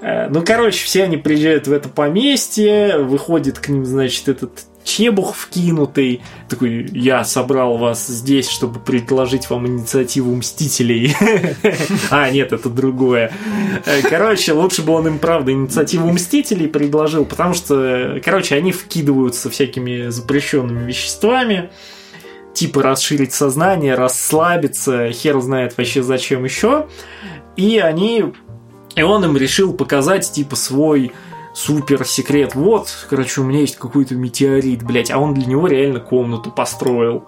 Э, 0.00 0.28
ну, 0.28 0.42
короче, 0.44 0.84
все 0.84 1.04
они 1.04 1.16
приезжают 1.16 1.66
в 1.66 1.72
это 1.72 1.88
поместье, 1.88 2.98
выходит 2.98 3.58
к 3.58 3.68
ним, 3.68 3.84
значит, 3.84 4.28
этот 4.28 4.64
чебух 4.84 5.34
вкинутый. 5.34 6.22
Такой, 6.48 6.86
я 6.92 7.24
собрал 7.24 7.78
вас 7.78 8.06
здесь, 8.06 8.48
чтобы 8.48 8.78
предложить 8.78 9.50
вам 9.50 9.66
инициативу 9.66 10.34
Мстителей. 10.34 11.14
А, 12.10 12.30
нет, 12.30 12.52
это 12.52 12.68
другое. 12.68 13.32
Э, 13.86 14.02
короче, 14.02 14.52
лучше 14.52 14.82
бы 14.82 14.92
он 14.92 15.06
им, 15.08 15.18
правда, 15.18 15.52
инициативу 15.52 16.10
Мстителей 16.12 16.68
предложил, 16.68 17.24
потому 17.24 17.54
что, 17.54 18.20
короче, 18.24 18.54
они 18.54 18.72
вкидываются 18.72 19.50
всякими 19.50 20.08
запрещенными 20.10 20.86
веществами 20.86 21.70
типа 22.54 22.82
расширить 22.82 23.34
сознание, 23.34 23.96
расслабиться, 23.96 25.10
хер 25.10 25.40
знает 25.40 25.76
вообще 25.76 26.02
зачем 26.02 26.44
еще. 26.44 26.86
И 27.56 27.78
они... 27.78 28.32
И 28.94 29.02
он 29.02 29.24
им 29.24 29.36
решил 29.36 29.74
показать, 29.74 30.30
типа, 30.30 30.54
свой 30.54 31.12
супер 31.54 32.04
секрет. 32.04 32.54
Вот, 32.54 33.06
короче, 33.08 33.40
у 33.40 33.44
меня 33.44 33.60
есть 33.60 33.76
какой-то 33.76 34.14
метеорит, 34.14 34.82
блядь, 34.82 35.10
а 35.10 35.18
он 35.18 35.32
для 35.32 35.46
него 35.46 35.66
реально 35.66 36.00
комнату 36.00 36.50
построил. 36.50 37.26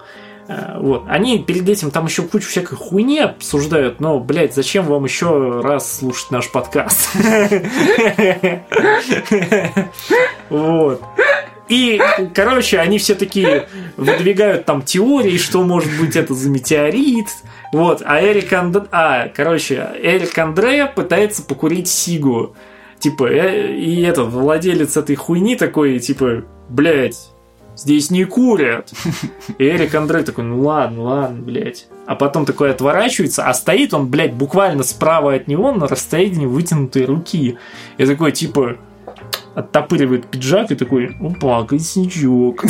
Э, 0.48 0.78
вот. 0.78 1.04
Они 1.08 1.38
перед 1.38 1.68
этим 1.68 1.90
там 1.90 2.06
еще 2.06 2.22
кучу 2.22 2.48
всякой 2.48 2.76
хуйни 2.76 3.20
обсуждают, 3.20 4.00
но, 4.00 4.18
блядь, 4.20 4.54
зачем 4.54 4.84
вам 4.84 5.04
еще 5.04 5.60
раз 5.62 5.98
слушать 5.98 6.30
наш 6.30 6.50
подкаст? 6.50 7.10
Вот. 10.48 11.02
И, 11.68 12.00
короче, 12.32 12.78
они 12.78 12.98
все 12.98 13.16
такие 13.16 13.68
выдвигают 13.96 14.66
там 14.66 14.82
теории, 14.82 15.36
что 15.36 15.64
может 15.64 15.90
быть 15.98 16.14
это 16.14 16.32
за 16.32 16.48
метеорит. 16.48 17.26
Вот, 17.72 18.02
а 18.04 18.22
Эрик 18.22 18.52
Андре... 18.52 18.84
А, 18.92 19.28
короче, 19.34 19.88
Эрик 20.00 20.38
Андре 20.38 20.86
пытается 20.86 21.42
покурить 21.42 21.88
сигу. 21.88 22.54
Типа, 22.98 23.24
э, 23.24 23.76
и 23.76 24.02
этот 24.02 24.28
владелец 24.28 24.96
этой 24.96 25.16
хуйни 25.16 25.56
такой, 25.56 25.98
типа, 25.98 26.44
блядь, 26.68 27.30
здесь 27.76 28.10
не 28.10 28.24
курят. 28.24 28.90
И 29.58 29.64
Эрик 29.64 29.94
Андре 29.94 30.22
такой, 30.22 30.44
ну 30.44 30.60
ладно, 30.60 31.02
ладно, 31.02 31.42
блядь. 31.42 31.86
А 32.06 32.14
потом 32.14 32.46
такой 32.46 32.70
отворачивается, 32.70 33.46
а 33.46 33.54
стоит 33.54 33.92
он, 33.94 34.08
блядь, 34.08 34.32
буквально 34.32 34.82
справа 34.82 35.34
от 35.34 35.48
него 35.48 35.72
на 35.72 35.86
расстоянии 35.86 36.46
вытянутой 36.46 37.04
руки. 37.04 37.58
И 37.98 38.06
такой, 38.06 38.32
типа, 38.32 38.78
оттопыривает 39.56 40.26
пиджак 40.26 40.70
и 40.70 40.74
такой, 40.74 41.16
опа, 41.18 41.64
косничок. 41.64 42.62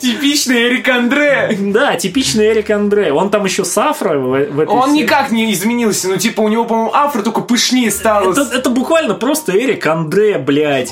Типичный 0.00 0.64
Эрик 0.64 0.88
Андре. 0.88 1.56
Да, 1.60 1.94
типичный 1.94 2.48
Эрик 2.48 2.68
Андре. 2.70 3.12
Он 3.12 3.30
там 3.30 3.44
еще 3.44 3.64
с 3.64 3.78
афро 3.78 4.18
в, 4.18 4.34
этой 4.34 4.66
Он 4.66 4.94
никак 4.94 5.30
не 5.30 5.52
изменился, 5.52 6.08
ну 6.08 6.16
типа 6.16 6.40
у 6.40 6.48
него, 6.48 6.64
по-моему, 6.64 6.90
афро 6.92 7.22
только 7.22 7.40
пышнее 7.40 7.92
стало. 7.92 8.32
Это, 8.32 8.48
это 8.52 8.70
буквально 8.70 9.14
просто 9.14 9.56
Эрик 9.56 9.86
Андре, 9.86 10.38
блядь. 10.38 10.90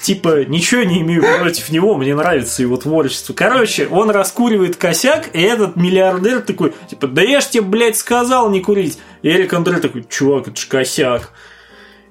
Типа, 0.00 0.44
ничего 0.44 0.84
не 0.84 1.00
имею 1.00 1.24
против 1.40 1.70
него, 1.70 1.96
мне 1.96 2.14
нравится 2.14 2.62
его 2.62 2.76
творчество. 2.76 3.34
Короче, 3.34 3.88
он 3.88 4.10
раскуривает 4.10 4.76
косяк, 4.76 5.30
и 5.32 5.42
этот 5.42 5.74
миллиардер 5.74 6.40
такой, 6.40 6.72
типа, 6.88 7.08
да 7.08 7.22
я 7.22 7.40
ж 7.40 7.46
тебе, 7.46 7.64
блядь, 7.64 7.96
сказал 7.96 8.48
не 8.48 8.60
курить. 8.60 8.96
И 9.22 9.28
Эрик 9.28 9.52
Андре 9.54 9.78
такой, 9.78 10.06
чувак, 10.08 10.46
это 10.46 10.60
ж 10.60 10.68
косяк. 10.68 11.32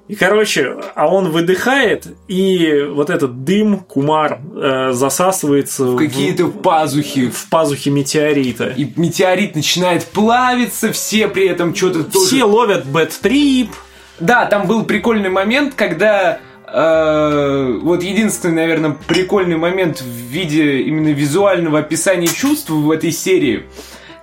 И, 0.08 0.14
короче, 0.14 0.74
а 0.94 1.06
он 1.06 1.30
выдыхает, 1.30 2.06
и 2.28 2.88
вот 2.90 3.10
этот 3.10 3.44
дым, 3.44 3.80
кумар, 3.80 4.40
э, 4.56 4.92
засасывается 4.92 5.84
в 5.84 5.96
какие-то 5.96 6.46
в, 6.46 6.62
пазухи. 6.62 7.28
В 7.28 7.48
пазухи 7.50 7.90
метеорита. 7.90 8.68
И 8.68 8.90
метеорит 8.96 9.54
начинает 9.54 10.04
плавиться, 10.06 10.92
все 10.92 11.28
при 11.28 11.46
этом 11.46 11.74
что-то 11.74 12.04
тоже... 12.04 12.26
Все 12.26 12.44
ловят 12.44 12.86
бэт-трип. 12.86 13.70
Да, 14.18 14.46
там 14.46 14.66
был 14.66 14.84
прикольный 14.84 15.28
момент, 15.28 15.74
когда 15.74 16.40
э, 16.66 17.78
вот 17.82 18.02
единственный, 18.02 18.54
наверное, 18.54 18.96
прикольный 19.06 19.58
момент 19.58 20.00
в 20.00 20.06
виде 20.06 20.80
именно 20.80 21.08
визуального 21.08 21.80
описания 21.80 22.28
чувств 22.28 22.70
в 22.70 22.90
этой 22.90 23.12
серии– 23.12 23.64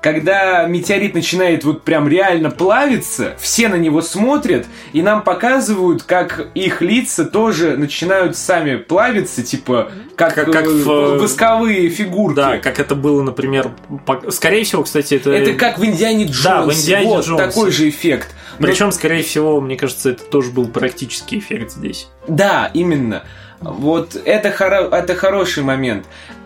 когда 0.05 0.67
метеорит 0.67 1.15
начинает 1.15 1.63
вот 1.63 1.81
прям 1.81 2.07
реально 2.07 2.51
плавиться, 2.51 3.33
все 3.39 3.69
на 3.69 3.73
него 3.73 4.03
смотрят, 4.03 4.67
и 4.93 5.01
нам 5.01 5.23
показывают, 5.23 6.03
как 6.03 6.49
их 6.53 6.83
лица 6.83 7.25
тоже 7.25 7.75
начинают 7.75 8.37
сами 8.37 8.75
плавиться, 8.75 9.41
типа, 9.41 9.91
как, 10.15 10.35
Как- 10.35 10.51
как 10.51 10.65
э, 10.67 10.69
в- 10.69 11.17
восковые 11.23 11.89
фигурки. 11.89 12.35
Да, 12.35 12.57
как 12.59 12.79
это 12.79 12.93
было, 12.93 13.23
например, 13.23 13.71
по- 14.05 14.29
скорее 14.29 14.63
всего, 14.63 14.83
кстати, 14.83 15.15
это... 15.15 15.31
Это 15.31 15.53
как 15.53 15.79
в 15.79 15.83
Индиане 15.83 16.25
Джонсе. 16.25 16.43
Да, 16.43 16.61
в 16.61 16.71
«Индиане 16.71 17.07
вот, 17.07 17.25
Джонсе». 17.25 17.43
такой 17.47 17.71
же 17.71 17.89
эффект. 17.89 18.35
Но- 18.59 18.67
Причем, 18.67 18.91
скорее 18.91 19.23
всего, 19.23 19.59
мне 19.59 19.75
кажется, 19.75 20.11
это 20.11 20.23
тоже 20.23 20.51
был 20.51 20.67
практический 20.67 21.39
эффект 21.39 21.71
здесь. 21.71 22.09
Да, 22.27 22.69
именно. 22.75 23.23
Вот 23.61 24.15
это, 24.23 24.49
хоро- 24.49 24.93
это 24.95 25.15
хороший 25.15 25.63
момент. 25.63 26.05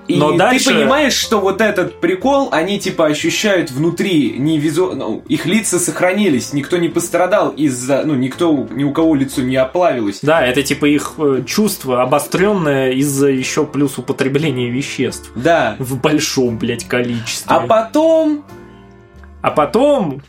И 0.09 0.17
Но 0.17 0.31
ты 0.31 0.37
дальше- 0.39 0.71
понимаешь, 0.73 1.13
что 1.13 1.39
вот 1.39 1.61
этот 1.61 1.99
прикол, 2.01 2.49
они 2.51 2.79
типа 2.79 3.05
ощущают 3.05 3.69
внутри, 3.69 4.31
не 4.39 4.57
визу... 4.57 4.93
ну, 4.95 5.23
их 5.27 5.45
лица 5.45 5.77
сохранились, 5.79 6.51
никто 6.51 6.77
не 6.77 6.89
пострадал 6.89 7.49
из-за, 7.49 8.01
ну, 8.05 8.15
никто, 8.15 8.67
ни 8.71 8.83
у 8.83 8.91
кого 8.91 9.13
лицо 9.13 9.41
не 9.43 9.55
оплавилось. 9.55 10.19
Да, 10.23 10.43
это 10.43 10.63
типа 10.63 10.85
их 10.87 11.13
э, 11.19 11.43
чувство 11.45 12.01
обостренное 12.01 12.91
из-за 12.93 13.27
еще 13.27 13.65
плюс 13.67 13.99
употребления 13.99 14.71
веществ 14.71 15.29
Да. 15.35 15.75
в 15.77 16.01
большом, 16.01 16.57
блядь, 16.57 16.85
количестве. 16.87 17.45
А 17.47 17.59
потом... 17.61 18.43
А 19.43 19.51
потом 19.51 20.23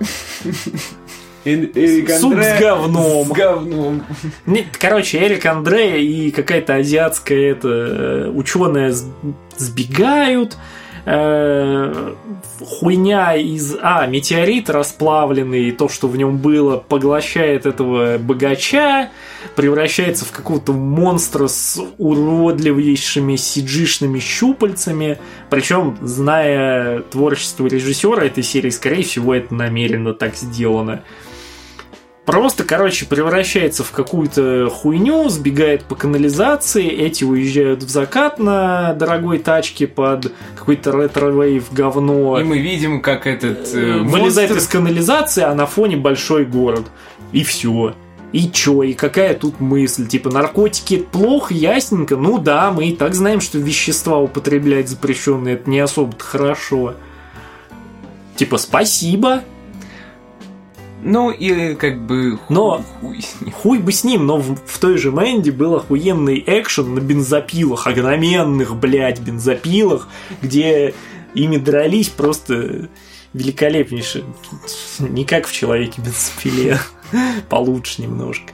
Эрик 1.44 2.10
суп 2.10 2.32
Андре 2.32 2.56
с 2.56 2.60
говном. 2.60 3.26
С 3.26 3.30
говном. 3.30 4.02
Не, 4.46 4.66
короче, 4.78 5.18
Эрик 5.18 5.46
Андрея 5.46 5.96
и 5.96 6.30
какая-то 6.30 6.76
азиатская 6.76 7.52
это 7.52 8.30
ученая 8.34 8.94
сбегают. 9.56 10.56
э, 11.06 12.14
хуйня 12.60 13.34
из... 13.34 13.76
А, 13.80 14.06
метеорит 14.06 14.70
расплавленный, 14.70 15.68
и 15.68 15.72
то, 15.72 15.88
что 15.88 16.08
в 16.08 16.16
нем 16.16 16.38
было, 16.38 16.76
поглощает 16.76 17.66
этого 17.66 18.18
богача, 18.18 19.10
превращается 19.56 20.24
в 20.24 20.30
какого-то 20.30 20.72
монстра 20.72 21.46
с 21.48 21.80
уродливейшими 21.98 23.36
сиджишными 23.36 24.18
щупальцами. 24.18 25.18
Причем, 25.48 25.96
зная 26.02 27.00
творчество 27.00 27.66
режиссера 27.66 28.24
этой 28.24 28.42
серии, 28.42 28.70
скорее 28.70 29.02
всего, 29.02 29.34
это 29.34 29.54
намеренно 29.54 30.14
так 30.14 30.36
сделано. 30.36 31.02
Просто, 32.30 32.62
короче, 32.62 33.06
превращается 33.06 33.82
в 33.82 33.90
какую-то 33.90 34.70
хуйню, 34.70 35.28
сбегает 35.28 35.82
по 35.82 35.96
канализации, 35.96 36.88
эти 36.88 37.24
уезжают 37.24 37.82
в 37.82 37.88
закат 37.88 38.38
на 38.38 38.94
дорогой 38.94 39.40
тачке 39.40 39.88
под 39.88 40.32
какой-то 40.54 40.92
ретро-вейв 40.92 41.72
говно. 41.72 42.38
И 42.38 42.44
мы 42.44 42.58
видим, 42.58 43.00
как 43.00 43.26
этот 43.26 43.74
э, 43.74 43.98
Вылезает 43.98 44.50
монстр- 44.50 44.58
из 44.58 44.68
канализации, 44.68 45.42
а 45.42 45.54
на 45.56 45.66
фоне 45.66 45.96
большой 45.96 46.44
город. 46.44 46.84
И 47.32 47.42
все. 47.42 47.94
И 48.32 48.48
чё, 48.48 48.84
и 48.84 48.92
какая 48.92 49.34
тут 49.34 49.58
мысль? 49.58 50.06
Типа, 50.06 50.30
наркотики 50.30 50.94
это 50.94 51.04
плохо, 51.06 51.52
ясненько. 51.52 52.16
Ну 52.16 52.38
да, 52.38 52.70
мы 52.70 52.90
и 52.90 52.94
так 52.94 53.16
знаем, 53.16 53.40
что 53.40 53.58
вещества 53.58 54.18
употреблять 54.18 54.88
запрещенные, 54.88 55.54
это 55.54 55.68
не 55.68 55.80
особо 55.80 56.16
хорошо. 56.16 56.94
Типа, 58.36 58.56
спасибо. 58.56 59.42
Ну, 61.02 61.30
и 61.30 61.74
как 61.74 62.00
бы... 62.06 62.32
хуй- 62.36 62.54
Но- 62.54 62.82
хуй 63.00 63.20
с 63.22 63.40
ним. 63.40 63.52
Хуй 63.52 63.78
бы 63.78 63.92
с 63.92 64.04
ним, 64.04 64.26
но 64.26 64.36
в, 64.38 64.56
в 64.66 64.78
той 64.78 64.96
же 64.98 65.10
Мэнди 65.10 65.50
был 65.50 65.76
охуенный 65.76 66.42
экшен 66.46 66.94
на 66.94 67.00
бензопилах, 67.00 67.86
огроменных, 67.86 68.76
блядь, 68.76 69.20
бензопилах, 69.20 70.08
где 70.42 70.94
ими 71.34 71.56
дрались 71.56 72.08
просто 72.08 72.88
великолепнейше. 73.32 74.24
Не 74.98 75.24
как 75.24 75.46
в 75.46 75.52
человеке 75.52 76.02
бензопиле. 76.02 76.78
Получше 77.48 78.02
немножко. 78.02 78.52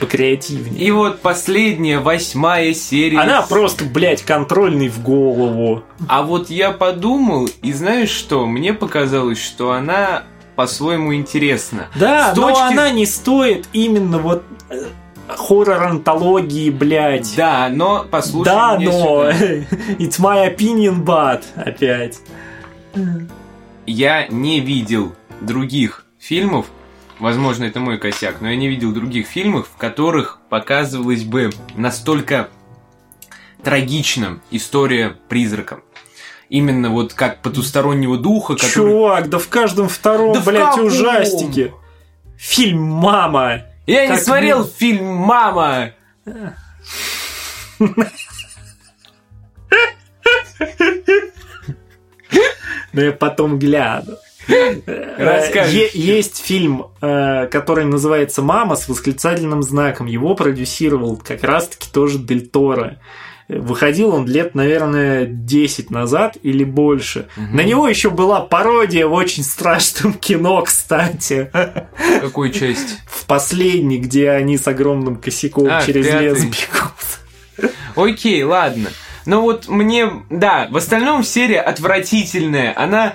Покреативнее. 0.00 0.84
И 0.84 0.90
вот 0.90 1.20
последняя, 1.20 1.98
восьмая 2.00 2.74
серия. 2.74 3.18
Она 3.18 3.42
просто, 3.42 3.84
блядь, 3.84 4.22
контрольный 4.22 4.88
в 4.88 5.02
голову. 5.02 5.82
А 6.08 6.22
вот 6.22 6.50
я 6.50 6.70
подумал, 6.72 7.48
и 7.62 7.72
знаешь 7.72 8.10
что? 8.10 8.46
Мне 8.46 8.72
показалось, 8.72 9.40
что 9.42 9.72
она 9.72 10.24
по-своему 10.56 11.14
интересна. 11.14 11.88
Да, 11.96 12.32
С 12.32 12.36
но 12.36 12.48
точки- 12.48 12.62
она 12.72 12.90
не 12.90 13.06
стоит 13.06 13.68
именно 13.72 14.18
вот 14.18 14.44
э, 14.70 14.86
хоррор-антологии, 15.28 16.70
блядь. 16.70 17.34
Да, 17.36 17.68
но 17.70 18.04
послушай 18.10 18.44
Да, 18.46 18.78
но 18.78 19.32
сюда. 19.32 19.32
it's 19.98 20.20
my 20.20 20.54
opinion, 20.54 21.04
but 21.04 21.42
опять. 21.56 22.20
Я 23.86 24.26
не 24.28 24.60
видел 24.60 25.14
других 25.40 26.04
фильмов, 26.18 26.66
возможно, 27.18 27.64
это 27.64 27.80
мой 27.80 27.98
косяк, 27.98 28.40
но 28.40 28.48
я 28.50 28.56
не 28.56 28.68
видел 28.68 28.92
других 28.92 29.26
фильмов, 29.26 29.68
в 29.72 29.76
которых 29.76 30.38
показывалась 30.48 31.24
бы 31.24 31.50
настолько 31.76 32.48
трагичным 33.62 34.42
история 34.50 35.16
призрака. 35.28 35.80
Именно 36.48 36.90
вот 36.90 37.14
как 37.14 37.42
потустороннего 37.42 38.18
духа, 38.18 38.54
который... 38.54 38.70
Чувак, 38.70 39.28
да 39.28 39.38
в 39.38 39.48
каждом 39.48 39.88
втором, 39.88 40.34
Да 40.34 40.40
блядь, 40.40 40.78
ужастике. 40.78 41.72
Фильм 42.36 42.82
«Мама». 42.82 43.62
Я 43.86 44.06
не 44.06 44.14
как 44.14 44.20
смотрел 44.22 44.58
мил- 44.58 44.70
фильм 44.76 45.06
«Мама». 45.06 45.92
Но 52.92 53.02
я 53.02 53.12
потом 53.12 53.58
гляну. 53.58 54.16
Есть 55.94 56.44
фильм, 56.44 56.86
э, 57.00 57.46
который 57.46 57.84
называется 57.86 58.42
«Мама» 58.42 58.76
с 58.76 58.88
восклицательным 58.88 59.62
знаком. 59.62 60.06
Его 60.06 60.34
продюсировал 60.34 61.16
как 61.16 61.42
раз-таки 61.42 61.90
тоже 61.90 62.18
Дель 62.18 62.46
Торо. 62.48 63.00
Выходил 63.48 64.14
он 64.14 64.26
лет, 64.26 64.54
наверное, 64.54 65.26
10 65.26 65.90
назад 65.90 66.36
или 66.42 66.64
больше. 66.64 67.28
На 67.36 67.62
него 67.62 67.86
еще 67.86 68.08
была 68.10 68.40
пародия 68.40 69.06
в 69.06 69.12
очень 69.12 69.42
страшном 69.42 70.14
кино, 70.20 70.62
кстати. 70.62 71.50
Какую 72.20 72.50
часть? 72.50 72.98
В 73.06 73.26
последней, 73.26 73.98
где 73.98 74.30
они 74.30 74.56
с 74.56 74.66
огромным 74.66 75.16
косяком 75.16 75.68
А, 75.70 75.82
через 75.84 76.06
пятый. 76.06 76.22
лес 76.24 76.44
бегут. 76.44 77.70
Окей, 77.96 78.42
ладно. 78.42 78.88
Ну 79.26 79.40
вот 79.42 79.68
мне, 79.68 80.10
да, 80.30 80.68
в 80.70 80.76
остальном 80.76 81.22
серия 81.22 81.60
отвратительная. 81.60 82.72
Она 82.76 83.14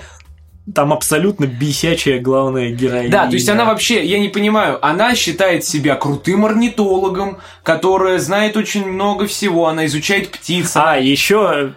Там 0.73 0.93
абсолютно 0.93 1.45
бесячая 1.45 2.19
главная 2.19 2.71
героиня. 2.71 3.09
Да, 3.09 3.27
то 3.27 3.33
есть 3.33 3.49
она 3.49 3.65
вообще, 3.65 4.05
я 4.05 4.19
не 4.19 4.29
понимаю, 4.29 4.83
она 4.85 5.15
считает 5.15 5.63
себя 5.65 5.95
крутым 5.95 6.45
орнитологом, 6.45 7.37
которая 7.63 8.19
знает 8.19 8.57
очень 8.57 8.85
много 8.87 9.25
всего, 9.27 9.67
она 9.67 9.85
изучает 9.85 10.29
птиц. 10.31 10.71
А, 10.75 10.97
еще 10.97 11.73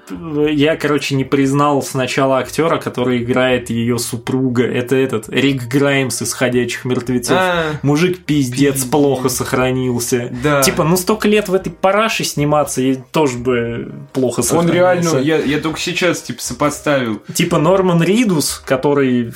я, 0.50 0.76
короче, 0.76 1.14
не 1.14 1.24
признал 1.24 1.82
сначала 1.82 2.38
актера, 2.38 2.78
который 2.78 3.22
играет 3.22 3.70
ее 3.70 3.98
супруга. 3.98 4.64
Это 4.64 4.96
этот 4.96 5.28
Рик 5.28 5.64
Граймс 5.68 6.22
из 6.22 6.32
«Ходячих 6.32 6.84
мертвецов». 6.84 7.36
А, 7.38 7.62
Мужик 7.82 8.24
пиздец, 8.24 8.74
Пиздец. 8.74 8.90
плохо 8.90 9.28
сохранился. 9.28 10.30
да. 10.42 10.62
Типа, 10.62 10.84
ну 10.84 10.96
столько 10.96 11.28
лет 11.28 11.48
в 11.48 11.54
этой 11.54 11.70
параше 11.72 12.24
сниматься, 12.24 12.80
и 12.82 12.96
тоже 13.12 13.38
бы 13.38 13.92
плохо 14.12 14.40
он 14.40 14.44
сохранился. 14.44 14.72
реально, 14.74 15.18
я, 15.18 15.36
я 15.38 15.58
только 15.60 15.78
сейчас 15.78 16.20
типа 16.22 16.42
сопоставил. 16.42 17.22
Типа 17.34 17.58
Норман 17.58 18.02
Ридус, 18.02 18.62
который 18.64 18.81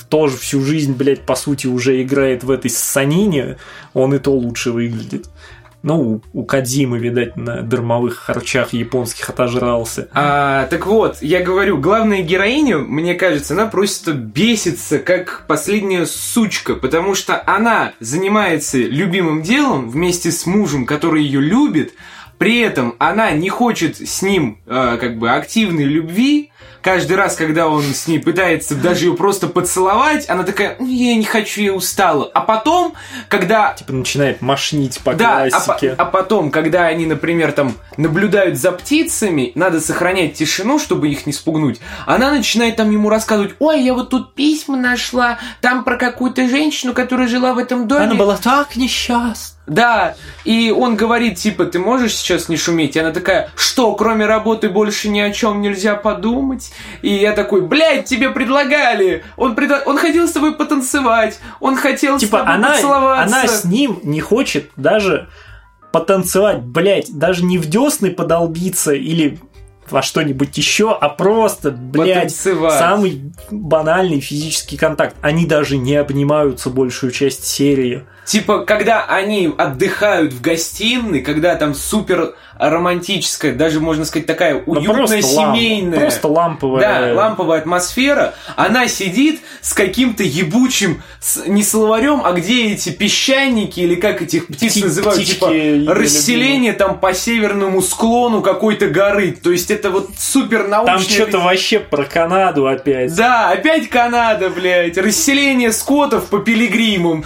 тоже 0.09 0.37
всю 0.37 0.61
жизнь, 0.61 0.93
блядь, 0.93 1.21
по 1.21 1.35
сути 1.35 1.67
уже 1.67 2.01
играет 2.01 2.43
в 2.43 2.51
этой 2.51 2.69
ссанине, 2.69 3.57
он 3.93 4.13
и 4.13 4.19
то 4.19 4.31
лучше 4.31 4.71
выглядит. 4.71 5.27
Ну, 5.83 6.21
у 6.33 6.43
Кадзимы, 6.43 6.97
видать, 6.97 7.37
на 7.37 7.61
дармовых 7.61 8.17
харчах 8.17 8.73
японских 8.73 9.29
отожрался. 9.29 10.09
А, 10.11 10.65
так 10.67 10.87
вот, 10.87 11.19
я 11.21 11.41
говорю, 11.41 11.77
главная 11.77 12.23
героиня, 12.23 12.79
мне 12.79 13.13
кажется, 13.13 13.53
она 13.53 13.67
просто 13.67 14.13
бесится, 14.13 14.97
как 14.97 15.45
последняя 15.47 16.05
сучка, 16.05 16.75
потому 16.75 17.13
что 17.13 17.41
она 17.45 17.93
занимается 17.99 18.79
любимым 18.79 19.43
делом 19.43 19.89
вместе 19.89 20.31
с 20.31 20.45
мужем, 20.45 20.85
который 20.85 21.23
ее 21.23 21.39
любит, 21.39 21.93
при 22.37 22.59
этом 22.59 22.95
она 22.99 23.31
не 23.31 23.49
хочет 23.49 23.97
с 23.97 24.21
ним 24.21 24.59
э, 24.65 24.97
как 24.99 25.17
бы 25.17 25.31
активной 25.31 25.85
любви. 25.85 26.51
Каждый 26.83 27.17
раз, 27.17 27.35
когда 27.35 27.67
он 27.67 27.83
с 27.83 28.07
ней 28.07 28.19
пытается 28.19 28.73
даже 28.75 29.05
ее 29.07 29.13
просто 29.15 29.47
поцеловать, 29.47 30.29
она 30.29 30.43
такая, 30.43 30.77
«Ну, 30.79 30.87
я 30.87 31.15
не 31.15 31.25
хочу, 31.25 31.61
я 31.61 31.73
устала. 31.73 32.29
А 32.33 32.39
потом, 32.39 32.93
когда 33.27 33.73
Типа 33.73 33.91
начинает 33.91 34.41
мошнить 34.41 34.99
по 35.03 35.13
да, 35.13 35.43
а, 35.43 35.49
по- 35.49 35.65
классике. 35.65 35.95
а 35.97 36.05
потом, 36.05 36.49
когда 36.49 36.85
они, 36.85 37.05
например, 37.05 37.51
там 37.51 37.73
наблюдают 37.97 38.57
за 38.57 38.71
птицами, 38.71 39.51
надо 39.55 39.81
сохранять 39.81 40.35
тишину, 40.35 40.79
чтобы 40.79 41.09
их 41.09 41.25
не 41.25 41.33
спугнуть. 41.33 41.81
Она 42.05 42.31
начинает 42.31 42.77
там 42.77 42.89
ему 42.91 43.09
рассказывать, 43.09 43.55
ой, 43.59 43.81
я 43.81 43.93
вот 43.93 44.09
тут 44.09 44.33
письма 44.35 44.77
нашла, 44.77 45.39
там 45.59 45.83
про 45.83 45.97
какую-то 45.97 46.47
женщину, 46.47 46.93
которая 46.93 47.27
жила 47.27 47.53
в 47.53 47.57
этом 47.57 47.87
доме. 47.87 48.05
Она 48.05 48.15
была 48.15 48.37
так 48.37 48.75
несчастна. 48.77 49.56
Да, 49.67 50.15
и 50.45 50.71
он 50.71 50.95
говорит, 50.95 51.35
типа, 51.35 51.65
ты 51.65 51.77
можешь 51.77 52.15
сейчас 52.15 52.47
не 52.47 52.55
шуметь? 52.55 52.95
И 52.95 52.99
она 52.99 53.11
такая, 53.11 53.51
что, 53.55 53.93
кроме 53.95 54.25
работы 54.25 54.69
больше 54.69 55.09
ни 55.09 55.19
о 55.19 55.31
чем 55.31 55.61
нельзя 55.61 55.95
подумать? 55.95 56.71
И 57.01 57.13
я 57.13 57.33
такой, 57.33 57.61
блядь, 57.61 58.05
тебе 58.05 58.29
предлагали! 58.29 59.25
Он, 59.35 59.55
предла... 59.55 59.81
он 59.85 59.97
хотел 59.97 60.25
с 60.25 60.31
тобой 60.31 60.55
потанцевать, 60.55 61.39
он 61.59 61.75
хотел 61.75 62.17
типа, 62.17 62.37
с 62.37 62.39
тобой 62.39 62.55
она, 62.55 62.71
поцеловаться. 62.71 63.35
она 63.37 63.47
с 63.47 63.65
ним 63.65 63.99
не 64.03 64.21
хочет 64.21 64.71
даже 64.77 65.27
потанцевать, 65.91 66.61
блядь, 66.61 67.11
даже 67.11 67.43
не 67.43 67.57
в 67.57 67.65
десны 67.67 68.11
подолбиться 68.11 68.93
или 68.93 69.37
во 69.89 70.01
что-нибудь 70.01 70.57
еще, 70.57 70.95
а 70.95 71.09
просто, 71.09 71.71
блядь, 71.71 72.33
самый 72.33 73.33
банальный 73.51 74.21
физический 74.21 74.77
контакт. 74.77 75.15
Они 75.21 75.45
даже 75.45 75.77
не 75.77 75.95
обнимаются 75.95 76.69
большую 76.69 77.11
часть 77.11 77.45
серии. 77.45 78.05
Типа, 78.27 78.65
когда 78.65 79.05
они 79.05 79.49
отдыхают 79.57 80.33
в 80.33 80.41
гостиной, 80.41 81.21
когда 81.21 81.55
там 81.55 81.73
супер 81.73 82.35
романтическая, 82.59 83.53
даже 83.53 83.79
можно 83.79 84.03
сказать 84.03 84.25
такая 84.25 84.55
Ну, 84.65 84.73
уютная, 84.73 84.95
просто 84.95 85.21
семейная. 85.21 85.99
просто 86.01 86.27
ламповая. 86.27 86.81
Да, 86.81 87.13
ламповая 87.15 87.59
атмосфера. 87.61 88.33
Она 88.57 88.89
сидит 88.89 89.39
с 89.61 89.73
каким-то 89.73 90.23
ебучим, 90.23 91.01
не 91.45 91.63
словарем, 91.63 92.21
а 92.25 92.33
где 92.33 92.73
эти 92.73 92.89
песчаники 92.89 93.79
или 93.79 93.95
как 93.95 94.21
этих 94.21 94.47
птиц 94.47 94.73
Пти- 94.75 94.83
называют, 94.83 95.23
типа 95.23 95.49
расселение 95.93 96.73
там 96.73 96.99
по 96.99 97.13
северному 97.13 97.81
склону 97.81 98.41
какой-то 98.41 98.87
горы. 98.87 99.31
То 99.31 99.51
есть 99.53 99.71
это 99.71 99.89
вот 99.89 100.09
супер 100.17 100.67
научное. 100.67 100.97
Там 100.97 101.05
что-то 101.05 101.39
вообще 101.39 101.79
про 101.79 102.03
Канаду 102.03 102.67
опять. 102.67 103.15
Да, 103.15 103.51
опять 103.51 103.87
Канада, 103.87 104.49
блядь. 104.49 104.97
Расселение 104.97 105.71
скотов 105.71 106.25
по 106.25 106.39
пилигримам. 106.39 107.23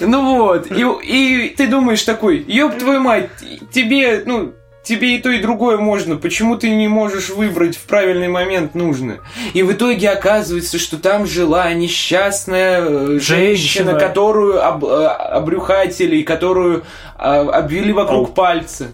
Ну 0.00 0.25
вот. 0.34 0.66
И, 0.70 1.46
и 1.46 1.48
ты 1.56 1.66
думаешь 1.68 2.02
такой, 2.02 2.44
ёб 2.46 2.76
твою 2.78 3.00
мать, 3.00 3.30
тебе, 3.72 4.22
ну, 4.26 4.52
тебе 4.82 5.16
и 5.16 5.18
то, 5.18 5.30
и 5.30 5.40
другое 5.40 5.78
можно. 5.78 6.16
Почему 6.16 6.56
ты 6.56 6.70
не 6.70 6.88
можешь 6.88 7.30
выбрать 7.30 7.76
в 7.76 7.82
правильный 7.86 8.28
момент 8.28 8.74
нужно? 8.74 9.18
И 9.54 9.62
в 9.62 9.72
итоге 9.72 10.10
оказывается, 10.10 10.78
что 10.78 10.96
там 10.96 11.26
жила 11.26 11.72
несчастная 11.72 12.80
э, 12.80 13.06
женщина, 13.20 13.20
Женщина. 13.20 13.98
которую 13.98 14.64
об- 14.64 14.84
э, 14.84 15.06
обрюхатили, 15.06 16.22
которую 16.22 16.84
а, 17.18 17.40
обвели 17.40 17.92
вокруг 17.92 18.28
Ау. 18.28 18.34
пальца. 18.34 18.88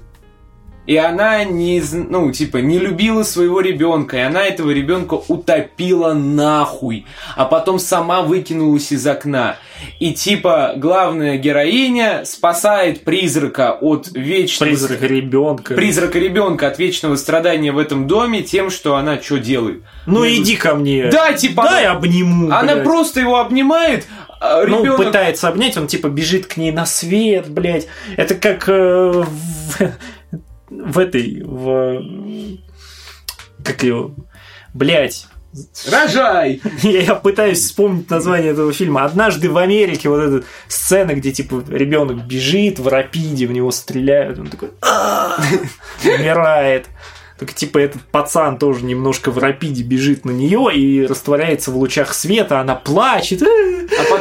И 0.93 0.97
она 0.99 1.43
не, 1.45 1.83
ну, 1.91 2.31
типа, 2.33 2.59
не 2.59 2.79
любила 2.79 3.23
своего 3.23 3.63
ребенка, 3.63 4.19
и 4.19 4.21
она 4.21 4.45
этого 4.45 4.73
ребенка 4.73 5.15
утопила 5.15 6.13
нахуй, 6.13 7.07
а 7.35 7.47
потом 7.47 7.79
сама 7.79 8.21
выкинулась 8.21 8.93
из 8.93 9.07
окна. 9.07 9.57
И 10.01 10.13
типа, 10.13 10.75
главная 10.77 11.39
героиня 11.39 12.27
спасает 12.27 13.05
призрака 13.05 13.73
от 13.73 14.09
вечного... 14.13 14.69
Призрак 14.69 15.01
ребенка. 15.01 15.73
Призрака 15.73 16.19
ребенка 16.19 16.67
от 16.67 16.79
вечного 16.79 17.17
страдания 17.17 17.73
в 17.73 17.79
этом 17.79 18.07
доме 18.07 18.43
тем, 18.43 18.69
что 18.69 18.97
она 18.97 19.19
что 19.19 19.39
делает? 19.39 19.81
Ну 20.05 20.27
иди 20.29 20.57
ко 20.57 20.75
мне. 20.75 21.07
Да, 21.07 21.33
типа, 21.33 21.63
Дай 21.63 21.87
она- 21.87 21.97
обниму. 21.97 22.53
Она 22.53 22.75
блядь. 22.75 22.85
просто 22.85 23.21
его 23.21 23.41
обнимает, 23.41 24.07
а 24.43 24.67
Ну, 24.67 24.97
пытается 24.99 25.49
обнять, 25.49 25.79
он 25.79 25.87
типа 25.87 26.09
бежит 26.09 26.45
к 26.47 26.59
ней 26.59 26.71
на 26.71 26.85
свет, 26.85 27.49
блядь. 27.49 27.87
Это 28.19 28.35
как 28.35 28.69
э, 28.69 29.25
в, 29.25 29.93
в 30.85 30.99
этой, 30.99 31.43
в... 31.45 32.03
Как 33.65 33.83
ее... 33.83 34.15
Блядь. 34.75 35.27
Рожай! 35.91 36.63
Я 36.83 37.15
пытаюсь 37.15 37.61
вспомнить 37.61 38.09
название 38.09 38.53
этого 38.53 38.73
фильма. 38.73 39.05
Однажды 39.05 39.51
в 39.51 39.59
Америке 39.59 40.09
вот 40.09 40.21
эта 40.21 40.47
сцена, 40.69 41.13
где 41.15 41.31
типа 41.31 41.63
ребенок 41.69 42.25
бежит 42.27 42.79
в 42.79 42.89
рапиде, 42.89 43.47
в 43.47 43.53
него 43.53 43.71
стреляют, 43.71 44.39
он 44.39 44.47
такой 44.47 44.71
«А!» 44.81 45.37
умирает. 46.05 46.87
Только 47.39 47.55
типа 47.55 47.79
этот 47.79 48.03
пацан 48.03 48.57
тоже 48.57 48.85
немножко 48.85 49.31
в 49.31 49.39
рапиде 49.39 49.83
бежит 49.83 50.25
на 50.25 50.31
нее 50.31 50.69
и 50.75 51.05
растворяется 51.05 51.71
в 51.71 51.77
лучах 51.77 52.15
света, 52.15 52.61
она 52.61 52.75
плачет. 52.77 53.43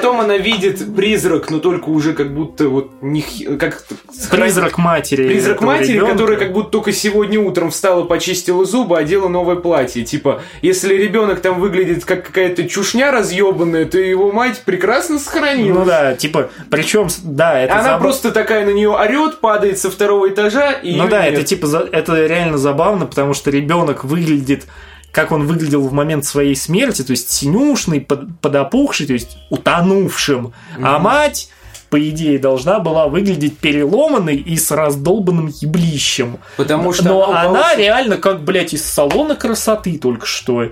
Потом 0.01 0.19
она 0.19 0.37
видит 0.37 0.95
призрак, 0.95 1.51
но 1.51 1.59
только 1.59 1.89
уже 1.89 2.13
как 2.13 2.33
будто 2.33 2.69
вот 2.69 2.91
не 3.01 3.21
как 3.57 3.83
Призрак 4.31 4.79
матери. 4.79 5.27
Призрак 5.27 5.61
матери, 5.61 5.93
ребенка. 5.93 6.11
которая 6.13 6.37
как 6.37 6.53
будто 6.53 6.71
только 6.71 6.91
сегодня 6.91 7.39
утром 7.39 7.69
встала, 7.69 8.03
почистила 8.03 8.65
зубы, 8.65 8.97
одела 8.97 9.27
новое 9.27 9.57
платье. 9.57 10.03
Типа, 10.03 10.41
если 10.63 10.95
ребенок 10.95 11.39
там 11.41 11.59
выглядит 11.59 12.03
как 12.03 12.25
какая-то 12.25 12.67
чушня 12.67 13.11
разъебанная, 13.11 13.85
то 13.85 13.99
его 13.99 14.31
мать 14.31 14.63
прекрасно 14.65 15.19
сохранила. 15.19 15.79
Ну 15.79 15.85
да, 15.85 16.15
типа, 16.15 16.49
причем, 16.71 17.07
да, 17.23 17.59
это 17.59 17.73
Она 17.75 17.83
забав- 17.83 18.01
просто 18.01 18.31
такая 18.31 18.65
на 18.65 18.71
нее 18.71 18.89
орет, 18.89 19.39
падает 19.39 19.77
со 19.77 19.91
второго 19.91 20.29
этажа 20.29 20.71
и. 20.71 20.95
Ну 20.95 21.07
да, 21.07 21.25
нет. 21.25 21.33
это 21.33 21.43
типа, 21.43 21.67
это 21.91 22.25
реально 22.25 22.57
забавно, 22.57 23.05
потому 23.05 23.35
что 23.35 23.51
ребенок 23.51 24.03
выглядит 24.03 24.65
как 25.11 25.31
он 25.31 25.45
выглядел 25.45 25.81
в 25.81 25.93
момент 25.93 26.25
своей 26.25 26.55
смерти, 26.55 27.03
то 27.03 27.11
есть 27.11 27.29
синюшный, 27.29 28.01
под, 28.01 28.39
подопухший, 28.39 29.07
то 29.07 29.13
есть 29.13 29.37
утонувшим. 29.49 30.53
А 30.81 30.99
мать, 30.99 31.49
по 31.89 32.09
идее, 32.09 32.39
должна 32.39 32.79
была 32.79 33.07
выглядеть 33.07 33.57
переломанной 33.57 34.37
и 34.37 34.55
с 34.57 34.71
раздолбанным 34.71 35.47
еблищем. 35.47 36.39
Потому 36.55 36.93
что 36.93 37.03
Но 37.03 37.29
она 37.35 37.75
реально 37.75 38.17
как, 38.17 38.43
блядь, 38.43 38.73
из 38.73 38.85
салона 38.85 39.35
красоты 39.35 39.97
только 39.97 40.25
что. 40.25 40.69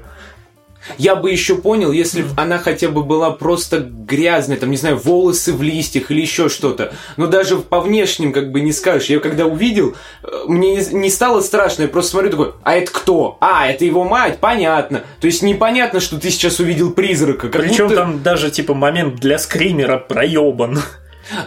Я 0.98 1.16
бы 1.16 1.32
еще 1.32 1.56
понял, 1.56 1.92
если 1.92 2.24
бы 2.24 2.30
она 2.36 2.58
хотя 2.58 2.90
бы 2.90 3.04
была 3.04 3.32
просто 3.32 3.80
грязная, 3.80 4.58
там, 4.58 4.72
не 4.72 4.78
знаю, 4.78 4.98
волосы 4.98 5.54
в 5.54 5.62
листьях 5.62 6.12
или 6.12 6.22
еще 6.22 6.50
что-то. 6.50 6.94
Но 7.18 7.28
даже 7.28 7.58
по 7.58 7.80
внешним 7.80 8.34
как 8.34 8.52
бы 8.52 8.62
не 8.62 8.72
скажешь. 8.72 9.10
Я 9.10 9.20
когда 9.20 9.46
увидел, 9.46 9.96
э, 10.24 10.28
мне 10.48 10.76
не- 10.92 11.10
стало 11.10 11.42
страшно. 11.42 11.84
Я 11.84 11.88
просто 11.88 12.12
смотрю 12.12 12.32
такой, 12.32 12.52
а 12.64 12.76
это 12.76 12.92
кто? 12.92 13.38
А, 13.42 13.68
это 13.70 13.86
его 13.86 14.04
мать, 14.04 14.40
понятно. 14.40 15.04
То 15.22 15.28
есть 15.28 15.42
непонятно, 15.44 16.00
что 16.00 16.20
ты 16.20 16.30
сейчас 16.32 16.60
увидел 16.60 16.92
призрака. 16.92 17.48
Причем 17.48 17.88
будто 17.88 17.96
там 18.02 18.24
даже 18.24 18.50
типа 18.50 18.74
момент 18.74 19.16
для 19.16 19.38
скримера 19.38 19.98
проебан. 19.98 20.80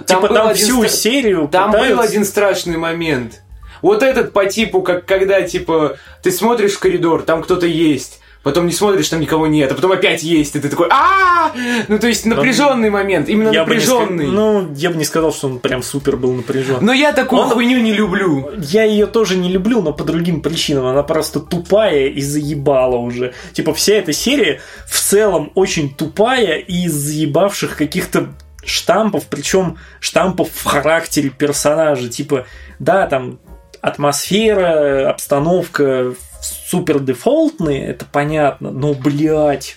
там 0.07 0.21
типа 0.21 0.29
был 0.29 0.35
там 0.37 0.55
всю 0.55 0.85
стра- 0.85 0.89
серию 0.89 1.49
Там 1.51 1.71
был 1.73 1.81
пытаются- 1.81 2.05
один 2.05 2.25
страшный 2.25 2.77
момент. 2.77 3.41
Вот 3.83 4.05
этот 4.05 4.33
по 4.33 4.47
типу, 4.47 4.81
как 4.83 5.07
когда, 5.07 5.43
типа, 5.43 5.97
ты 6.23 6.31
смотришь 6.31 6.75
в 6.75 6.79
коридор, 6.79 7.23
там 7.23 7.43
кто-то 7.43 7.67
есть. 7.67 8.21
Потом 8.43 8.67
не 8.67 8.73
смотришь, 8.73 9.09
там 9.09 9.21
никого 9.21 9.47
нет, 9.47 9.71
а 9.71 9.75
потом 9.75 9.93
опять 9.93 10.23
есть, 10.23 10.57
и 10.57 10.61
ты 10.61 10.69
такой 10.69 10.89
а 10.91 11.53
Ну, 11.87 11.99
то 11.99 12.09
есть 12.09 12.27
напряженный 12.27 12.91
момент, 12.91 13.29
именно 13.29 13.51
Я 13.51 13.65
бы 13.65 13.75
напряженный. 13.75 14.27
Ну, 14.27 14.73
я 14.75 14.91
бы 14.91 14.97
не 14.97 15.05
сказал, 15.05 15.33
что 15.33 15.47
он 15.47 15.59
прям 15.61 15.83
супер 15.83 16.17
был 16.17 16.33
напряжен. 16.33 16.79
Но 16.81 16.93
я 16.93 17.13
такую 17.13 17.43
Он- 17.43 17.51
хуйню 17.51 17.79
не 17.79 17.93
люблю. 17.93 18.51
Я 18.59 18.83
ее 18.83 19.07
тоже 19.07 19.37
не 19.37 19.49
люблю, 19.49 19.81
но 19.81 19.93
по 19.93 20.03
другим 20.03 20.41
причинам. 20.41 20.87
Она 20.87 21.05
просто 21.05 21.39
тупая 21.39 22.09
и 22.09 22.21
заебала 22.21 22.97
уже. 22.97 23.33
Типа 23.53 23.73
вся 23.75 23.95
эта 23.95 24.13
серия 24.13 24.61
в 24.87 24.99
целом 25.01 25.53
очень 25.55 25.95
тупая 25.95 26.57
и 26.57 26.87
из 26.87 26.95
заебавших 26.95 27.77
каких-то 27.77 28.31
штампов, 28.65 29.25
причем 29.29 29.79
штампов 30.01 30.49
в 30.53 30.65
характере 30.65 31.31
персонажа. 31.31 32.09
Типа, 32.09 32.47
да, 32.79 33.07
там 33.07 33.39
атмосфера, 33.81 35.11
обстановка 35.11 36.15
супер 36.43 37.01
дефолтные, 37.01 37.87
это 37.87 38.05
понятно, 38.05 38.71
но, 38.71 38.95
блядь, 38.95 39.77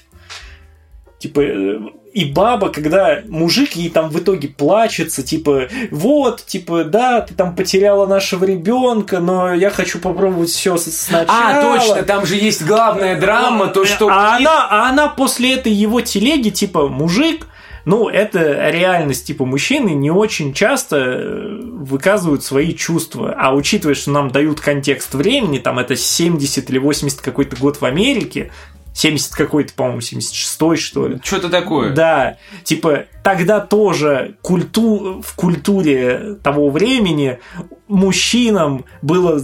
типа, 1.20 1.40
э, 1.42 1.80
и 2.14 2.24
баба, 2.24 2.70
когда 2.70 3.20
мужик 3.28 3.74
ей 3.74 3.90
там 3.90 4.10
в 4.10 4.18
итоге 4.18 4.48
плачется, 4.48 5.22
типа, 5.22 5.68
вот, 5.92 6.46
типа, 6.46 6.86
да, 6.86 7.20
ты 7.20 7.34
там 7.34 7.56
потеряла 7.56 8.06
нашего 8.08 8.46
ребенка, 8.46 9.20
но 9.20 9.54
я 9.54 9.70
хочу 9.70 10.00
попробовать 10.00 10.50
все 10.50 10.78
сначала. 10.78 11.28
А, 11.28 11.62
точно, 11.62 12.04
там 12.04 12.26
же 12.26 12.38
есть 12.38 12.66
главная 12.66 13.20
драма, 13.20 13.68
то, 13.68 13.84
что... 13.84 14.08
А 14.08 14.38
она, 14.38 14.68
а 14.70 14.90
она 14.90 15.10
после 15.10 15.56
этой 15.56 15.74
его 15.74 16.00
телеги, 16.00 16.50
типа, 16.50 16.88
мужик, 16.88 17.48
ну, 17.86 18.10
это 18.10 18.70
реальность, 18.72 19.28
типа, 19.28 19.46
мужчины 19.46 19.92
не 19.92 20.10
очень 20.10 20.54
часто 20.54 20.98
э, 20.98 21.60
выказывают 21.62 22.44
свои 22.44 22.74
чувства. 22.74 23.36
А 23.38 23.54
учитывая, 23.54 23.94
что 23.94 24.12
нам 24.12 24.32
дают 24.32 24.60
контекст 24.60 25.14
времени, 25.14 25.60
там 25.60 25.78
это 25.78 25.96
70 25.96 26.70
или 26.70 26.80
80 26.80 27.22
какой-то 27.22 27.56
год 27.58 27.80
в 27.82 27.86
Америке, 27.86 28.52
70 28.96 29.34
какой-то, 29.34 29.74
по-моему, 29.74 30.02
76 30.02 30.80
что 30.80 31.08
ли. 31.08 31.20
Что-то 31.24 31.50
такое. 31.50 31.94
Да, 31.94 32.38
типа 32.64 33.06
тогда 33.24 33.60
тоже 33.60 34.38
культу... 34.42 35.22
в 35.22 35.36
культуре 35.36 36.38
того 36.42 36.70
времени 36.70 37.40
мужчинам 37.88 38.86
было 39.02 39.42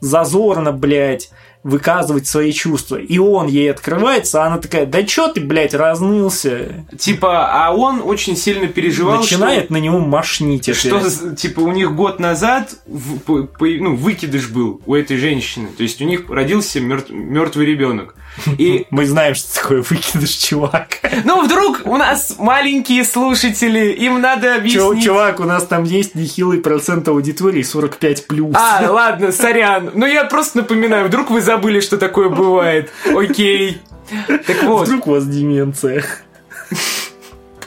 зазорно, 0.00 0.72
блядь, 0.72 1.30
выказывать 1.64 2.26
свои 2.28 2.52
чувства. 2.52 2.96
И 2.96 3.18
он 3.18 3.48
ей 3.48 3.70
открывается, 3.70 4.42
а 4.42 4.46
она 4.46 4.58
такая, 4.58 4.86
да 4.86 5.02
чё 5.02 5.28
ты, 5.28 5.40
блядь, 5.40 5.74
разнылся? 5.74 6.84
Типа, 6.98 7.48
а 7.50 7.74
он 7.74 8.02
очень 8.04 8.36
сильно 8.36 8.66
переживал, 8.68 9.18
Начинает 9.20 9.70
на 9.70 9.78
него 9.78 9.98
мошнить. 9.98 10.72
что, 10.76 10.98
опять. 10.98 11.12
что, 11.12 11.34
типа, 11.34 11.60
у 11.60 11.72
них 11.72 11.94
год 11.94 12.20
назад 12.20 12.76
в- 12.86 13.18
по- 13.20 13.44
по- 13.44 13.66
ну, 13.66 13.96
выкидыш 13.96 14.48
был 14.50 14.82
у 14.86 14.94
этой 14.94 15.16
женщины. 15.16 15.68
То 15.76 15.82
есть 15.82 16.00
у 16.00 16.04
них 16.04 16.28
родился 16.28 16.80
мертвый 16.80 17.66
ребенок. 17.66 18.14
И 18.58 18.86
Мы 18.90 19.06
знаем, 19.06 19.34
что 19.34 19.60
такое 19.60 19.82
выкидыш, 19.82 20.30
чувак. 20.30 21.00
Ну, 21.24 21.42
вдруг 21.42 21.82
у 21.84 21.96
нас 21.96 22.36
маленькие 22.38 23.04
слушатели, 23.04 23.92
им 23.92 24.20
надо 24.20 24.56
объяснить. 24.56 25.04
Чувак, 25.04 25.40
у 25.40 25.44
нас 25.44 25.66
там 25.66 25.84
есть 25.84 26.14
нехилый 26.14 26.58
процент 26.58 27.08
аудитории 27.08 27.62
45 27.62 28.26
плюс. 28.26 28.54
А, 28.56 28.86
ладно, 28.90 29.32
сорян. 29.32 29.90
Ну, 29.94 30.06
я 30.06 30.24
просто 30.24 30.58
напоминаю, 30.58 31.06
вдруг 31.06 31.30
вы 31.30 31.40
забыли, 31.40 31.80
что 31.80 31.96
такое 31.96 32.28
бывает. 32.28 32.90
Окей. 33.06 33.80
Так 34.28 34.62
вот. 34.64 34.88
Вдруг 34.88 35.06
у 35.06 35.10
вас 35.12 35.26
деменция. 35.26 36.04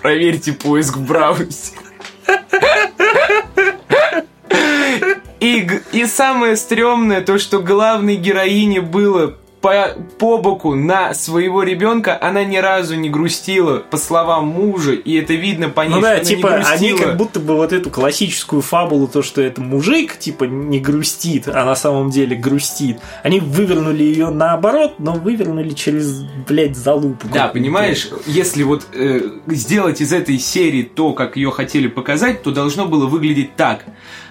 Проверьте 0.02 0.54
поиск 0.54 0.98
в 0.98 1.06
браузере. 1.06 1.48
И, 5.40 5.70
и 5.92 6.06
самое 6.06 6.56
стрёмное, 6.56 7.22
то, 7.22 7.38
что 7.38 7.60
главной 7.60 8.16
героине 8.16 8.82
было 8.82 9.38
по, 9.62 9.90
по 10.20 10.38
боку 10.38 10.76
на 10.76 11.14
своего 11.14 11.64
ребенка, 11.64 12.18
она 12.22 12.44
ни 12.44 12.58
разу 12.58 12.96
не 12.96 13.10
грустила, 13.10 13.78
по 13.80 13.98
словам 13.98 14.48
мужа, 14.48 14.94
и 14.94 15.16
это 15.16 15.34
видно 15.34 15.70
по 15.70 15.82
ней, 15.82 15.96
Ну 15.96 16.02
да, 16.02 16.18
что 16.18 16.26
типа, 16.26 16.56
они 16.68 16.94
как 16.94 17.18
будто 17.18 17.40
бы 17.40 17.56
вот 17.56 17.74
эту 17.74 17.90
классическую 17.90 18.62
фабулу, 18.62 19.08
то, 19.08 19.22
что 19.22 19.42
это 19.42 19.62
мужик, 19.62 20.18
типа, 20.20 20.44
не 20.44 20.80
грустит, 20.80 21.48
а 21.48 21.66
на 21.66 21.76
самом 21.76 22.10
деле 22.12 22.36
грустит. 22.36 23.00
Они 23.24 23.40
вывернули 23.40 24.04
ее 24.04 24.30
наоборот, 24.30 24.96
но 25.00 25.14
вывернули 25.14 25.72
через, 25.72 26.22
блядь, 26.48 26.76
залупу. 26.78 27.28
Да, 27.34 27.48
понимаешь, 27.48 28.10
если 28.26 28.64
вот 28.64 28.86
э, 28.94 29.22
сделать 29.48 30.02
из 30.02 30.14
этой 30.14 30.38
серии 30.40 30.84
то, 30.84 31.14
как 31.14 31.36
ее 31.36 31.52
хотели 31.52 31.88
показать, 31.88 32.44
то 32.44 32.52
должно 32.52 32.86
было 32.86 33.08
выглядеть 33.08 33.56
так. 33.56 33.86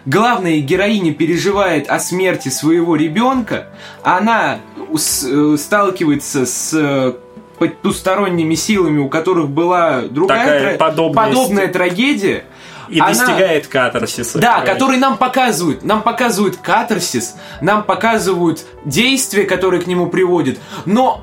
Главная 0.05 0.61
героиня 0.61 1.13
переживает 1.13 1.89
о 1.91 1.99
смерти 1.99 2.49
своего 2.49 2.95
ребенка, 2.95 3.67
она 4.05 4.61
с- 4.97 5.16
сталкивается 5.59 6.47
с 6.47 6.71
э, 6.75 7.15
потусторонними 7.59 8.55
силами, 8.55 8.99
у 8.99 9.09
которых 9.09 9.49
была 9.49 10.03
другая 10.03 10.45
Такая 10.45 10.77
тра- 10.77 11.13
подобная 11.15 11.69
трагедия. 11.69 12.45
И 12.89 13.01
Она- 13.01 13.09
достигает 13.09 13.67
катарсиса. 13.67 14.39
Да, 14.39 14.61
короче. 14.61 14.73
который 14.73 14.97
нам 14.99 15.17
показывают. 15.17 15.83
Нам 15.83 16.03
показывают 16.03 16.57
катарсис, 16.59 17.35
нам 17.61 17.83
показывают 17.83 18.65
действия, 18.85 19.43
которые 19.43 19.83
к 19.83 19.89
нему 19.89 20.07
приводят. 20.07 20.59
Но 20.85 21.23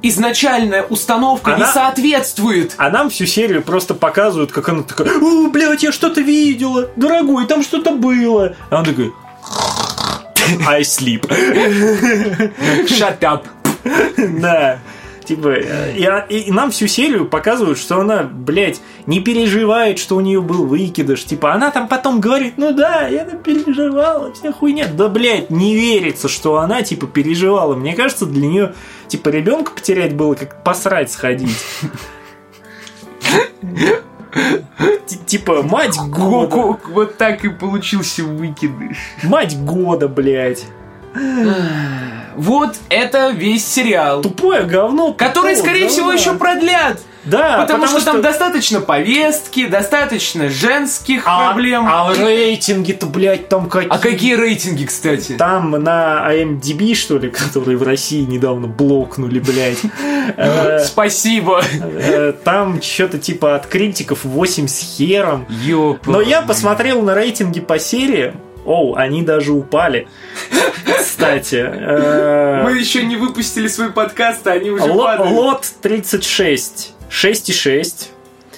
изначальная 0.00 0.82
установка 0.84 1.50
не 1.50 1.56
Она- 1.56 1.66
соответствует. 1.72 2.74
А 2.78 2.88
нам 2.90 3.10
всю 3.10 3.26
серию 3.26 3.62
просто 3.62 3.94
показывают, 3.94 4.52
как 4.52 4.68
она 4.70 4.82
такая, 4.82 5.08
о, 5.20 5.48
блядь, 5.48 5.82
я 5.82 5.92
что-то 5.92 6.20
видела, 6.22 6.88
дорогой, 6.96 7.46
там 7.46 7.62
что-то 7.62 7.90
было. 7.92 8.56
А 8.70 8.78
он 8.78 8.84
такой, 8.84 9.12
I 10.66 10.82
sleep. 10.82 11.26
Shut 12.86 13.20
up. 13.20 13.46
Да. 14.40 14.78
Типа, 15.24 15.48
э, 15.48 16.26
и, 16.28 16.38
и 16.38 16.52
нам 16.52 16.70
всю 16.70 16.86
серию 16.86 17.26
показывают, 17.26 17.78
что 17.78 18.00
она, 18.00 18.24
блядь, 18.24 18.80
не 19.06 19.20
переживает, 19.20 19.98
что 19.98 20.16
у 20.16 20.20
нее 20.20 20.40
был 20.40 20.66
выкидыш. 20.66 21.24
Типа, 21.24 21.52
она 21.52 21.70
там 21.70 21.88
потом 21.88 22.20
говорит, 22.20 22.54
ну 22.56 22.72
да, 22.72 23.06
я 23.06 23.24
там 23.24 23.38
переживала, 23.38 24.32
вся 24.32 24.52
хуйня. 24.52 24.88
Да, 24.92 25.08
блядь, 25.08 25.50
не 25.50 25.74
верится, 25.74 26.28
что 26.28 26.58
она, 26.58 26.82
типа, 26.82 27.06
переживала. 27.06 27.74
Мне 27.74 27.94
кажется, 27.94 28.26
для 28.26 28.46
нее, 28.46 28.74
типа, 29.08 29.28
ребенка 29.28 29.72
потерять 29.72 30.14
было 30.14 30.34
как 30.34 30.64
посрать 30.64 31.10
сходить. 31.10 31.56
Ти- 35.06 35.16
Типа, 35.26 35.62
мать 35.62 35.96
года. 36.08 36.78
Вот 36.88 37.16
так 37.18 37.44
и 37.44 37.48
получился 37.48 38.24
выкидыш. 38.24 38.96
Мать 39.22 39.56
года, 39.58 40.08
блядь. 40.08 40.64
Вот 42.36 42.76
это 42.88 43.30
весь 43.30 43.66
сериал. 43.66 44.22
Тупое 44.22 44.62
говно. 44.62 45.12
Который, 45.12 45.54
скорее 45.56 45.88
всего, 45.88 46.12
еще 46.12 46.34
продлят. 46.34 47.00
Да, 47.24 47.58
потому, 47.62 47.86
что, 47.86 48.04
там 48.04 48.20
достаточно 48.22 48.80
повестки, 48.80 49.66
достаточно 49.66 50.48
женских 50.48 51.22
А- 51.26 51.46
проблем. 51.52 51.86
А, 51.88 52.12
рейтинги-то, 52.12 53.06
блядь, 53.06 53.48
там 53.48 53.68
какие. 53.68 53.90
А 53.90 53.98
какие 53.98 54.34
рейтинги, 54.34 54.84
кстати? 54.84 55.32
Там 55.32 55.70
на 55.70 56.26
IMDb, 56.32 56.94
что 56.94 57.18
ли, 57.18 57.30
которые 57.30 57.76
в 57.76 57.82
России 57.82 58.22
недавно 58.24 58.66
блокнули, 58.66 59.38
блядь. 59.38 59.78
э, 60.36 60.80
Спасибо. 60.84 61.62
э, 61.80 62.32
Там 62.44 62.82
что-то 62.82 63.18
типа 63.18 63.54
от 63.56 63.66
критиков 63.66 64.24
8 64.24 64.66
с 64.66 64.78
хером. 64.96 65.46
Но 66.06 66.20
я 66.20 66.42
посмотрел 66.42 67.02
на 67.02 67.14
рейтинги 67.14 67.60
по 67.60 67.78
серии. 67.78 68.34
Оу, 68.64 68.94
они 68.94 69.22
даже 69.22 69.52
упали. 69.52 70.06
Кстати. 70.98 71.56
э, 71.64 72.62
Мы 72.64 72.78
еще 72.78 73.04
не 73.04 73.16
выпустили 73.16 73.66
свой 73.68 73.90
подкаст, 73.92 74.46
а 74.46 74.52
они 74.52 74.70
уже 74.70 74.86
падают. 74.86 75.32
Лот 75.32 75.66
36. 75.82 76.94
6,6. 77.12 78.08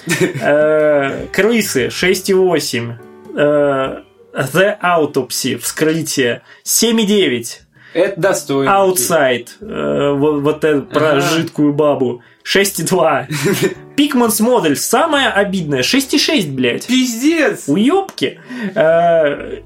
Э, 0.41 1.25
Крысы 1.33 1.87
6,8. 1.87 2.93
Э, 3.35 4.01
The 4.33 4.75
Autopsy. 4.81 5.57
Вскрытие 5.57 6.41
7,9. 6.63 7.59
Это 7.93 8.19
достойно. 8.19 8.69
Outside. 8.69 9.47
э, 9.61 10.11
Вот, 10.13 10.41
вот 10.41 10.63
это 10.63 10.81
про 10.81 11.11
Ага. 11.13 11.21
жидкую 11.21 11.73
бабу. 11.73 12.21
6,2. 12.43 13.27
Пикманс 13.95 14.39
модель. 14.41 14.75
Самое 14.75 15.29
обидное. 15.29 15.81
6,6, 15.81 16.51
блядь. 16.53 16.85
Пиздец. 16.85 17.63
Уёбки. 17.67 18.39
Э, 18.75 19.61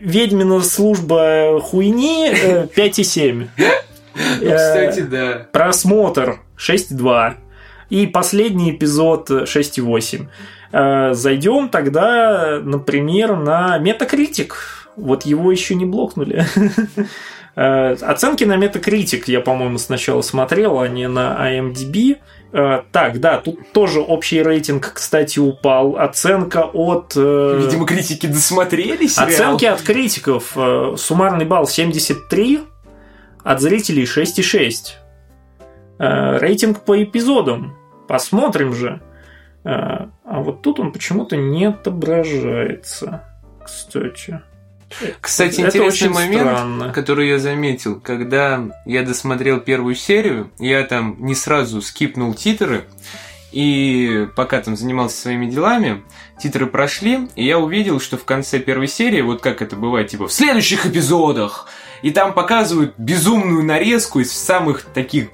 Ведьмина 0.00 0.60
служба 0.60 1.58
хуйни 1.60 2.30
э, 2.30 2.66
5,7. 2.74 3.48
Ну, 4.40 4.50
кстати, 4.56 5.00
да. 5.00 5.46
Просмотр 5.52 6.40
6,2. 6.58 7.34
И 7.90 8.06
последний 8.06 8.72
эпизод 8.72 9.30
6,8. 9.30 10.26
Э, 10.72 11.14
Зайдем 11.14 11.68
тогда, 11.68 12.60
например, 12.62 13.36
на 13.36 13.78
Metacritic. 13.78 14.50
Вот 14.96 15.24
его 15.24 15.50
еще 15.50 15.74
не 15.74 15.84
блокнули. 15.86 16.44
Э, 17.60 17.94
Оценки 18.02 18.44
на 18.44 18.56
Metacritic 18.56 19.24
я, 19.26 19.40
по-моему, 19.40 19.78
сначала 19.78 20.22
смотрел, 20.22 20.78
а 20.78 20.86
не 20.86 21.08
на 21.08 21.36
IMDb. 21.50 22.18
Э, 22.52 22.82
Так, 22.92 23.18
да, 23.18 23.38
тут 23.38 23.72
тоже 23.72 23.98
общий 24.00 24.40
рейтинг, 24.44 24.92
кстати, 24.94 25.40
упал. 25.40 25.96
Оценка 25.96 26.58
от... 26.72 27.16
Видимо, 27.16 27.84
критики 27.84 28.26
досмотрели 28.26 29.08
сериал. 29.08 29.28
Оценки 29.28 29.64
от 29.64 29.82
критиков. 29.82 30.56
Суммарный 30.96 31.46
балл 31.46 31.66
73, 31.66 32.60
от 33.42 33.60
зрителей 33.60 34.04
6,6. 34.04 34.92
Э, 35.98 36.38
Рейтинг 36.38 36.84
по 36.84 37.02
эпизодам. 37.02 37.77
Посмотрим 38.08 38.74
же. 38.74 39.00
Э, 39.64 40.06
А 40.24 40.40
вот 40.40 40.62
тут 40.62 40.80
он 40.80 40.92
почему-то 40.92 41.36
не 41.36 41.66
отображается. 41.66 43.24
Кстати. 43.64 44.40
Кстати, 45.20 45.60
Это 45.60 45.78
интересный 45.78 46.08
момент, 46.08 46.48
странно. 46.48 46.92
который 46.94 47.28
я 47.28 47.38
заметил, 47.38 48.00
когда 48.00 48.62
я 48.86 49.02
досмотрел 49.02 49.60
первую 49.60 49.94
серию, 49.94 50.50
я 50.58 50.82
там 50.84 51.16
не 51.18 51.34
сразу 51.34 51.82
скипнул 51.82 52.32
титры, 52.32 52.84
и 53.52 54.26
пока 54.34 54.60
там 54.62 54.76
занимался 54.76 55.20
своими 55.20 55.44
делами, 55.44 56.02
титры 56.40 56.66
прошли, 56.66 57.28
и 57.36 57.44
я 57.44 57.58
увидел, 57.58 58.00
что 58.00 58.16
в 58.16 58.24
конце 58.24 58.58
первой 58.60 58.88
серии, 58.88 59.20
вот 59.20 59.42
как 59.42 59.60
это 59.60 59.76
бывает, 59.76 60.08
типа 60.08 60.26
в 60.26 60.32
следующих 60.32 60.86
эпизодах, 60.86 61.68
и 62.00 62.10
там 62.10 62.32
показывают 62.32 62.94
безумную 62.96 63.62
нарезку 63.64 64.20
из 64.20 64.32
самых 64.32 64.82
таких 64.82 65.28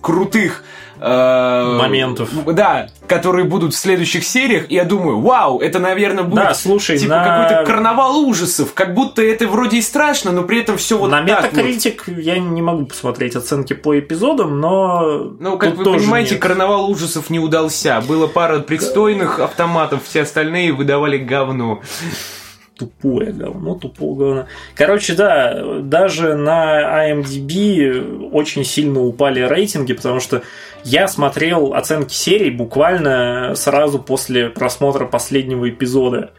крутых 0.00 0.62
э, 1.00 1.76
Моментов. 1.78 2.30
Да, 2.46 2.88
которые 3.06 3.44
будут 3.44 3.74
в 3.74 3.76
следующих 3.76 4.24
сериях, 4.24 4.66
и 4.70 4.74
я 4.74 4.84
думаю, 4.84 5.20
вау, 5.20 5.58
это, 5.60 5.78
наверное, 5.78 6.24
будет 6.24 6.44
Да, 6.44 6.54
слушай, 6.54 6.98
типа 6.98 7.16
на... 7.16 7.24
какой-то 7.24 7.64
карнавал 7.64 8.18
ужасов, 8.18 8.74
как 8.74 8.94
будто 8.94 9.22
это 9.22 9.48
вроде 9.48 9.78
и 9.78 9.82
страшно, 9.82 10.32
но 10.32 10.44
при 10.44 10.60
этом 10.60 10.76
все 10.76 10.98
вот 10.98 11.10
на 11.10 11.24
так 11.24 11.52
вот. 11.52 11.64
Metacritic 11.64 12.20
я 12.20 12.38
не 12.38 12.62
могу 12.62 12.86
посмотреть 12.86 13.36
оценки 13.36 13.72
по 13.72 13.98
эпизодам, 13.98 14.60
но... 14.60 15.32
Ну, 15.38 15.58
как 15.58 15.76
вы 15.76 15.84
понимаете, 15.84 16.34
нет. 16.34 16.42
карнавал 16.42 16.90
ужасов 16.90 17.30
не 17.30 17.38
удался. 17.38 18.00
Было 18.06 18.26
пара 18.26 18.60
предстойных 18.60 19.40
автоматов, 19.40 20.04
все 20.04 20.22
остальные 20.22 20.72
выдавали 20.72 21.18
говно. 21.18 21.80
Тупое 22.80 23.30
говно, 23.32 23.74
тупое 23.74 24.14
говно. 24.16 24.46
Короче, 24.74 25.14
да, 25.14 25.80
даже 25.80 26.34
на 26.34 27.10
IMDb 27.10 28.30
очень 28.32 28.64
сильно 28.64 29.00
упали 29.00 29.40
рейтинги, 29.40 29.92
потому 29.92 30.18
что 30.18 30.42
я 30.82 31.06
смотрел 31.08 31.74
оценки 31.74 32.14
серий 32.14 32.50
буквально 32.50 33.52
сразу 33.54 33.98
после 33.98 34.48
просмотра 34.48 35.04
последнего 35.04 35.68
эпизода. 35.68 36.30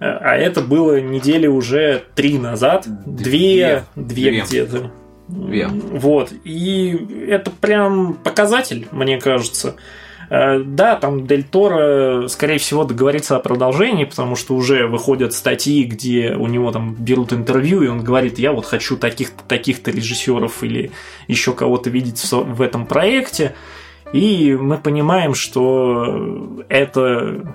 А 0.00 0.34
это 0.36 0.60
было 0.60 1.00
недели 1.00 1.46
уже 1.46 2.02
три 2.16 2.36
назад. 2.38 2.86
Две, 3.06 3.84
Две. 3.94 4.04
две, 4.04 4.30
Две. 4.30 4.40
где-то. 4.40 4.90
Две. 5.28 5.68
Вот. 5.68 6.32
И 6.42 7.26
это 7.28 7.52
прям 7.52 8.14
показатель, 8.14 8.88
мне 8.90 9.20
кажется. 9.20 9.76
Э, 10.30 10.60
Да, 10.64 10.96
там 10.96 11.26
Дель 11.26 11.44
Торо, 11.44 12.28
скорее 12.28 12.58
всего, 12.58 12.84
договорится 12.84 13.36
о 13.36 13.40
продолжении, 13.40 14.04
потому 14.04 14.36
что 14.36 14.54
уже 14.54 14.86
выходят 14.86 15.34
статьи, 15.34 15.84
где 15.84 16.34
у 16.34 16.46
него 16.46 16.70
там 16.70 16.94
берут 16.94 17.32
интервью, 17.32 17.82
и 17.82 17.88
он 17.88 18.02
говорит, 18.02 18.38
я 18.38 18.52
вот 18.52 18.64
хочу 18.64 18.96
таких-то 18.96 19.42
таких 19.44 19.86
режиссеров 19.86 20.62
или 20.62 20.92
еще 21.26 21.52
кого-то 21.52 21.90
видеть 21.90 22.24
в 22.30 22.62
этом 22.62 22.86
проекте. 22.86 23.54
И 24.12 24.54
мы 24.54 24.78
понимаем, 24.78 25.34
что 25.34 26.64
это 26.68 27.54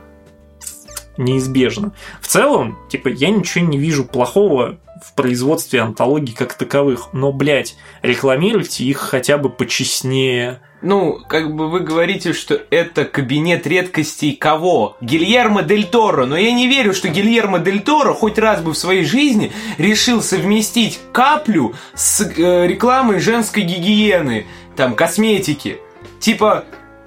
неизбежно. 1.17 1.93
В 2.21 2.27
целом, 2.27 2.77
типа, 2.89 3.07
я 3.07 3.29
ничего 3.29 3.65
не 3.65 3.77
вижу 3.77 4.03
плохого 4.05 4.77
в 5.03 5.13
производстве 5.15 5.81
антологий 5.81 6.33
как 6.33 6.53
таковых, 6.53 7.09
но, 7.13 7.31
блядь, 7.31 7.77
рекламируйте 8.01 8.83
их 8.83 8.97
хотя 8.97 9.37
бы 9.37 9.49
почестнее. 9.49 10.61
Ну, 10.85 11.19
как 11.27 11.51
бы 11.55 11.67
вы 11.67 11.79
говорите, 11.79 12.31
что 12.33 12.61
это 12.69 13.05
кабинет 13.05 13.65
редкостей 13.65 14.35
кого? 14.35 14.95
Гильермо 15.01 15.63
Дель 15.63 15.87
Торо. 15.87 16.27
Но 16.27 16.37
я 16.37 16.51
не 16.51 16.67
верю, 16.67 16.93
что 16.93 17.07
Гильермо 17.07 17.57
Дель 17.57 17.81
Торо 17.81 18.13
хоть 18.13 18.37
раз 18.37 18.61
бы 18.61 18.73
в 18.73 18.77
своей 18.77 19.03
жизни 19.03 19.51
решил 19.79 20.21
совместить 20.21 20.99
каплю 21.11 21.73
с 21.95 22.21
э, 22.21 22.67
рекламой 22.67 23.19
женской 23.19 23.63
гигиены, 23.63 24.45
там, 24.75 24.93
косметики. 24.93 25.79
Типа, 26.19 26.65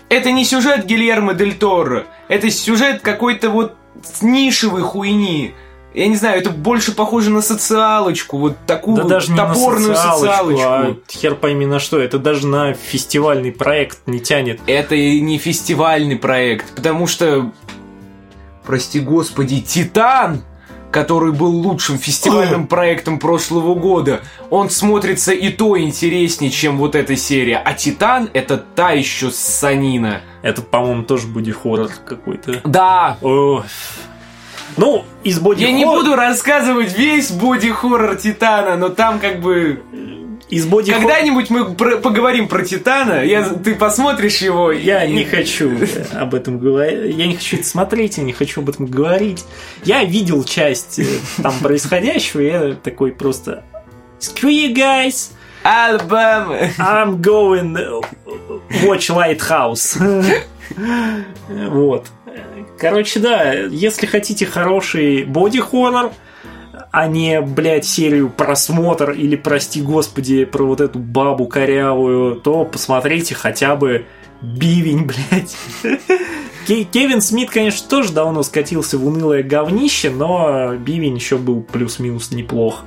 это 0.08 0.32
не 0.32 0.44
сюжет 0.44 0.84
Гильермо 0.84 1.34
Дель 1.34 1.54
Торо, 1.54 2.06
это 2.26 2.50
сюжет 2.50 3.00
какой-то 3.00 3.48
вот 3.48 3.76
нишевой 4.20 4.82
хуйни. 4.82 5.54
Я 5.94 6.06
не 6.06 6.16
знаю, 6.16 6.38
это 6.38 6.50
больше 6.50 6.94
похоже 6.94 7.30
на 7.30 7.40
социалочку, 7.40 8.38
вот 8.38 8.56
такую 8.66 8.96
Да 8.98 9.02
вот 9.04 9.08
даже 9.08 9.34
топорную 9.34 9.94
социалочку, 9.96 10.56
социалочку. 10.56 10.62
а 10.62 10.96
хер 11.10 11.34
пойми 11.34 11.66
на 11.66 11.78
что. 11.78 11.98
Это 11.98 12.18
даже 12.18 12.46
на 12.46 12.74
фестивальный 12.74 13.52
проект 13.52 14.00
не 14.06 14.20
тянет. 14.20 14.60
Это 14.66 14.94
и 14.94 15.20
не 15.20 15.38
фестивальный 15.38 16.16
проект, 16.16 16.74
потому 16.74 17.06
что, 17.06 17.52
прости 18.64 19.00
господи, 19.00 19.60
Титан, 19.62 20.42
который 20.90 21.32
был 21.32 21.50
лучшим 21.50 21.98
фестивальным 21.98 22.66
проектом 22.66 23.18
прошлого 23.18 23.74
года, 23.74 24.20
он 24.50 24.68
смотрится 24.68 25.32
и 25.32 25.48
то 25.48 25.78
интереснее, 25.78 26.50
чем 26.50 26.76
вот 26.76 26.94
эта 26.96 27.16
серия. 27.16 27.56
А 27.64 27.72
Титан 27.72 28.28
это 28.34 28.58
та 28.58 28.92
еще 28.92 29.30
санина. 29.30 30.20
Это, 30.42 30.60
по-моему, 30.62 31.02
тоже 31.04 31.26
будет 31.26 31.56
хоррор 31.56 31.90
какой-то. 32.06 32.60
Да, 32.64 33.16
О. 33.22 33.64
Ну, 34.78 35.04
из 35.24 35.38
боди 35.40 35.62
я 35.62 35.72
не 35.72 35.84
буду 35.84 36.14
рассказывать 36.14 36.96
весь 36.96 37.30
боди-хоррор 37.30 38.16
Титана, 38.16 38.76
но 38.76 38.88
там 38.88 39.18
как 39.18 39.40
бы... 39.40 39.82
Из 40.48 40.64
боди 40.64 40.90
Когда-нибудь 40.92 41.50
мы 41.50 41.74
про- 41.74 41.98
поговорим 41.98 42.48
про 42.48 42.64
Титана, 42.64 43.22
я, 43.22 43.42
ты 43.44 43.74
посмотришь 43.74 44.38
его. 44.38 44.72
Я 44.72 45.04
и- 45.04 45.12
не 45.12 45.24
хочу 45.26 45.70
об 46.18 46.34
этом 46.34 46.58
говорить. 46.58 47.14
Я 47.14 47.26
не 47.26 47.34
хочу 47.34 47.56
это 47.56 47.66
смотреть, 47.66 48.16
я 48.16 48.24
не 48.24 48.32
хочу 48.32 48.62
об 48.62 48.70
этом 48.70 48.86
говорить. 48.86 49.44
Я 49.84 50.04
видел 50.04 50.42
часть 50.44 51.00
э, 51.00 51.04
там 51.42 51.52
происходящего, 51.60 52.40
я 52.40 52.74
такой 52.82 53.12
просто... 53.12 53.62
Screw 54.20 54.48
you 54.50 54.74
guys! 54.74 55.32
Алабама. 55.64 56.56
I'm 56.78 57.20
going 57.20 57.76
watch 58.84 59.10
Lighthouse. 59.10 59.98
Вот. 61.48 62.06
Короче, 62.78 63.20
да, 63.20 63.52
если 63.52 64.06
хотите 64.06 64.46
хороший 64.46 65.24
боди-хоррор, 65.24 66.12
а 66.90 67.06
не, 67.08 67.40
блядь, 67.40 67.84
серию 67.84 68.30
просмотр 68.30 69.10
или, 69.10 69.36
прости 69.36 69.82
господи, 69.82 70.44
про 70.44 70.64
вот 70.64 70.80
эту 70.80 70.98
бабу 70.98 71.46
корявую, 71.46 72.36
то 72.36 72.64
посмотрите 72.64 73.34
хотя 73.34 73.76
бы 73.76 74.06
Бивень, 74.40 75.04
блядь. 75.06 75.56
Ке- 76.66 76.84
Кевин 76.84 77.20
Смит, 77.20 77.50
конечно, 77.50 77.88
тоже 77.88 78.12
давно 78.12 78.42
скатился 78.42 78.96
в 78.98 79.06
унылое 79.06 79.42
говнище, 79.42 80.10
но 80.10 80.74
Бивень 80.76 81.16
еще 81.16 81.36
был 81.38 81.62
плюс-минус 81.62 82.30
неплох. 82.30 82.84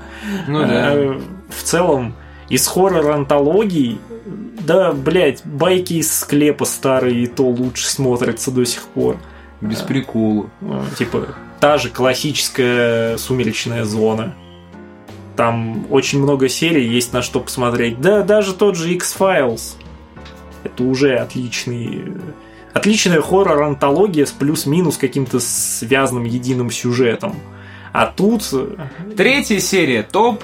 Ну 0.48 0.62
да. 0.62 0.94
Э, 0.94 1.20
В 1.50 1.64
целом, 1.64 2.16
из 2.50 2.66
хоррор-антологий, 2.68 4.00
да, 4.62 4.94
блядь, 4.94 5.46
байки 5.46 5.94
из 5.96 6.14
склепа 6.14 6.66
старые 6.66 7.24
и 7.24 7.28
то 7.28 7.44
лучше 7.44 7.88
смотрятся 7.88 8.52
до 8.52 8.66
сих 8.66 8.84
пор. 8.84 9.18
Без 9.62 9.82
прикола. 9.82 10.50
Э, 10.62 10.84
Типа, 10.98 11.28
та 11.60 11.78
же 11.78 11.90
классическая 11.90 13.18
сумеречная 13.18 13.86
зона. 13.86 14.36
Там 15.36 15.86
очень 15.90 16.22
много 16.22 16.50
серий, 16.50 16.88
есть 16.88 17.14
на 17.14 17.22
что 17.22 17.40
посмотреть. 17.40 18.02
Да, 18.02 18.24
даже 18.24 18.54
тот 18.54 18.76
же 18.76 18.92
X-Files. 18.94 19.76
Это 20.64 20.84
уже 20.84 21.16
отличный... 21.16 22.14
Отличная 22.74 23.22
хоррор-антология 23.22 24.26
с 24.26 24.32
плюс-минус 24.32 24.98
каким-то 24.98 25.40
связанным 25.40 26.24
единым 26.26 26.72
сюжетом. 26.72 27.36
А 27.92 28.06
тут... 28.08 28.44
Третья 29.18 29.60
серия 29.60 30.04
топ, 30.04 30.44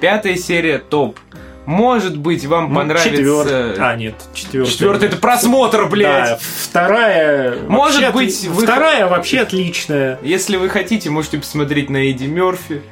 пятая 0.00 0.36
серия 0.36 0.78
топ. 0.78 1.18
Может 1.66 2.16
быть, 2.16 2.44
вам 2.46 2.70
ну, 2.70 2.80
понравится... 2.80 3.10
четвёр- 3.10 3.46
А, 3.78 3.94
нет, 3.94 4.14
четвертая. 4.34 4.72
Четвертый 4.72 5.08
это 5.08 5.16
просмотр, 5.18 5.82
Да, 5.82 5.86
блядь. 5.88 6.40
вторая... 6.40 7.58
Может 7.68 8.00
вообще 8.02 8.12
быть, 8.12 8.44
отли- 8.44 8.48
вы- 8.48 8.62
Вторая 8.64 9.06
вообще 9.06 9.40
отличная. 9.40 10.18
Если 10.22 10.56
вы 10.56 10.68
хотите, 10.68 11.10
можете 11.10 11.38
посмотреть 11.38 11.90
на 11.90 11.98
Эдди 12.10 12.24
Мерфи. 12.24 12.82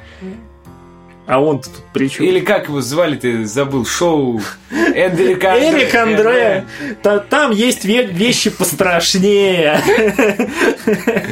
А 1.27 1.39
он 1.39 1.61
тут 1.61 1.71
при 1.93 2.09
чем? 2.09 2.25
Или 2.25 2.39
как 2.39 2.69
его 2.69 2.81
звали, 2.81 3.15
ты 3.15 3.45
забыл, 3.45 3.85
шоу 3.85 4.41
Эрик 4.71 5.43
Андре. 5.43 5.69
Эрик 5.83 5.95
Андре. 5.95 6.65
Та- 7.03 7.19
Там 7.19 7.51
есть 7.51 7.85
ве- 7.85 8.07
вещи 8.11 8.49
пострашнее. 8.49 9.79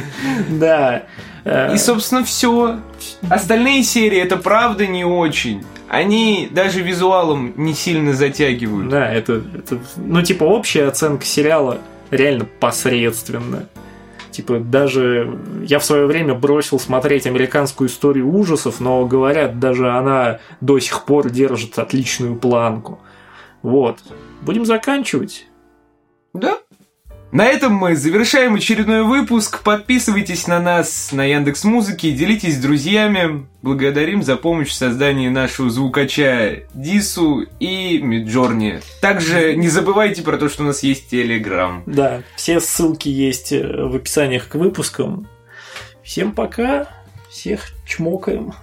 Да. 0.50 1.04
И, 1.74 1.78
собственно, 1.78 2.24
все. 2.26 2.80
Остальные 3.30 3.84
серии 3.84 4.20
это 4.20 4.38
правда 4.38 4.86
не 4.86 5.06
очень. 5.06 5.64
Они 5.90 6.50
даже 6.52 6.82
визуалом 6.82 7.54
не 7.56 7.74
сильно 7.74 8.14
затягивают. 8.14 8.90
Да, 8.90 9.12
это, 9.12 9.42
это, 9.56 9.80
ну, 9.96 10.22
типа, 10.22 10.44
общая 10.44 10.86
оценка 10.86 11.26
сериала 11.26 11.80
реально 12.12 12.46
посредственная. 12.60 13.68
Типа, 14.32 14.60
даже 14.60 15.40
я 15.64 15.80
в 15.80 15.86
свое 15.86 16.06
время 16.06 16.36
бросил 16.36 16.80
смотреть 16.80 17.26
американскую 17.26 17.90
историю 17.90 18.32
ужасов, 18.32 18.80
но 18.80 19.06
говорят, 19.06 19.60
даже 19.60 19.90
она 19.90 20.40
до 20.62 20.78
сих 20.80 21.06
пор 21.06 21.30
держит 21.30 21.80
отличную 21.80 22.36
планку. 22.36 23.00
Вот. 23.64 24.00
Будем 24.42 24.66
заканчивать. 24.66 25.48
Да. 26.34 26.60
На 27.32 27.46
этом 27.46 27.74
мы 27.74 27.96
завершаем 27.96 28.56
очередной 28.56 29.04
выпуск. 29.04 29.62
Подписывайтесь 29.62 30.48
на 30.48 30.62
нас 30.62 31.12
на 31.12 31.26
Яндекс 31.26 31.66
Музыке, 31.66 32.12
делитесь 32.12 32.56
с 32.56 32.62
друзьями. 32.62 33.48
Благодарим 33.62 34.24
за 34.24 34.38
помощь 34.38 34.70
в 34.70 34.74
создании 34.74 35.28
нашего 35.28 35.70
звукача 35.70 36.64
Дису 36.74 37.46
и 37.60 38.00
Миджорни. 38.00 38.80
Также 39.02 39.56
не 39.56 39.68
забывайте 39.68 40.24
про 40.24 40.38
то, 40.38 40.48
что 40.48 40.64
у 40.64 40.68
нас 40.68 40.84
есть 40.84 41.10
Телеграм. 41.10 41.84
Да, 41.86 42.24
все 42.38 42.62
ссылки 42.62 43.10
есть 43.10 43.52
э, 43.52 43.62
в 43.62 43.98
описаниях 43.98 44.48
к 44.48 44.56
выпускам. 44.56 45.28
Всем 46.04 46.32
пока, 46.32 46.88
всех 47.30 47.72
чмокаем. 47.86 48.54